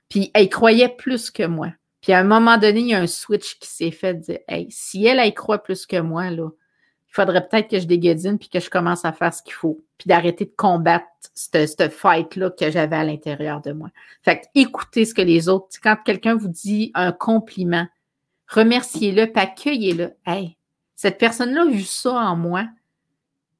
Puis 0.10 0.32
elle 0.34 0.50
croyait 0.50 0.90
plus 0.90 1.30
que 1.30 1.44
moi. 1.44 1.70
Puis 2.04 2.12
à 2.12 2.20
un 2.20 2.26
moment 2.26 2.58
donné, 2.58 2.82
il 2.82 2.88
y 2.88 2.94
a 2.94 3.00
un 3.00 3.08
switch 3.08 3.58
qui 3.60 3.68
s'est 3.70 3.92
fait 3.92 4.14
de 4.14 4.20
dire 4.20 4.40
Hey, 4.50 4.68
si 4.70 5.06
elle, 5.06 5.20
elle 5.20 5.34
croit 5.34 5.64
plus 5.64 5.86
que 5.86 5.96
moi, 6.02 6.30
là, 6.30 6.50
il 7.08 7.14
faudrait 7.14 7.48
peut-être 7.48 7.70
que 7.70 7.80
je 7.80 7.88
dégueudine 7.88 8.38
puis 8.38 8.50
que 8.50 8.60
je 8.60 8.70
commence 8.70 9.06
à 9.06 9.14
faire 9.14 9.34
ce 9.34 9.42
qu'il 9.42 9.54
faut, 9.54 9.82
puis 9.98 10.10
d'arrêter 10.10 10.44
de 10.44 10.54
combattre 10.56 11.06
cette, 11.34 11.90
fight-là 11.90 12.50
que 12.52 12.70
j'avais 12.70 12.98
à 12.98 13.06
l'intérieur 13.06 13.62
de 13.62 13.72
moi. 13.72 13.90
Fait 14.22 14.42
que 14.42 14.46
écoutez 14.54 15.06
ce 15.06 15.14
que 15.14 15.22
les 15.22 15.48
autres, 15.48 15.68
quand 15.82 15.96
quelqu'un 16.04 16.36
vous 16.36 16.50
dit 16.50 16.92
un 16.94 17.14
compliment, 17.14 17.88
remerciez-le, 18.50 19.28
puis 19.28 19.42
accueillez-le. 19.42 20.12
Hey, 20.26 20.58
cette 20.98 21.18
personne-là 21.18 21.62
a 21.62 21.70
vu 21.70 21.84
ça 21.84 22.16
en 22.16 22.36
moi. 22.36 22.66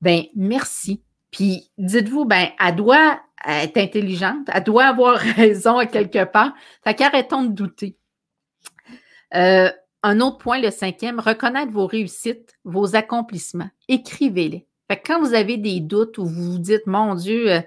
Ben, 0.02 0.24
merci. 0.36 1.02
Puis 1.32 1.72
dites-vous, 1.78 2.26
ben, 2.26 2.50
elle 2.60 2.76
doit 2.76 3.22
être 3.48 3.78
intelligente, 3.78 4.50
elle 4.54 4.64
doit 4.66 4.88
avoir 4.88 5.16
raison 5.38 5.78
à 5.78 5.86
quelque 5.86 6.26
part. 6.26 6.54
Fait 6.84 6.94
qu'arrêtons 6.94 7.44
de 7.44 7.54
douter. 7.54 7.96
Euh, 9.36 9.70
un 10.04 10.20
autre 10.20 10.38
point, 10.38 10.60
le 10.60 10.70
cinquième, 10.70 11.20
reconnaître 11.20 11.72
vos 11.72 11.88
réussites, 11.88 12.58
vos 12.66 12.96
accomplissements. 12.96 13.70
Écrivez-les. 13.88 14.68
quand 15.06 15.20
vous 15.20 15.34
avez 15.34 15.58
des 15.58 15.80
doutes 15.80 16.18
ou 16.18 16.26
vous 16.26 16.54
vous 16.54 16.60
dites, 16.60 16.86
mon 16.88 17.16
Dieu, 17.16 17.52
euh, 17.52 17.62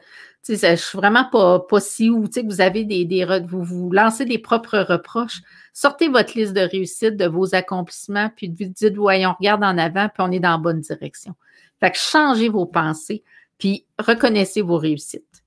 je 0.48 0.52
ne 0.52 0.76
suis 0.76 0.96
vraiment 0.96 1.24
pas, 1.24 1.80
si, 1.80 2.10
ou 2.10 2.28
que 2.28 2.46
vous 2.46 2.60
avez 2.60 2.84
des, 2.84 3.04
des 3.04 3.24
vous 3.48 3.62
vous 3.62 3.90
lancez 3.90 4.24
des 4.24 4.38
propres 4.38 4.78
reproches, 4.78 5.42
sortez 5.72 6.08
votre 6.08 6.36
liste 6.38 6.52
de 6.52 6.60
réussites, 6.60 7.16
de 7.16 7.26
vos 7.26 7.54
accomplissements, 7.54 8.30
puis 8.36 8.48
vous 8.48 8.72
dites, 8.72 8.96
voyons, 8.96 9.34
regarde 9.38 9.64
en 9.64 9.76
avant, 9.78 10.08
puis 10.08 10.22
on 10.22 10.30
est 10.30 10.40
dans 10.40 10.52
la 10.52 10.58
bonne 10.58 10.80
direction. 10.80 11.34
Fait 11.80 11.90
que 11.90 11.98
changez 11.98 12.48
vos 12.48 12.66
pensées, 12.66 13.24
puis 13.58 13.86
reconnaissez 13.98 14.62
vos 14.62 14.78
réussites. 14.78 15.44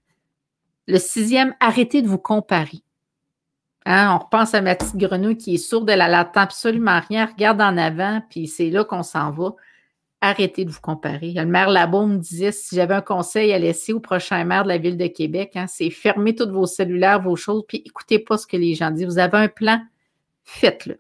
Le 0.88 0.98
sixième, 0.98 1.56
arrêtez 1.60 2.02
de 2.02 2.08
vous 2.08 2.18
comparer. 2.18 2.82
Hein, 3.92 4.14
on 4.14 4.24
repense 4.24 4.54
à 4.54 4.62
ma 4.62 4.76
petite 4.76 4.98
grenouille 4.98 5.36
qui 5.36 5.56
est 5.56 5.58
sourde, 5.58 5.90
elle 5.90 5.98
n'attend 5.98 6.42
absolument 6.42 7.02
rien, 7.10 7.26
regarde 7.26 7.60
en 7.60 7.76
avant, 7.76 8.22
puis 8.30 8.46
c'est 8.46 8.70
là 8.70 8.84
qu'on 8.84 9.02
s'en 9.02 9.32
va. 9.32 9.56
Arrêtez 10.22 10.64
de 10.64 10.70
vous 10.70 10.80
comparer. 10.80 11.32
Le 11.32 11.44
maire 11.46 11.72
Labo 11.72 12.06
me 12.06 12.18
disait 12.20 12.52
si 12.52 12.76
j'avais 12.76 12.94
un 12.94 13.02
conseil 13.02 13.52
à 13.52 13.58
laisser 13.58 13.92
au 13.92 14.00
prochain 14.00 14.44
maire 14.44 14.62
de 14.62 14.68
la 14.68 14.78
ville 14.78 14.96
de 14.96 15.08
Québec, 15.08 15.54
hein, 15.56 15.66
c'est 15.66 15.90
fermer 15.90 16.36
tous 16.36 16.52
vos 16.52 16.68
cellulaires, 16.68 17.20
vos 17.20 17.36
choses, 17.36 17.64
puis 17.68 17.82
écoutez 17.84 18.20
pas 18.20 18.38
ce 18.38 18.46
que 18.46 18.58
les 18.58 18.76
gens 18.76 18.92
disent. 18.92 19.08
Vous 19.08 19.18
avez 19.18 19.40
un 19.40 19.48
plan, 19.48 19.82
faites-le. 20.44 21.00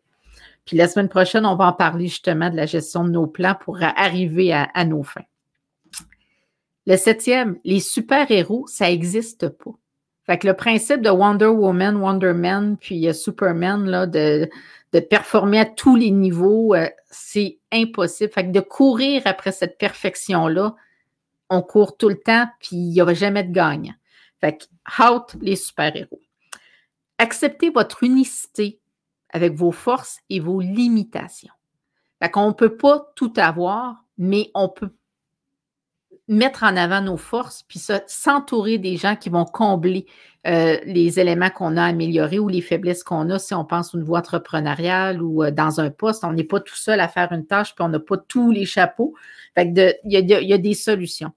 Puis 0.65 0.75
la 0.75 0.87
semaine 0.87 1.09
prochaine, 1.09 1.45
on 1.45 1.55
va 1.55 1.67
en 1.67 1.73
parler 1.73 2.07
justement 2.07 2.49
de 2.49 2.55
la 2.55 2.65
gestion 2.65 3.03
de 3.03 3.11
nos 3.11 3.27
plans 3.27 3.53
pour 3.53 3.77
arriver 3.83 4.51
à, 4.51 4.67
à 4.73 4.83
nos 4.83 5.03
fins. 5.03 5.21
Le 6.87 6.97
septième, 6.97 7.59
les 7.63 7.81
super-héros, 7.81 8.65
ça 8.65 8.85
n'existe 8.85 9.47
pas. 9.47 9.75
Fait 10.29 10.37
que 10.37 10.45
le 10.45 10.53
principe 10.53 11.01
de 11.01 11.09
Wonder 11.09 11.47
Woman, 11.47 11.95
Wonder 11.95 12.33
Man, 12.33 12.77
puis 12.77 13.07
euh, 13.07 13.13
Superman, 13.13 13.87
là, 13.87 14.05
de, 14.05 14.47
de 14.93 14.99
performer 14.99 15.59
à 15.59 15.65
tous 15.65 15.95
les 15.95 16.11
niveaux, 16.11 16.75
euh, 16.75 16.87
c'est 17.09 17.57
impossible. 17.71 18.31
Fait 18.31 18.45
que 18.45 18.51
de 18.51 18.59
courir 18.59 19.23
après 19.25 19.51
cette 19.51 19.79
perfection-là, 19.79 20.75
on 21.49 21.63
court 21.63 21.97
tout 21.97 22.09
le 22.09 22.19
temps, 22.19 22.45
puis 22.59 22.75
il 22.75 22.89
n'y 22.91 23.01
aura 23.01 23.15
jamais 23.15 23.43
de 23.43 23.51
gagnant. 23.51 23.95
Fait 24.39 24.55
que 24.55 24.65
out 25.03 25.35
les 25.41 25.55
super-héros. 25.55 26.21
Acceptez 27.17 27.71
votre 27.71 28.03
unicité 28.03 28.79
avec 29.31 29.53
vos 29.55 29.71
forces 29.71 30.19
et 30.29 30.39
vos 30.39 30.61
limitations. 30.61 31.53
Fait 32.21 32.29
qu'on 32.29 32.49
ne 32.49 32.53
peut 32.53 32.77
pas 32.77 33.11
tout 33.15 33.33
avoir, 33.37 34.05
mais 34.19 34.51
on 34.53 34.69
peut 34.69 34.93
mettre 36.29 36.63
en 36.63 36.77
avant 36.77 37.01
nos 37.01 37.17
forces, 37.17 37.63
puis 37.63 37.81
s'entourer 38.07 38.77
des 38.77 38.97
gens 38.97 39.15
qui 39.15 39.29
vont 39.29 39.45
combler 39.45 40.05
euh, 40.47 40.77
les 40.85 41.19
éléments 41.19 41.49
qu'on 41.49 41.75
a 41.75 41.83
améliorés 41.83 42.39
ou 42.39 42.47
les 42.47 42.61
faiblesses 42.61 43.03
qu'on 43.03 43.29
a 43.31 43.39
si 43.39 43.53
on 43.55 43.65
pense 43.65 43.93
une 43.93 44.03
voie 44.03 44.19
entrepreneuriale 44.19 45.21
ou 45.21 45.43
euh, 45.43 45.51
dans 45.51 45.81
un 45.81 45.89
poste. 45.89 46.23
On 46.23 46.31
n'est 46.31 46.43
pas 46.43 46.59
tout 46.59 46.75
seul 46.75 46.99
à 46.99 47.07
faire 47.07 47.31
une 47.31 47.47
tâche, 47.47 47.73
puis 47.73 47.83
on 47.83 47.89
n'a 47.89 47.99
pas 47.99 48.17
tous 48.17 48.51
les 48.51 48.65
chapeaux. 48.65 49.15
Il 49.57 49.99
y, 50.05 50.53
a 50.53 50.57
des 50.57 50.73
solutions. 50.75 51.31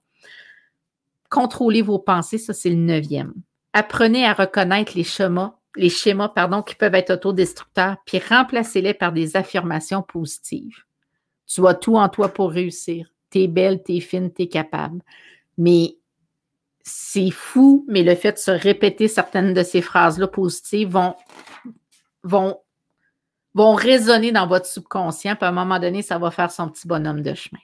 Contrôlez 1.29 1.81
vos 1.81 1.99
pensées, 1.99 2.37
ça 2.37 2.53
c'est 2.53 2.69
le 2.69 2.75
neuvième. 2.75 3.33
Apprenez 3.73 4.25
à 4.25 4.33
reconnaître 4.33 4.93
les 4.95 5.03
schémas, 5.03 5.55
les 5.75 5.89
schémas 5.89 6.31
qui 6.65 6.75
peuvent 6.75 6.93
être 6.93 7.09
autodestructeurs, 7.09 7.97
puis 8.05 8.19
remplacez-les 8.19 8.93
par 8.93 9.11
des 9.11 9.35
affirmations 9.35 10.03
positives. 10.03 10.83
Tu 11.47 11.67
as 11.67 11.73
tout 11.73 11.97
en 11.97 12.07
toi 12.09 12.29
pour 12.29 12.51
réussir 12.51 13.13
t'es 13.33 13.47
belle, 13.47 13.81
t'es 13.81 13.99
fine, 13.99 14.31
t'es 14.31 14.47
capable. 14.47 15.01
Mais 15.57 15.97
c'est 16.83 17.31
fou, 17.31 17.83
mais 17.87 18.03
le 18.03 18.13
fait 18.13 18.33
de 18.33 18.37
se 18.37 18.51
répéter 18.51 19.07
certaines 19.07 19.55
de 19.55 19.63
ces 19.63 19.81
phrases-là 19.81 20.27
positives 20.27 20.89
vont, 20.89 21.15
vont, 22.21 22.59
vont 23.55 23.73
résonner 23.73 24.31
dans 24.31 24.45
votre 24.45 24.67
subconscient, 24.67 25.35
puis 25.35 25.45
à 25.45 25.49
un 25.49 25.51
moment 25.51 25.79
donné, 25.79 26.03
ça 26.03 26.19
va 26.19 26.29
faire 26.29 26.51
son 26.51 26.69
petit 26.69 26.87
bonhomme 26.87 27.23
de 27.23 27.33
chemin. 27.33 27.61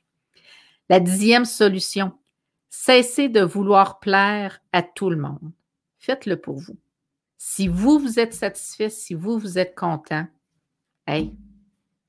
La 0.89 0.99
dixième 0.99 1.45
solution, 1.45 2.13
cessez 2.71 3.29
de 3.29 3.41
vouloir 3.41 3.99
plaire 3.99 4.59
à 4.71 4.81
tout 4.81 5.11
le 5.11 5.17
monde. 5.17 5.51
Faites-le 5.99 6.37
pour 6.37 6.55
vous. 6.55 6.77
Si 7.37 7.67
vous, 7.67 7.99
vous 7.99 8.19
êtes 8.19 8.33
satisfait, 8.33 8.89
si 8.89 9.13
vous, 9.13 9.37
vous 9.37 9.59
êtes 9.59 9.75
content, 9.75 10.25
hey, 11.05 11.35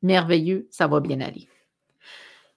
merveilleux, 0.00 0.66
ça 0.70 0.86
va 0.86 1.00
bien 1.00 1.20
aller. 1.20 1.46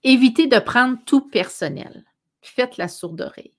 Évitez 0.04 0.48
de 0.48 0.60
prendre 0.60 0.98
tout 1.06 1.22
personnel. 1.30 2.04
Faites 2.42 2.78
la 2.78 2.88
sourde 2.88 3.22
oreille. 3.22 3.54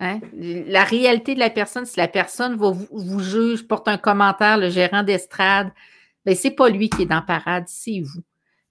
Hein? 0.00 0.20
La 0.34 0.84
réalité 0.84 1.34
de 1.34 1.38
la 1.38 1.50
personne, 1.50 1.86
si 1.86 1.98
la 1.98 2.08
personne 2.08 2.56
vous, 2.56 3.20
juge, 3.20 3.66
porte 3.66 3.86
un 3.86 3.96
commentaire, 3.96 4.58
le 4.58 4.70
gérant 4.70 5.02
d'estrade, 5.02 5.70
ben, 6.24 6.34
c'est 6.34 6.50
pas 6.50 6.68
lui 6.68 6.88
qui 6.88 7.02
est 7.02 7.06
dans 7.06 7.22
parade, 7.22 7.64
c'est 7.68 8.00
vous. 8.00 8.22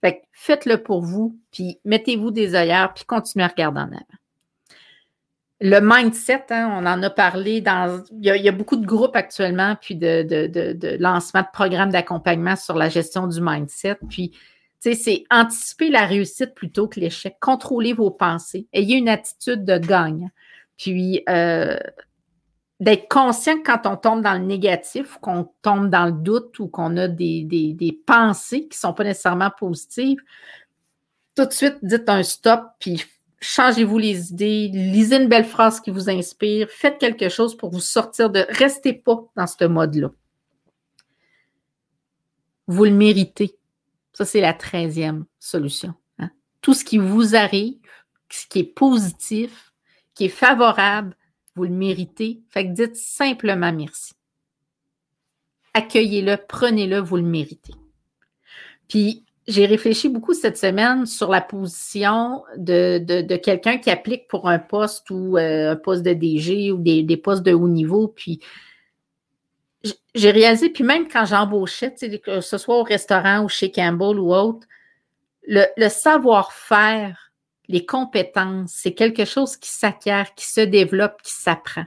Fait 0.01 0.21
faites-le 0.33 0.83
pour 0.83 1.01
vous, 1.01 1.39
puis 1.51 1.79
mettez-vous 1.85 2.31
des 2.31 2.55
œillères, 2.55 2.93
puis 2.93 3.05
continuez 3.05 3.45
à 3.45 3.47
regarder 3.47 3.79
en 3.79 3.87
avant. 3.87 4.05
Le 5.61 5.79
mindset, 5.79 6.47
hein, 6.49 6.69
on 6.73 6.85
en 6.85 7.01
a 7.03 7.09
parlé 7.09 7.61
dans. 7.61 8.03
Il 8.11 8.25
y 8.25 8.49
a, 8.49 8.51
beaucoup 8.51 8.75
de 8.75 8.85
groupes 8.85 9.15
actuellement, 9.15 9.77
puis 9.79 9.95
de, 9.95 10.23
de, 10.23 10.47
de, 10.47 10.73
de 10.73 10.97
lancement 10.99 11.41
de 11.41 11.47
programmes 11.53 11.91
d'accompagnement 11.91 12.57
sur 12.57 12.75
la 12.75 12.89
gestion 12.89 13.27
du 13.27 13.39
mindset. 13.39 13.97
Puis 14.09 14.33
c'est 14.91 15.23
anticiper 15.31 15.89
la 15.89 16.05
réussite 16.05 16.53
plutôt 16.53 16.87
que 16.87 16.99
l'échec. 16.99 17.37
Contrôler 17.39 17.93
vos 17.93 18.11
pensées. 18.11 18.67
Ayez 18.73 18.97
une 18.97 19.09
attitude 19.09 19.63
de 19.63 19.77
gagne. 19.77 20.29
Puis, 20.77 21.23
euh, 21.29 21.77
d'être 22.79 23.07
conscient 23.07 23.57
que 23.59 23.63
quand 23.63 23.85
on 23.85 23.95
tombe 23.95 24.21
dans 24.21 24.33
le 24.33 24.45
négatif, 24.45 25.17
qu'on 25.21 25.49
tombe 25.61 25.89
dans 25.89 26.07
le 26.07 26.11
doute 26.11 26.59
ou 26.59 26.67
qu'on 26.67 26.97
a 26.97 27.07
des, 27.07 27.43
des, 27.43 27.99
pensées 28.05 28.63
qui 28.63 28.77
ne 28.77 28.79
sont 28.89 28.93
pas 28.93 29.05
nécessairement 29.05 29.51
positives, 29.57 30.19
tout 31.35 31.45
de 31.45 31.53
suite, 31.53 31.77
dites 31.81 32.09
un 32.09 32.23
stop, 32.23 32.63
puis 32.79 33.03
changez-vous 33.39 33.97
les 33.97 34.31
idées, 34.31 34.69
lisez 34.73 35.15
une 35.15 35.29
belle 35.29 35.45
phrase 35.45 35.79
qui 35.79 35.91
vous 35.91 36.09
inspire, 36.09 36.67
faites 36.69 36.97
quelque 36.97 37.29
chose 37.29 37.55
pour 37.55 37.69
vous 37.69 37.79
sortir 37.79 38.29
de... 38.29 38.45
Restez 38.49 38.93
pas 38.93 39.23
dans 39.35 39.47
ce 39.47 39.65
mode-là. 39.65 40.09
Vous 42.67 42.85
le 42.85 42.91
méritez. 42.91 43.57
Ça, 44.13 44.25
c'est 44.25 44.41
la 44.41 44.53
treizième 44.53 45.25
solution. 45.39 45.93
Hein. 46.19 46.29
Tout 46.61 46.73
ce 46.73 46.85
qui 46.85 46.97
vous 46.97 47.35
arrive, 47.35 47.79
ce 48.29 48.47
qui 48.47 48.59
est 48.59 48.63
positif, 48.63 49.73
qui 50.15 50.25
est 50.25 50.29
favorable, 50.29 51.15
vous 51.55 51.63
le 51.63 51.69
méritez. 51.69 52.41
Fait 52.49 52.65
que 52.65 52.71
dites 52.71 52.95
simplement 52.95 53.71
merci. 53.73 54.13
Accueillez-le, 55.73 56.37
prenez-le, 56.47 56.99
vous 56.99 57.17
le 57.17 57.23
méritez. 57.23 57.73
Puis, 58.87 59.25
j'ai 59.47 59.65
réfléchi 59.65 60.07
beaucoup 60.07 60.33
cette 60.33 60.57
semaine 60.57 61.05
sur 61.05 61.29
la 61.29 61.41
position 61.41 62.43
de, 62.57 63.35
quelqu'un 63.37 63.77
qui 63.77 63.89
applique 63.89 64.27
pour 64.27 64.47
un 64.47 64.59
poste 64.59 65.09
ou 65.09 65.37
euh, 65.37 65.71
un 65.71 65.75
poste 65.75 66.03
de 66.03 66.13
DG 66.13 66.71
ou 66.71 66.77
des, 66.77 67.17
postes 67.17 67.43
de 67.43 67.53
haut 67.53 67.67
niveau. 67.67 68.07
Puis, 68.07 68.39
j'ai 70.15 70.31
réalisé, 70.31 70.69
puis 70.69 70.83
même 70.83 71.07
quand 71.07 71.25
j'embauchais, 71.25 71.93
que 72.23 72.41
ce 72.41 72.57
soit 72.57 72.77
au 72.77 72.83
restaurant 72.83 73.43
ou 73.43 73.49
chez 73.49 73.71
Campbell 73.71 74.19
ou 74.19 74.33
autre, 74.33 74.65
le 75.45 75.89
savoir-faire 75.89 77.23
les 77.67 77.85
compétences, 77.85 78.71
c'est 78.75 78.93
quelque 78.93 79.25
chose 79.25 79.57
qui 79.57 79.69
s'acquiert, 79.69 80.33
qui 80.35 80.45
se 80.45 80.61
développe, 80.61 81.21
qui 81.21 81.31
s'apprend. 81.31 81.85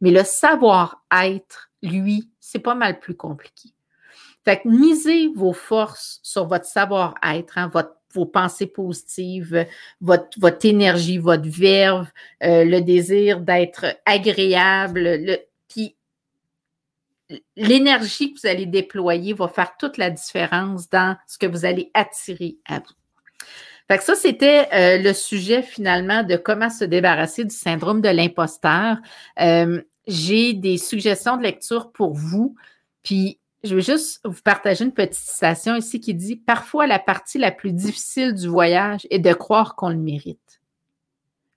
Mais 0.00 0.10
le 0.10 0.22
savoir-être, 0.22 1.70
lui, 1.82 2.30
c'est 2.40 2.60
pas 2.60 2.74
mal 2.74 3.00
plus 3.00 3.16
compliqué. 3.16 3.70
Fait 4.44 4.60
que 4.60 4.68
misez 4.68 5.28
vos 5.34 5.52
forces 5.52 6.20
sur 6.22 6.46
votre 6.46 6.64
savoir-être, 6.64 7.58
hein, 7.58 7.70
vos 8.14 8.26
pensées 8.26 8.66
positives, 8.66 9.66
votre, 10.00 10.28
votre 10.38 10.64
énergie, 10.64 11.18
votre 11.18 11.48
verve, 11.48 12.06
euh, 12.42 12.64
le 12.64 12.80
désir 12.80 13.40
d'être 13.40 13.84
agréable, 14.06 15.00
le, 15.00 15.38
puis 15.68 15.96
l'énergie 17.56 18.32
que 18.32 18.40
vous 18.40 18.46
allez 18.46 18.66
déployer 18.66 19.32
va 19.34 19.48
faire 19.48 19.76
toute 19.78 19.96
la 19.96 20.10
différence 20.10 20.88
dans 20.88 21.16
ce 21.26 21.38
que 21.38 21.46
vous 21.46 21.64
allez 21.64 21.90
attirer 21.94 22.56
à 22.66 22.78
vous. 22.80 22.94
Fait 23.90 24.02
ça, 24.02 24.14
c'était 24.14 24.68
euh, 24.74 24.98
le 24.98 25.14
sujet 25.14 25.62
finalement 25.62 26.22
de 26.22 26.36
comment 26.36 26.68
se 26.68 26.84
débarrasser 26.84 27.44
du 27.44 27.54
syndrome 27.54 28.02
de 28.02 28.10
l'imposteur. 28.10 28.98
Euh, 29.40 29.82
j'ai 30.06 30.52
des 30.52 30.76
suggestions 30.76 31.38
de 31.38 31.42
lecture 31.42 31.90
pour 31.92 32.12
vous. 32.12 32.54
Puis, 33.02 33.40
je 33.64 33.74
vais 33.74 33.82
juste 33.82 34.20
vous 34.24 34.42
partager 34.42 34.84
une 34.84 34.92
petite 34.92 35.14
citation 35.14 35.74
ici 35.74 36.00
qui 36.00 36.14
dit 36.14 36.36
Parfois, 36.36 36.86
la 36.86 36.98
partie 36.98 37.38
la 37.38 37.50
plus 37.50 37.72
difficile 37.72 38.34
du 38.34 38.46
voyage 38.46 39.06
est 39.10 39.18
de 39.18 39.32
croire 39.32 39.74
qu'on 39.74 39.88
le 39.88 39.96
mérite. 39.96 40.57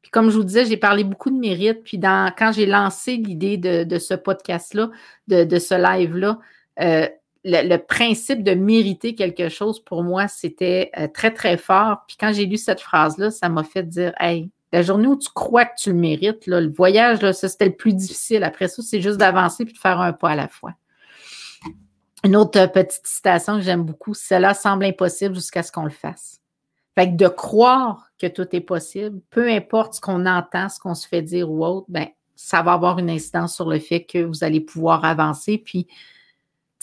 Puis, 0.02 0.12
comme 0.12 0.30
je 0.30 0.38
vous 0.38 0.44
disais, 0.44 0.66
j'ai 0.66 0.78
parlé 0.78 1.04
beaucoup 1.04 1.30
de 1.30 1.38
mérite. 1.38 1.84
Puis, 1.84 1.98
dans, 1.98 2.32
quand 2.36 2.52
j'ai 2.52 2.66
lancé 2.66 3.18
l'idée 3.18 3.58
de, 3.58 4.00
ce 4.00 4.14
podcast-là, 4.14 4.90
de, 5.28 5.60
ce 5.60 5.76
live-là, 5.76 6.40
euh, 6.82 7.08
le, 7.44 7.78
principe 7.78 8.44
de 8.44 8.54
mériter 8.54 9.16
quelque 9.16 9.50
chose, 9.50 9.84
pour 9.84 10.04
moi, 10.04 10.28
c'était 10.28 10.92
euh, 10.98 11.08
très, 11.08 11.34
très 11.34 11.58
fort. 11.58 12.04
Puis 12.08 12.18
quand 12.20 12.34
j'ai 12.34 12.46
lu 12.46 12.58
cette 12.58 12.82
phrase-là, 12.82 13.32
ça 13.32 13.50
m'a 13.50 13.64
fait 13.64 13.88
dire, 13.88 14.14
hey, 14.20 14.50
la 14.72 14.82
journée 14.82 15.08
où 15.08 15.18
tu 15.18 15.30
crois 15.34 15.66
que 15.66 15.76
tu 15.78 15.92
le 15.92 15.98
mérites, 15.98 16.48
le 16.48 16.72
voyage, 16.72 17.22
là, 17.22 17.34
ça, 17.34 17.50
c'était 17.50 17.66
le 17.66 17.76
plus 17.76 17.94
difficile. 17.94 18.44
Après 18.44 18.68
ça, 18.68 18.82
c'est 18.82 19.02
juste 19.02 19.18
d'avancer 19.18 19.66
puis 19.66 19.74
de 19.74 19.80
faire 19.80 20.00
un 20.00 20.14
pas 20.14 20.30
à 20.32 20.36
la 20.36 20.48
fois. 20.48 20.74
Une 22.24 22.36
autre 22.36 22.60
euh, 22.60 22.68
petite 22.68 23.06
citation 23.06 23.58
que 23.58 23.64
j'aime 23.64 23.84
beaucoup, 23.84 24.14
cela 24.14 24.54
semble 24.54 24.86
impossible 24.86 25.36
jusqu'à 25.36 25.64
ce 25.64 25.72
qu'on 25.72 25.84
le 25.84 25.90
fasse. 25.90 26.41
De 27.06 27.28
croire 27.28 28.12
que 28.20 28.28
tout 28.28 28.48
est 28.52 28.62
possible, 28.62 29.22
peu 29.30 29.50
importe 29.50 29.96
ce 29.96 30.02
qu'on 30.02 30.26
entend, 30.26 30.70
ce 30.70 30.80
qu'on 30.80 30.96
se 30.96 31.08
fait 31.08 31.22
dire 31.22 31.50
ou 31.50 31.66
autre, 31.66 31.88
ben, 31.90 32.08
ça 32.36 32.62
va 32.62 32.74
avoir 32.74 33.00
une 33.00 33.10
incidence 33.10 33.56
sur 33.56 33.70
le 33.70 33.80
fait 33.80 34.04
que 34.04 34.24
vous 34.24 34.44
allez 34.44 34.62
pouvoir 34.62 35.06
avancer. 35.06 35.58
Puis 35.58 35.88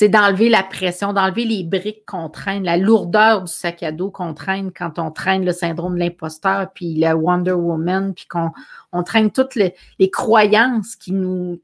d'enlever 0.07 0.49
la 0.49 0.63
pression, 0.63 1.13
d'enlever 1.13 1.45
les 1.45 1.65
briques 1.65 2.05
qu'on 2.07 2.29
traîne, 2.29 2.63
la 2.63 2.77
lourdeur 2.77 3.43
du 3.43 3.53
sac 3.53 3.83
à 3.83 3.91
dos 3.91 4.13
qu'on 4.13 4.33
traîne 4.33 4.71
quand 4.71 5.01
on 5.01 5.11
traîne 5.11 5.45
le 5.45 5.53
syndrome 5.53 5.95
de 5.95 5.99
l'imposteur, 5.99 6.69
puis 6.73 6.95
la 6.95 7.17
Wonder 7.17 7.53
Woman, 7.53 8.15
puis 8.15 8.27
qu'on 8.27 8.53
on 8.93 9.03
traîne 9.03 9.33
toutes 9.33 9.57
les, 9.57 9.75
croyances 10.11 10.95
qui 10.95 11.13
nous, 11.13 11.61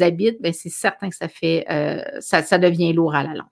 habitent, 0.00 0.42
ben 0.42 0.52
c'est 0.52 0.68
certain 0.68 1.08
que 1.08 1.16
ça 1.16 1.28
fait, 1.28 1.64
euh, 1.70 2.02
ça, 2.20 2.58
devient 2.58 2.92
lourd 2.92 3.14
à 3.14 3.22
la 3.22 3.34
longue. 3.34 3.46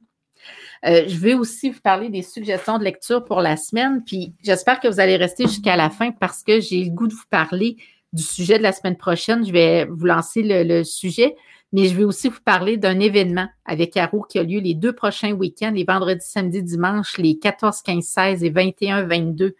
Euh, 0.86 1.04
je 1.06 1.16
vais 1.18 1.34
aussi 1.34 1.70
vous 1.70 1.80
parler 1.80 2.10
des 2.10 2.22
suggestions 2.22 2.78
de 2.78 2.84
lecture 2.84 3.24
pour 3.24 3.40
la 3.40 3.56
semaine, 3.56 4.02
puis 4.04 4.34
j'espère 4.42 4.80
que 4.80 4.88
vous 4.88 5.00
allez 5.00 5.16
rester 5.16 5.44
jusqu'à 5.44 5.76
la 5.76 5.90
fin 5.90 6.12
parce 6.12 6.42
que 6.42 6.60
j'ai 6.60 6.84
le 6.84 6.90
goût 6.90 7.06
de 7.06 7.14
vous 7.14 7.28
parler 7.30 7.76
du 8.12 8.22
sujet 8.22 8.58
de 8.58 8.62
la 8.62 8.72
semaine 8.72 8.96
prochaine. 8.96 9.46
Je 9.46 9.52
vais 9.52 9.86
vous 9.86 10.06
lancer 10.06 10.42
le 10.42 10.84
sujet 10.84 11.36
mais 11.74 11.86
je 11.88 11.96
vais 11.96 12.04
aussi 12.04 12.28
vous 12.28 12.40
parler 12.44 12.76
d'un 12.76 13.00
événement 13.00 13.48
avec 13.64 13.94
Caro 13.94 14.22
qui 14.22 14.38
a 14.38 14.44
lieu 14.44 14.60
les 14.60 14.74
deux 14.74 14.92
prochains 14.92 15.32
week-ends, 15.32 15.72
les 15.74 15.82
vendredis, 15.82 16.24
samedis, 16.24 16.62
dimanches, 16.62 17.18
les 17.18 17.36
14, 17.36 17.82
15, 17.82 18.04
16 18.04 18.44
et 18.44 18.50
21, 18.50 19.02
22, 19.02 19.56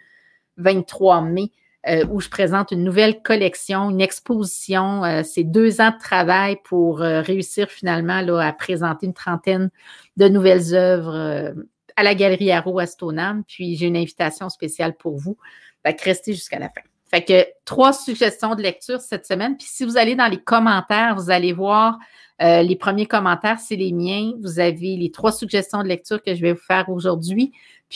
23 0.57 1.23
mai, 1.23 1.51
euh, 1.89 2.05
où 2.11 2.21
je 2.21 2.29
présente 2.29 2.71
une 2.71 2.83
nouvelle 2.83 3.23
collection, 3.23 3.91
une 3.91 4.01
exposition. 4.01 5.05
Euh, 5.05 5.23
c'est 5.23 5.45
deux 5.45 5.81
ans 5.81 5.91
de 5.91 5.99
travail 5.99 6.57
pour 6.65 7.03
euh, 7.03 7.21
réussir 7.21 7.71
finalement 7.71 8.21
là, 8.21 8.41
à 8.41 8.53
présenter 8.53 9.07
une 9.07 9.15
trentaine 9.15 9.71
de 10.17 10.29
nouvelles 10.29 10.75
œuvres 10.75 11.55
à 11.97 12.03
la 12.03 12.15
Galerie 12.15 12.51
Aro 12.51 12.79
à. 12.81 13.43
Puis 13.47 13.77
j'ai 13.77 13.87
une 13.87 13.97
invitation 13.97 14.49
spéciale 14.49 14.95
pour 14.95 15.19
vous. 15.19 15.37
Fait 15.85 16.01
restez 16.01 16.33
jusqu'à 16.33 16.59
la 16.59 16.69
fin. 16.69 16.81
Fait 17.11 17.23
que 17.23 17.47
trois 17.65 17.93
suggestions 17.93 18.55
de 18.55 18.63
lecture 18.63 19.01
cette 19.01 19.27
semaine. 19.27 19.57
Puis 19.57 19.69
si 19.71 19.85
vous 19.85 19.97
allez 19.97 20.17
dans 20.17 20.27
les 20.27 20.41
commentaires, 20.41 21.15
vous 21.17 21.31
allez 21.31 21.53
voir 21.53 21.99
euh, 22.43 22.63
les 22.63 22.77
premiers 22.77 23.07
commentaires, 23.07 23.61
c'est 23.61 23.77
les 23.77 23.93
miens. 23.93 24.33
Vous 24.43 24.59
avez 24.59 24.97
les 24.97 25.11
trois 25.11 25.31
suggestions 25.31 25.83
de 25.83 25.89
lecture 25.89 26.23
que 26.23 26.35
je 26.35 26.41
vais 26.41 26.53
vous 26.53 26.59
faire 26.59 26.89
aujourd'hui. 26.89 27.53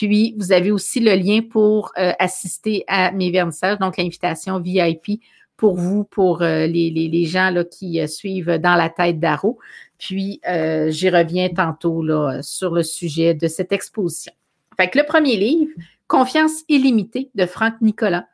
Puis 0.07 0.35
vous 0.39 0.53
avez 0.53 0.71
aussi 0.71 1.01
le 1.01 1.15
lien 1.15 1.41
pour 1.43 1.93
euh, 1.99 2.13
assister 2.19 2.85
à 2.87 3.11
mes 3.13 3.31
vernissages, 3.31 3.79
donc 3.79 3.97
l'invitation 3.97 4.61
VIP 4.61 5.21
pour 5.57 5.77
vous, 5.77 6.05
pour 6.05 6.43
euh, 6.43 6.67
les, 6.67 7.25
gens 7.25 7.51
là, 7.51 7.65
qui 7.65 8.07
suivent 8.07 8.59
dans 8.59 8.77
la 8.77 8.89
tête 8.89 9.19
d'Aro. 9.19 9.59
Puis 9.99 10.41
j'y 10.45 11.11
reviens 11.11 11.49
tantôt 11.49 12.03
là, 12.03 12.41
sur 12.43 12.73
le 12.73 12.85
sujet 12.85 13.35
de 13.35 13.49
cette 13.49 13.73
exposition. 13.73 14.33
Fait 14.77 14.89
que 14.89 14.99
le 14.99 15.05
premier 15.05 15.37
livre, 15.37 15.73
Confiance 16.09 16.65
illimitée 16.69 17.31
de 17.35 17.45
Franck 17.45 17.75
Nicolas. 17.83 18.27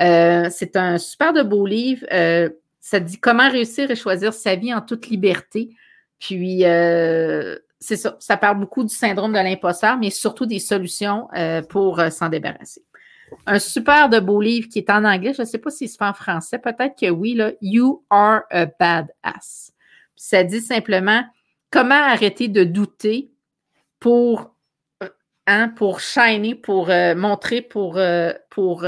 Euh, 0.00 0.48
c'est 0.50 0.76
un 0.76 0.98
super 0.98 1.32
de 1.32 1.42
beau 1.42 1.64
livre. 1.64 2.04
Euh, 2.12 2.50
ça 2.80 2.98
dit 2.98 3.18
comment 3.18 3.48
réussir 3.48 3.88
et 3.90 3.94
choisir 3.94 4.34
sa 4.34 4.56
vie 4.56 4.74
en 4.74 4.80
toute 4.80 5.06
liberté. 5.06 5.70
Puis, 6.18 6.64
euh, 6.64 7.56
c'est 7.80 7.96
ça, 7.96 8.16
ça 8.20 8.36
parle 8.36 8.60
beaucoup 8.60 8.84
du 8.84 8.94
syndrome 8.94 9.32
de 9.32 9.38
l'imposteur, 9.38 9.96
mais 9.96 10.10
surtout 10.10 10.46
des 10.46 10.58
solutions 10.58 11.28
pour 11.68 12.00
s'en 12.10 12.28
débarrasser. 12.28 12.84
Un 13.46 13.58
super 13.58 14.08
de 14.08 14.20
beau 14.20 14.40
livre 14.40 14.68
qui 14.68 14.80
est 14.80 14.90
en 14.90 15.04
anglais. 15.04 15.32
Je 15.34 15.42
ne 15.42 15.46
sais 15.46 15.58
pas 15.58 15.70
s'il 15.70 15.88
se 15.88 15.96
fait 15.96 16.04
en 16.04 16.12
français. 16.12 16.58
Peut-être 16.58 16.98
que 16.98 17.08
oui, 17.08 17.34
là. 17.34 17.52
You 17.62 18.04
are 18.10 18.42
a 18.50 18.66
badass. 18.66 19.72
Ça 20.16 20.44
dit 20.44 20.60
simplement 20.60 21.24
comment 21.70 21.94
arrêter 21.94 22.48
de 22.48 22.64
douter 22.64 23.30
pour, 23.98 24.54
hein, 25.46 25.68
pour 25.68 26.00
shiner, 26.00 26.54
pour 26.54 26.90
montrer, 27.16 27.62
pour, 27.62 27.98
pour 28.50 28.84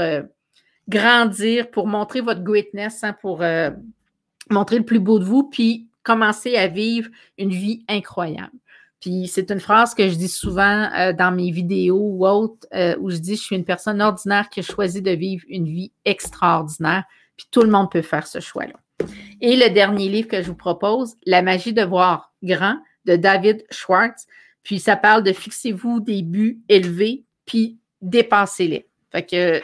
grandir, 0.87 1.71
pour 1.71 1.87
montrer 1.87 2.21
votre 2.21 2.41
greatness, 2.41 3.03
hein, 3.03 3.15
pour 3.21 3.41
euh, 3.41 3.71
montrer 4.49 4.77
le 4.77 4.85
plus 4.85 4.99
beau 4.99 5.19
de 5.19 5.23
vous, 5.23 5.43
puis 5.43 5.87
commencer 6.03 6.55
à 6.57 6.67
vivre 6.67 7.09
une 7.37 7.51
vie 7.51 7.85
incroyable. 7.87 8.51
Puis 9.03 9.27
c'est 9.27 9.51
une 9.51 9.59
phrase 9.59 9.93
que 9.93 10.07
je 10.07 10.15
dis 10.15 10.29
souvent 10.29 10.89
euh, 10.97 11.11
dans 11.11 11.35
mes 11.35 11.51
vidéos 11.51 11.99
ou 11.99 12.25
autres, 12.25 12.65
euh, 12.73 12.95
où 13.01 13.09
je 13.09 13.17
dis 13.17 13.35
je 13.35 13.41
suis 13.41 13.55
une 13.57 13.65
personne 13.65 14.01
ordinaire 14.01 14.47
qui 14.47 14.61
a 14.61 14.63
choisi 14.63 15.01
de 15.01 15.11
vivre 15.11 15.43
une 15.49 15.65
vie 15.65 15.91
extraordinaire, 16.05 17.03
puis 17.35 17.45
tout 17.51 17.63
le 17.63 17.69
monde 17.69 17.91
peut 17.91 18.01
faire 18.01 18.25
ce 18.25 18.39
choix-là. 18.39 18.75
Et 19.41 19.57
le 19.57 19.73
dernier 19.73 20.07
livre 20.07 20.29
que 20.29 20.41
je 20.41 20.47
vous 20.47 20.55
propose, 20.55 21.15
La 21.25 21.41
magie 21.41 21.73
de 21.73 21.83
voir 21.83 22.31
grand, 22.43 22.77
de 23.03 23.17
David 23.17 23.65
Schwartz. 23.71 24.25
Puis 24.63 24.79
ça 24.79 24.95
parle 24.95 25.23
de 25.23 25.33
fixez-vous 25.33 25.99
des 25.99 26.21
buts 26.21 26.61
élevés, 26.69 27.25
puis 27.45 27.79
dépassez-les. 28.01 28.87
Fait 29.13 29.23
que, 29.23 29.61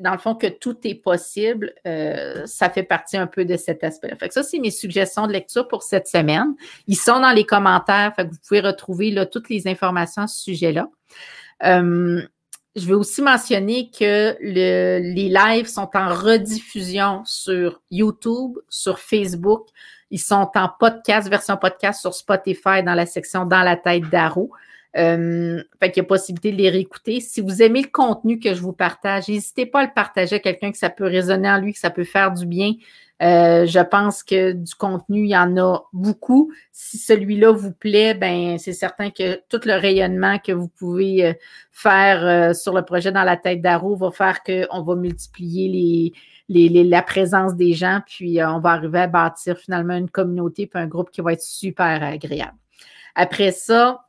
dans 0.00 0.12
le 0.12 0.18
fond, 0.18 0.34
que 0.34 0.46
tout 0.46 0.76
est 0.84 0.94
possible, 0.94 1.74
euh, 1.86 2.46
ça 2.46 2.70
fait 2.70 2.82
partie 2.82 3.18
un 3.18 3.26
peu 3.26 3.44
de 3.44 3.58
cet 3.58 3.84
aspect-là. 3.84 4.16
Fait 4.16 4.28
que 4.28 4.34
ça, 4.34 4.42
c'est 4.42 4.58
mes 4.58 4.70
suggestions 4.70 5.26
de 5.26 5.32
lecture 5.32 5.68
pour 5.68 5.82
cette 5.82 6.08
semaine. 6.08 6.54
Ils 6.86 6.96
sont 6.96 7.20
dans 7.20 7.32
les 7.32 7.44
commentaires, 7.44 8.14
fait 8.16 8.24
que 8.26 8.30
vous 8.30 8.38
pouvez 8.48 8.60
retrouver 8.60 9.10
là, 9.10 9.26
toutes 9.26 9.50
les 9.50 9.68
informations 9.68 10.22
à 10.22 10.26
ce 10.28 10.40
sujet-là. 10.40 10.88
Euh, 11.64 12.22
je 12.74 12.86
veux 12.86 12.96
aussi 12.96 13.20
mentionner 13.20 13.90
que 13.90 14.34
le, 14.40 15.00
les 15.12 15.28
lives 15.28 15.66
sont 15.66 15.90
en 15.92 16.14
rediffusion 16.14 17.22
sur 17.26 17.82
YouTube, 17.90 18.56
sur 18.70 18.98
Facebook. 18.98 19.66
Ils 20.10 20.20
sont 20.20 20.50
en 20.54 20.70
podcast, 20.78 21.28
version 21.28 21.58
podcast 21.58 22.00
sur 22.00 22.14
Spotify 22.14 22.82
dans 22.82 22.94
la 22.94 23.04
section 23.04 23.44
Dans 23.44 23.62
la 23.62 23.76
tête 23.76 24.08
d'Aro. 24.08 24.50
Euh, 24.96 25.62
fait 25.78 25.92
qu'il 25.92 26.02
y 26.02 26.04
a 26.04 26.08
possibilité 26.08 26.50
de 26.50 26.56
les 26.56 26.70
réécouter. 26.70 27.20
Si 27.20 27.40
vous 27.40 27.62
aimez 27.62 27.82
le 27.82 27.90
contenu 27.92 28.40
que 28.40 28.54
je 28.54 28.60
vous 28.60 28.72
partage, 28.72 29.28
n'hésitez 29.28 29.66
pas 29.66 29.80
à 29.80 29.84
le 29.84 29.92
partager 29.94 30.36
à 30.36 30.38
quelqu'un 30.40 30.72
que 30.72 30.78
ça 30.78 30.90
peut 30.90 31.04
résonner 31.04 31.48
en 31.48 31.60
lui, 31.60 31.72
que 31.72 31.78
ça 31.78 31.90
peut 31.90 32.04
faire 32.04 32.32
du 32.32 32.46
bien. 32.46 32.72
Euh, 33.22 33.66
je 33.66 33.80
pense 33.80 34.22
que 34.22 34.52
du 34.52 34.74
contenu, 34.74 35.24
il 35.24 35.30
y 35.30 35.36
en 35.36 35.56
a 35.58 35.82
beaucoup. 35.92 36.52
Si 36.72 36.96
celui-là 36.96 37.52
vous 37.52 37.72
plaît, 37.72 38.14
ben 38.14 38.56
c'est 38.58 38.72
certain 38.72 39.10
que 39.10 39.36
tout 39.48 39.60
le 39.66 39.74
rayonnement 39.74 40.38
que 40.38 40.52
vous 40.52 40.68
pouvez 40.68 41.26
euh, 41.26 41.32
faire 41.70 42.24
euh, 42.24 42.54
sur 42.54 42.74
le 42.74 42.82
projet 42.82 43.12
dans 43.12 43.24
la 43.24 43.36
tête 43.36 43.60
d'Aro 43.60 43.94
va 43.94 44.10
faire 44.10 44.42
qu'on 44.42 44.82
va 44.82 44.94
multiplier 44.96 46.12
les, 46.48 46.68
les, 46.68 46.82
la 46.82 47.02
présence 47.02 47.54
des 47.54 47.74
gens, 47.74 48.00
puis 48.06 48.42
on 48.42 48.58
va 48.58 48.70
arriver 48.70 49.00
à 49.00 49.06
bâtir 49.06 49.58
finalement 49.58 49.94
une 49.94 50.10
communauté 50.10 50.66
puis 50.66 50.82
un 50.82 50.86
groupe 50.86 51.10
qui 51.10 51.20
va 51.20 51.34
être 51.34 51.42
super 51.42 52.02
agréable. 52.02 52.56
Après 53.14 53.52
ça, 53.52 54.06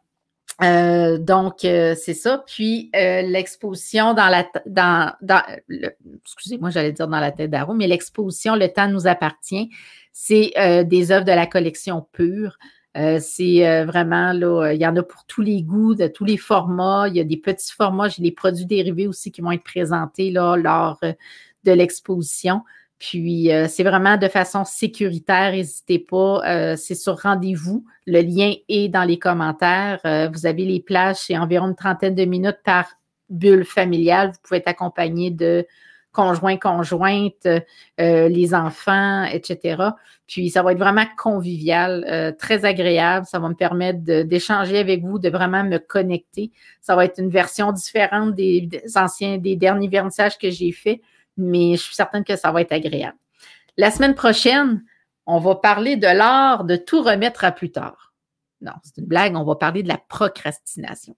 euh, 0.63 1.17
donc, 1.17 1.65
euh, 1.65 1.95
c'est 1.95 2.13
ça. 2.13 2.43
Puis, 2.45 2.91
euh, 2.95 3.21
l'exposition 3.21 4.13
dans 4.13 4.27
la... 4.27 4.45
Dans, 4.65 5.13
dans 5.21 5.41
excusez-moi, 6.23 6.69
j'allais 6.69 6.91
dire 6.91 7.07
dans 7.07 7.19
la 7.19 7.31
tête 7.31 7.49
d'Aro, 7.49 7.73
mais 7.73 7.87
l'exposition 7.87 8.55
Le 8.55 8.67
temps 8.67 8.87
nous 8.87 9.07
appartient, 9.07 9.69
c'est 10.13 10.51
des 10.85 11.11
œuvres 11.11 11.25
de 11.25 11.31
la 11.31 11.47
collection 11.47 12.05
pure. 12.11 12.57
c'est 12.93 13.85
vraiment, 13.85 14.33
là, 14.33 14.73
il 14.73 14.81
y 14.81 14.85
en 14.85 14.95
a 14.97 15.03
pour 15.03 15.25
tous 15.25 15.41
les 15.41 15.63
goûts, 15.63 15.95
de 15.95 16.07
tous 16.07 16.25
les 16.25 16.37
formats. 16.37 17.07
Il 17.07 17.15
y 17.15 17.19
a 17.19 17.23
des 17.23 17.37
petits 17.37 17.73
formats. 17.73 18.09
J'ai 18.09 18.21
des 18.21 18.31
produits 18.31 18.65
dérivés 18.65 19.07
aussi 19.07 19.31
qui 19.31 19.41
vont 19.41 19.51
être 19.51 19.63
présentés 19.63 20.31
là, 20.31 20.57
lors 20.57 20.99
de 21.63 21.71
l'exposition. 21.71 22.61
Puis, 23.01 23.51
euh, 23.51 23.65
c'est 23.67 23.81
vraiment 23.81 24.15
de 24.15 24.27
façon 24.27 24.63
sécuritaire. 24.63 25.53
N'hésitez 25.53 25.97
pas. 25.97 26.43
Euh, 26.45 26.75
c'est 26.75 26.93
sur 26.93 27.19
rendez-vous. 27.19 27.83
Le 28.05 28.21
lien 28.21 28.53
est 28.69 28.89
dans 28.89 29.03
les 29.03 29.17
commentaires. 29.17 29.99
Euh, 30.05 30.29
vous 30.31 30.45
avez 30.45 30.65
les 30.65 30.79
plages. 30.79 31.15
C'est 31.15 31.35
environ 31.35 31.69
une 31.69 31.75
trentaine 31.75 32.13
de 32.13 32.25
minutes 32.25 32.59
par 32.63 32.85
bulle 33.27 33.65
familiale. 33.65 34.27
Vous 34.27 34.37
pouvez 34.43 34.59
être 34.59 34.67
accompagné 34.67 35.31
de 35.31 35.65
conjoints, 36.11 36.57
conjointes, 36.57 37.47
les 37.97 38.53
enfants, 38.53 39.23
etc. 39.23 39.81
Puis, 40.27 40.51
ça 40.51 40.61
va 40.61 40.73
être 40.73 40.77
vraiment 40.77 41.05
convivial, 41.17 42.35
très 42.37 42.65
agréable. 42.65 43.25
Ça 43.25 43.39
va 43.39 43.47
me 43.47 43.55
permettre 43.55 44.01
d'échanger 44.23 44.77
avec 44.77 45.03
vous, 45.03 45.19
de 45.19 45.29
vraiment 45.29 45.63
me 45.63 45.77
connecter. 45.77 46.51
Ça 46.81 46.97
va 46.97 47.05
être 47.05 47.17
une 47.17 47.29
version 47.29 47.71
différente 47.71 48.35
des, 48.35 48.61
des 48.61 48.97
anciens, 48.97 49.37
des 49.37 49.55
derniers 49.55 49.87
vernissages 49.87 50.37
que 50.37 50.51
j'ai 50.51 50.73
faits 50.73 50.99
mais 51.37 51.75
je 51.75 51.81
suis 51.81 51.95
certaine 51.95 52.23
que 52.23 52.35
ça 52.35 52.51
va 52.51 52.61
être 52.61 52.71
agréable. 52.71 53.17
La 53.77 53.91
semaine 53.91 54.15
prochaine, 54.15 54.83
on 55.25 55.39
va 55.39 55.55
parler 55.55 55.95
de 55.95 56.07
l'art 56.07 56.63
de 56.63 56.75
tout 56.75 57.01
remettre 57.01 57.45
à 57.45 57.51
plus 57.51 57.71
tard. 57.71 58.13
Non, 58.61 58.73
c'est 58.83 58.97
une 58.97 59.07
blague, 59.07 59.35
on 59.35 59.43
va 59.43 59.55
parler 59.55 59.81
de 59.81 59.87
la 59.87 59.97
procrastination. 59.97 61.15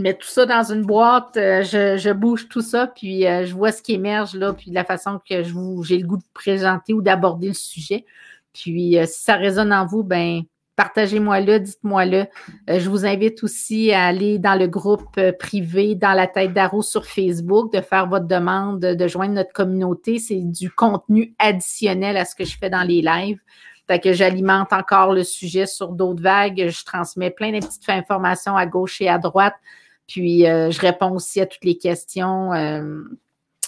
mets 0.01 0.15
tout 0.15 0.29
ça 0.29 0.47
dans 0.47 0.73
une 0.73 0.83
boîte, 0.83 1.37
euh, 1.37 1.63
je, 1.63 2.13
bouge 2.13 2.49
tout 2.49 2.61
ça, 2.61 2.87
puis 2.87 3.27
euh, 3.27 3.45
je 3.45 3.55
vois 3.55 3.73
ce 3.73 3.83
qui 3.83 3.95
émerge 3.95 4.35
là, 4.35 4.53
puis 4.53 4.71
la 4.71 4.85
façon 4.85 5.21
que 5.29 5.43
je 5.43 5.53
vous, 5.53 5.83
j'ai 5.83 5.99
le 5.99 6.07
goût 6.07 6.17
de 6.17 6.25
présenter 6.35 6.95
ou 6.95 7.03
d'aborder 7.03 7.49
le 7.49 7.55
sujet. 7.55 8.05
Puis 8.53 8.99
euh, 8.99 9.07
si 9.07 9.23
ça 9.23 9.37
résonne 9.37 9.73
en 9.73 9.87
vous, 9.87 10.03
ben 10.03 10.43
partagez-moi-le, 10.77 11.59
dites-moi-le. 11.59 12.27
je 12.69 12.89
vous 12.89 13.05
invite 13.05 13.43
aussi 13.43 13.91
à 13.91 14.05
aller 14.07 14.39
dans 14.39 14.55
le 14.55 14.69
groupe 14.69 15.21
privé 15.41 15.97
dans 15.97 16.13
la 16.13 16.29
tête 16.29 16.53
d'Arrow 16.53 16.83
sur 16.83 17.05
Facebook, 17.05 17.73
de 17.73 17.81
faire 17.81 18.07
votre 18.07 18.29
demande, 18.29 18.79
de 18.79 19.09
joindre 19.09 19.35
notre 19.35 19.53
communauté. 19.53 20.21
C'est 20.21 20.41
du 20.41 20.71
contenu 20.71 21.35
additionnel 21.41 22.17
à 22.17 22.25
ce 22.25 22.37
que 22.37 22.45
je 22.45 22.57
fais 22.57 22.71
dans 22.71 22.85
les 22.85 23.03
lives. 23.03 23.41
Fait 23.89 23.99
que 23.99 24.13
j'alimente 24.13 24.73
encore 24.73 25.15
le 25.15 25.25
sujet 25.25 25.67
sur 25.67 25.89
d'autres 25.89 26.23
vagues. 26.23 26.69
Je 26.69 26.85
transmets 26.85 27.31
plein 27.31 27.51
de 27.51 27.59
petites 27.59 27.89
informations 27.89 28.55
à 28.55 28.67
gauche 28.67 29.01
et 29.01 29.09
à 29.09 29.19
droite. 29.19 29.55
Puis, 30.09 30.47
euh, 30.47 30.71
je 30.71 30.81
réponds 30.81 31.13
aussi 31.13 31.41
à 31.41 31.47
toutes 31.47 31.65
les 31.65 31.79
questions. 31.79 32.53
Euh, 32.55 33.05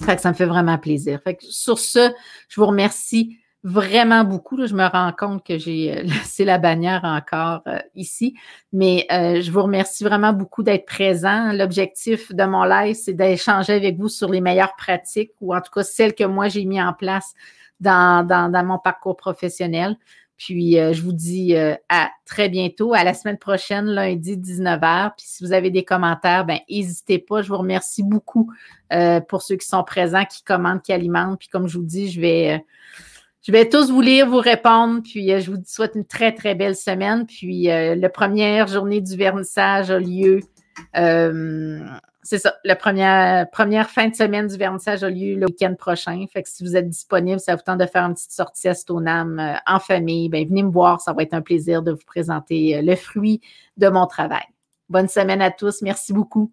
fait 0.03 0.17
que 0.17 0.23
ça 0.23 0.31
me 0.31 0.35
fait 0.35 0.47
vraiment 0.47 0.79
plaisir. 0.79 1.21
Fait 1.23 1.37
que 1.37 1.45
sur 1.45 1.79
ce, 1.79 2.11
je 2.49 2.61
vous 2.61 2.67
remercie 2.67 3.37
vraiment 3.63 4.25
beaucoup. 4.25 4.67
Je 4.67 4.75
me 4.75 4.87
rends 4.87 5.13
compte 5.13 5.47
que 5.47 5.59
j'ai 5.59 5.93
euh, 5.93 6.03
laissé 6.05 6.47
la 6.47 6.57
bannière 6.57 7.03
encore 7.05 7.63
ici, 7.95 8.35
mais 8.73 9.07
je 9.11 9.51
vous 9.51 9.63
remercie 9.63 10.03
vraiment 10.03 10.33
beaucoup 10.33 10.63
d'être 10.63 10.87
présent. 10.87 11.53
L'objectif 11.53 12.35
de 12.35 12.45
mon 12.45 12.65
live, 12.65 12.97
c'est 12.97 13.13
d'échanger 13.13 13.75
avec 13.75 13.99
vous 13.99 14.09
sur 14.09 14.31
les 14.31 14.41
meilleures 14.41 14.75
pratiques 14.77 15.33
ou 15.43 15.55
en 15.55 15.61
tout 15.61 15.71
cas 15.71 15.83
celles 15.83 16.15
que 16.15 16.25
moi 16.25 16.49
j'ai 16.49 16.65
mis 16.65 16.81
en 16.83 16.95
place 16.95 17.35
dans, 17.81 18.27
dans, 18.27 18.51
dans 18.51 18.65
mon 18.65 18.79
parcours 18.79 19.17
professionnel. 19.17 19.97
Puis 20.41 20.79
euh, 20.79 20.95
je 20.95 21.03
vous 21.03 21.13
dis 21.13 21.55
euh, 21.55 21.75
à 21.91 22.09
très 22.25 22.49
bientôt, 22.49 22.95
à 22.95 23.05
la 23.05 23.13
semaine 23.13 23.37
prochaine, 23.37 23.85
lundi 23.85 24.39
19h. 24.39 25.13
Puis 25.15 25.27
si 25.27 25.45
vous 25.45 25.53
avez 25.53 25.69
des 25.69 25.85
commentaires, 25.85 26.47
ben 26.47 26.61
n'hésitez 26.71 27.19
pas. 27.19 27.43
Je 27.43 27.49
vous 27.49 27.59
remercie 27.59 28.03
beaucoup 28.03 28.51
euh, 28.91 29.21
pour 29.21 29.43
ceux 29.43 29.57
qui 29.57 29.67
sont 29.67 29.85
présents, 29.85 30.25
qui 30.25 30.43
commandent, 30.43 30.81
qui 30.81 30.95
alimentent. 30.95 31.39
Puis 31.39 31.49
comme 31.49 31.69
je 31.69 31.77
vous 31.77 31.85
dis, 31.85 32.11
je 32.11 32.23
vais 32.23 32.65
je 33.43 33.53
vais 33.53 33.69
tous 33.69 33.91
vous 33.91 34.01
lire, 34.01 34.31
vous 34.31 34.39
répondre. 34.39 35.03
Puis 35.03 35.29
je 35.29 35.51
vous 35.51 35.59
souhaite 35.67 35.93
une 35.95 36.07
très, 36.07 36.35
très 36.35 36.55
belle 36.55 36.77
semaine. 36.77 37.27
Puis 37.27 37.65
la 37.65 38.09
première 38.09 38.67
journée 38.67 39.03
du 39.03 39.17
vernissage 39.17 39.91
a 39.91 39.99
lieu 39.99 40.41
c'est 42.23 42.39
ça. 42.39 42.55
La 42.65 42.77
première, 42.77 43.49
première 43.51 43.89
fin 43.91 44.09
de 44.09 44.15
semaine 44.15 44.47
du 44.47 44.57
vernissage 44.57 45.03
a 45.03 45.11
lieu 45.11 45.37
le 45.37 45.47
week-end 45.47 45.75
prochain. 45.79 46.25
Fait 46.33 46.43
que 46.43 46.49
si 46.49 46.63
vous 46.63 46.77
êtes 46.77 46.89
disponible, 46.89 47.41
ça 47.41 47.57
vous 47.57 47.63
tente 47.63 47.81
de 47.81 47.87
faire 47.87 48.05
une 48.05 48.15
petite 48.15 48.33
sortie 48.33 48.69
à 48.69 48.75
Stoneham 48.75 49.39
euh, 49.39 49.55
en 49.67 49.81
famille, 49.81 50.29
ben 50.29 50.47
venez 50.47 50.63
me 50.63 50.71
voir. 50.71 51.01
Ça 51.01 51.13
va 51.13 51.23
être 51.23 51.35
un 51.35 51.43
plaisir 51.43 51.83
de 51.83 51.93
vous 51.93 52.05
présenter 52.07 52.77
euh, 52.77 52.83
le 52.83 52.95
fruit 52.95 53.41
de 53.79 53.89
mon 53.89 54.07
travail. 54.07 54.45
Bonne 54.89 55.09
semaine 55.09 55.41
à 55.41 55.51
tous. 55.51 55.83
Merci 55.83 56.13
beaucoup. 56.13 56.53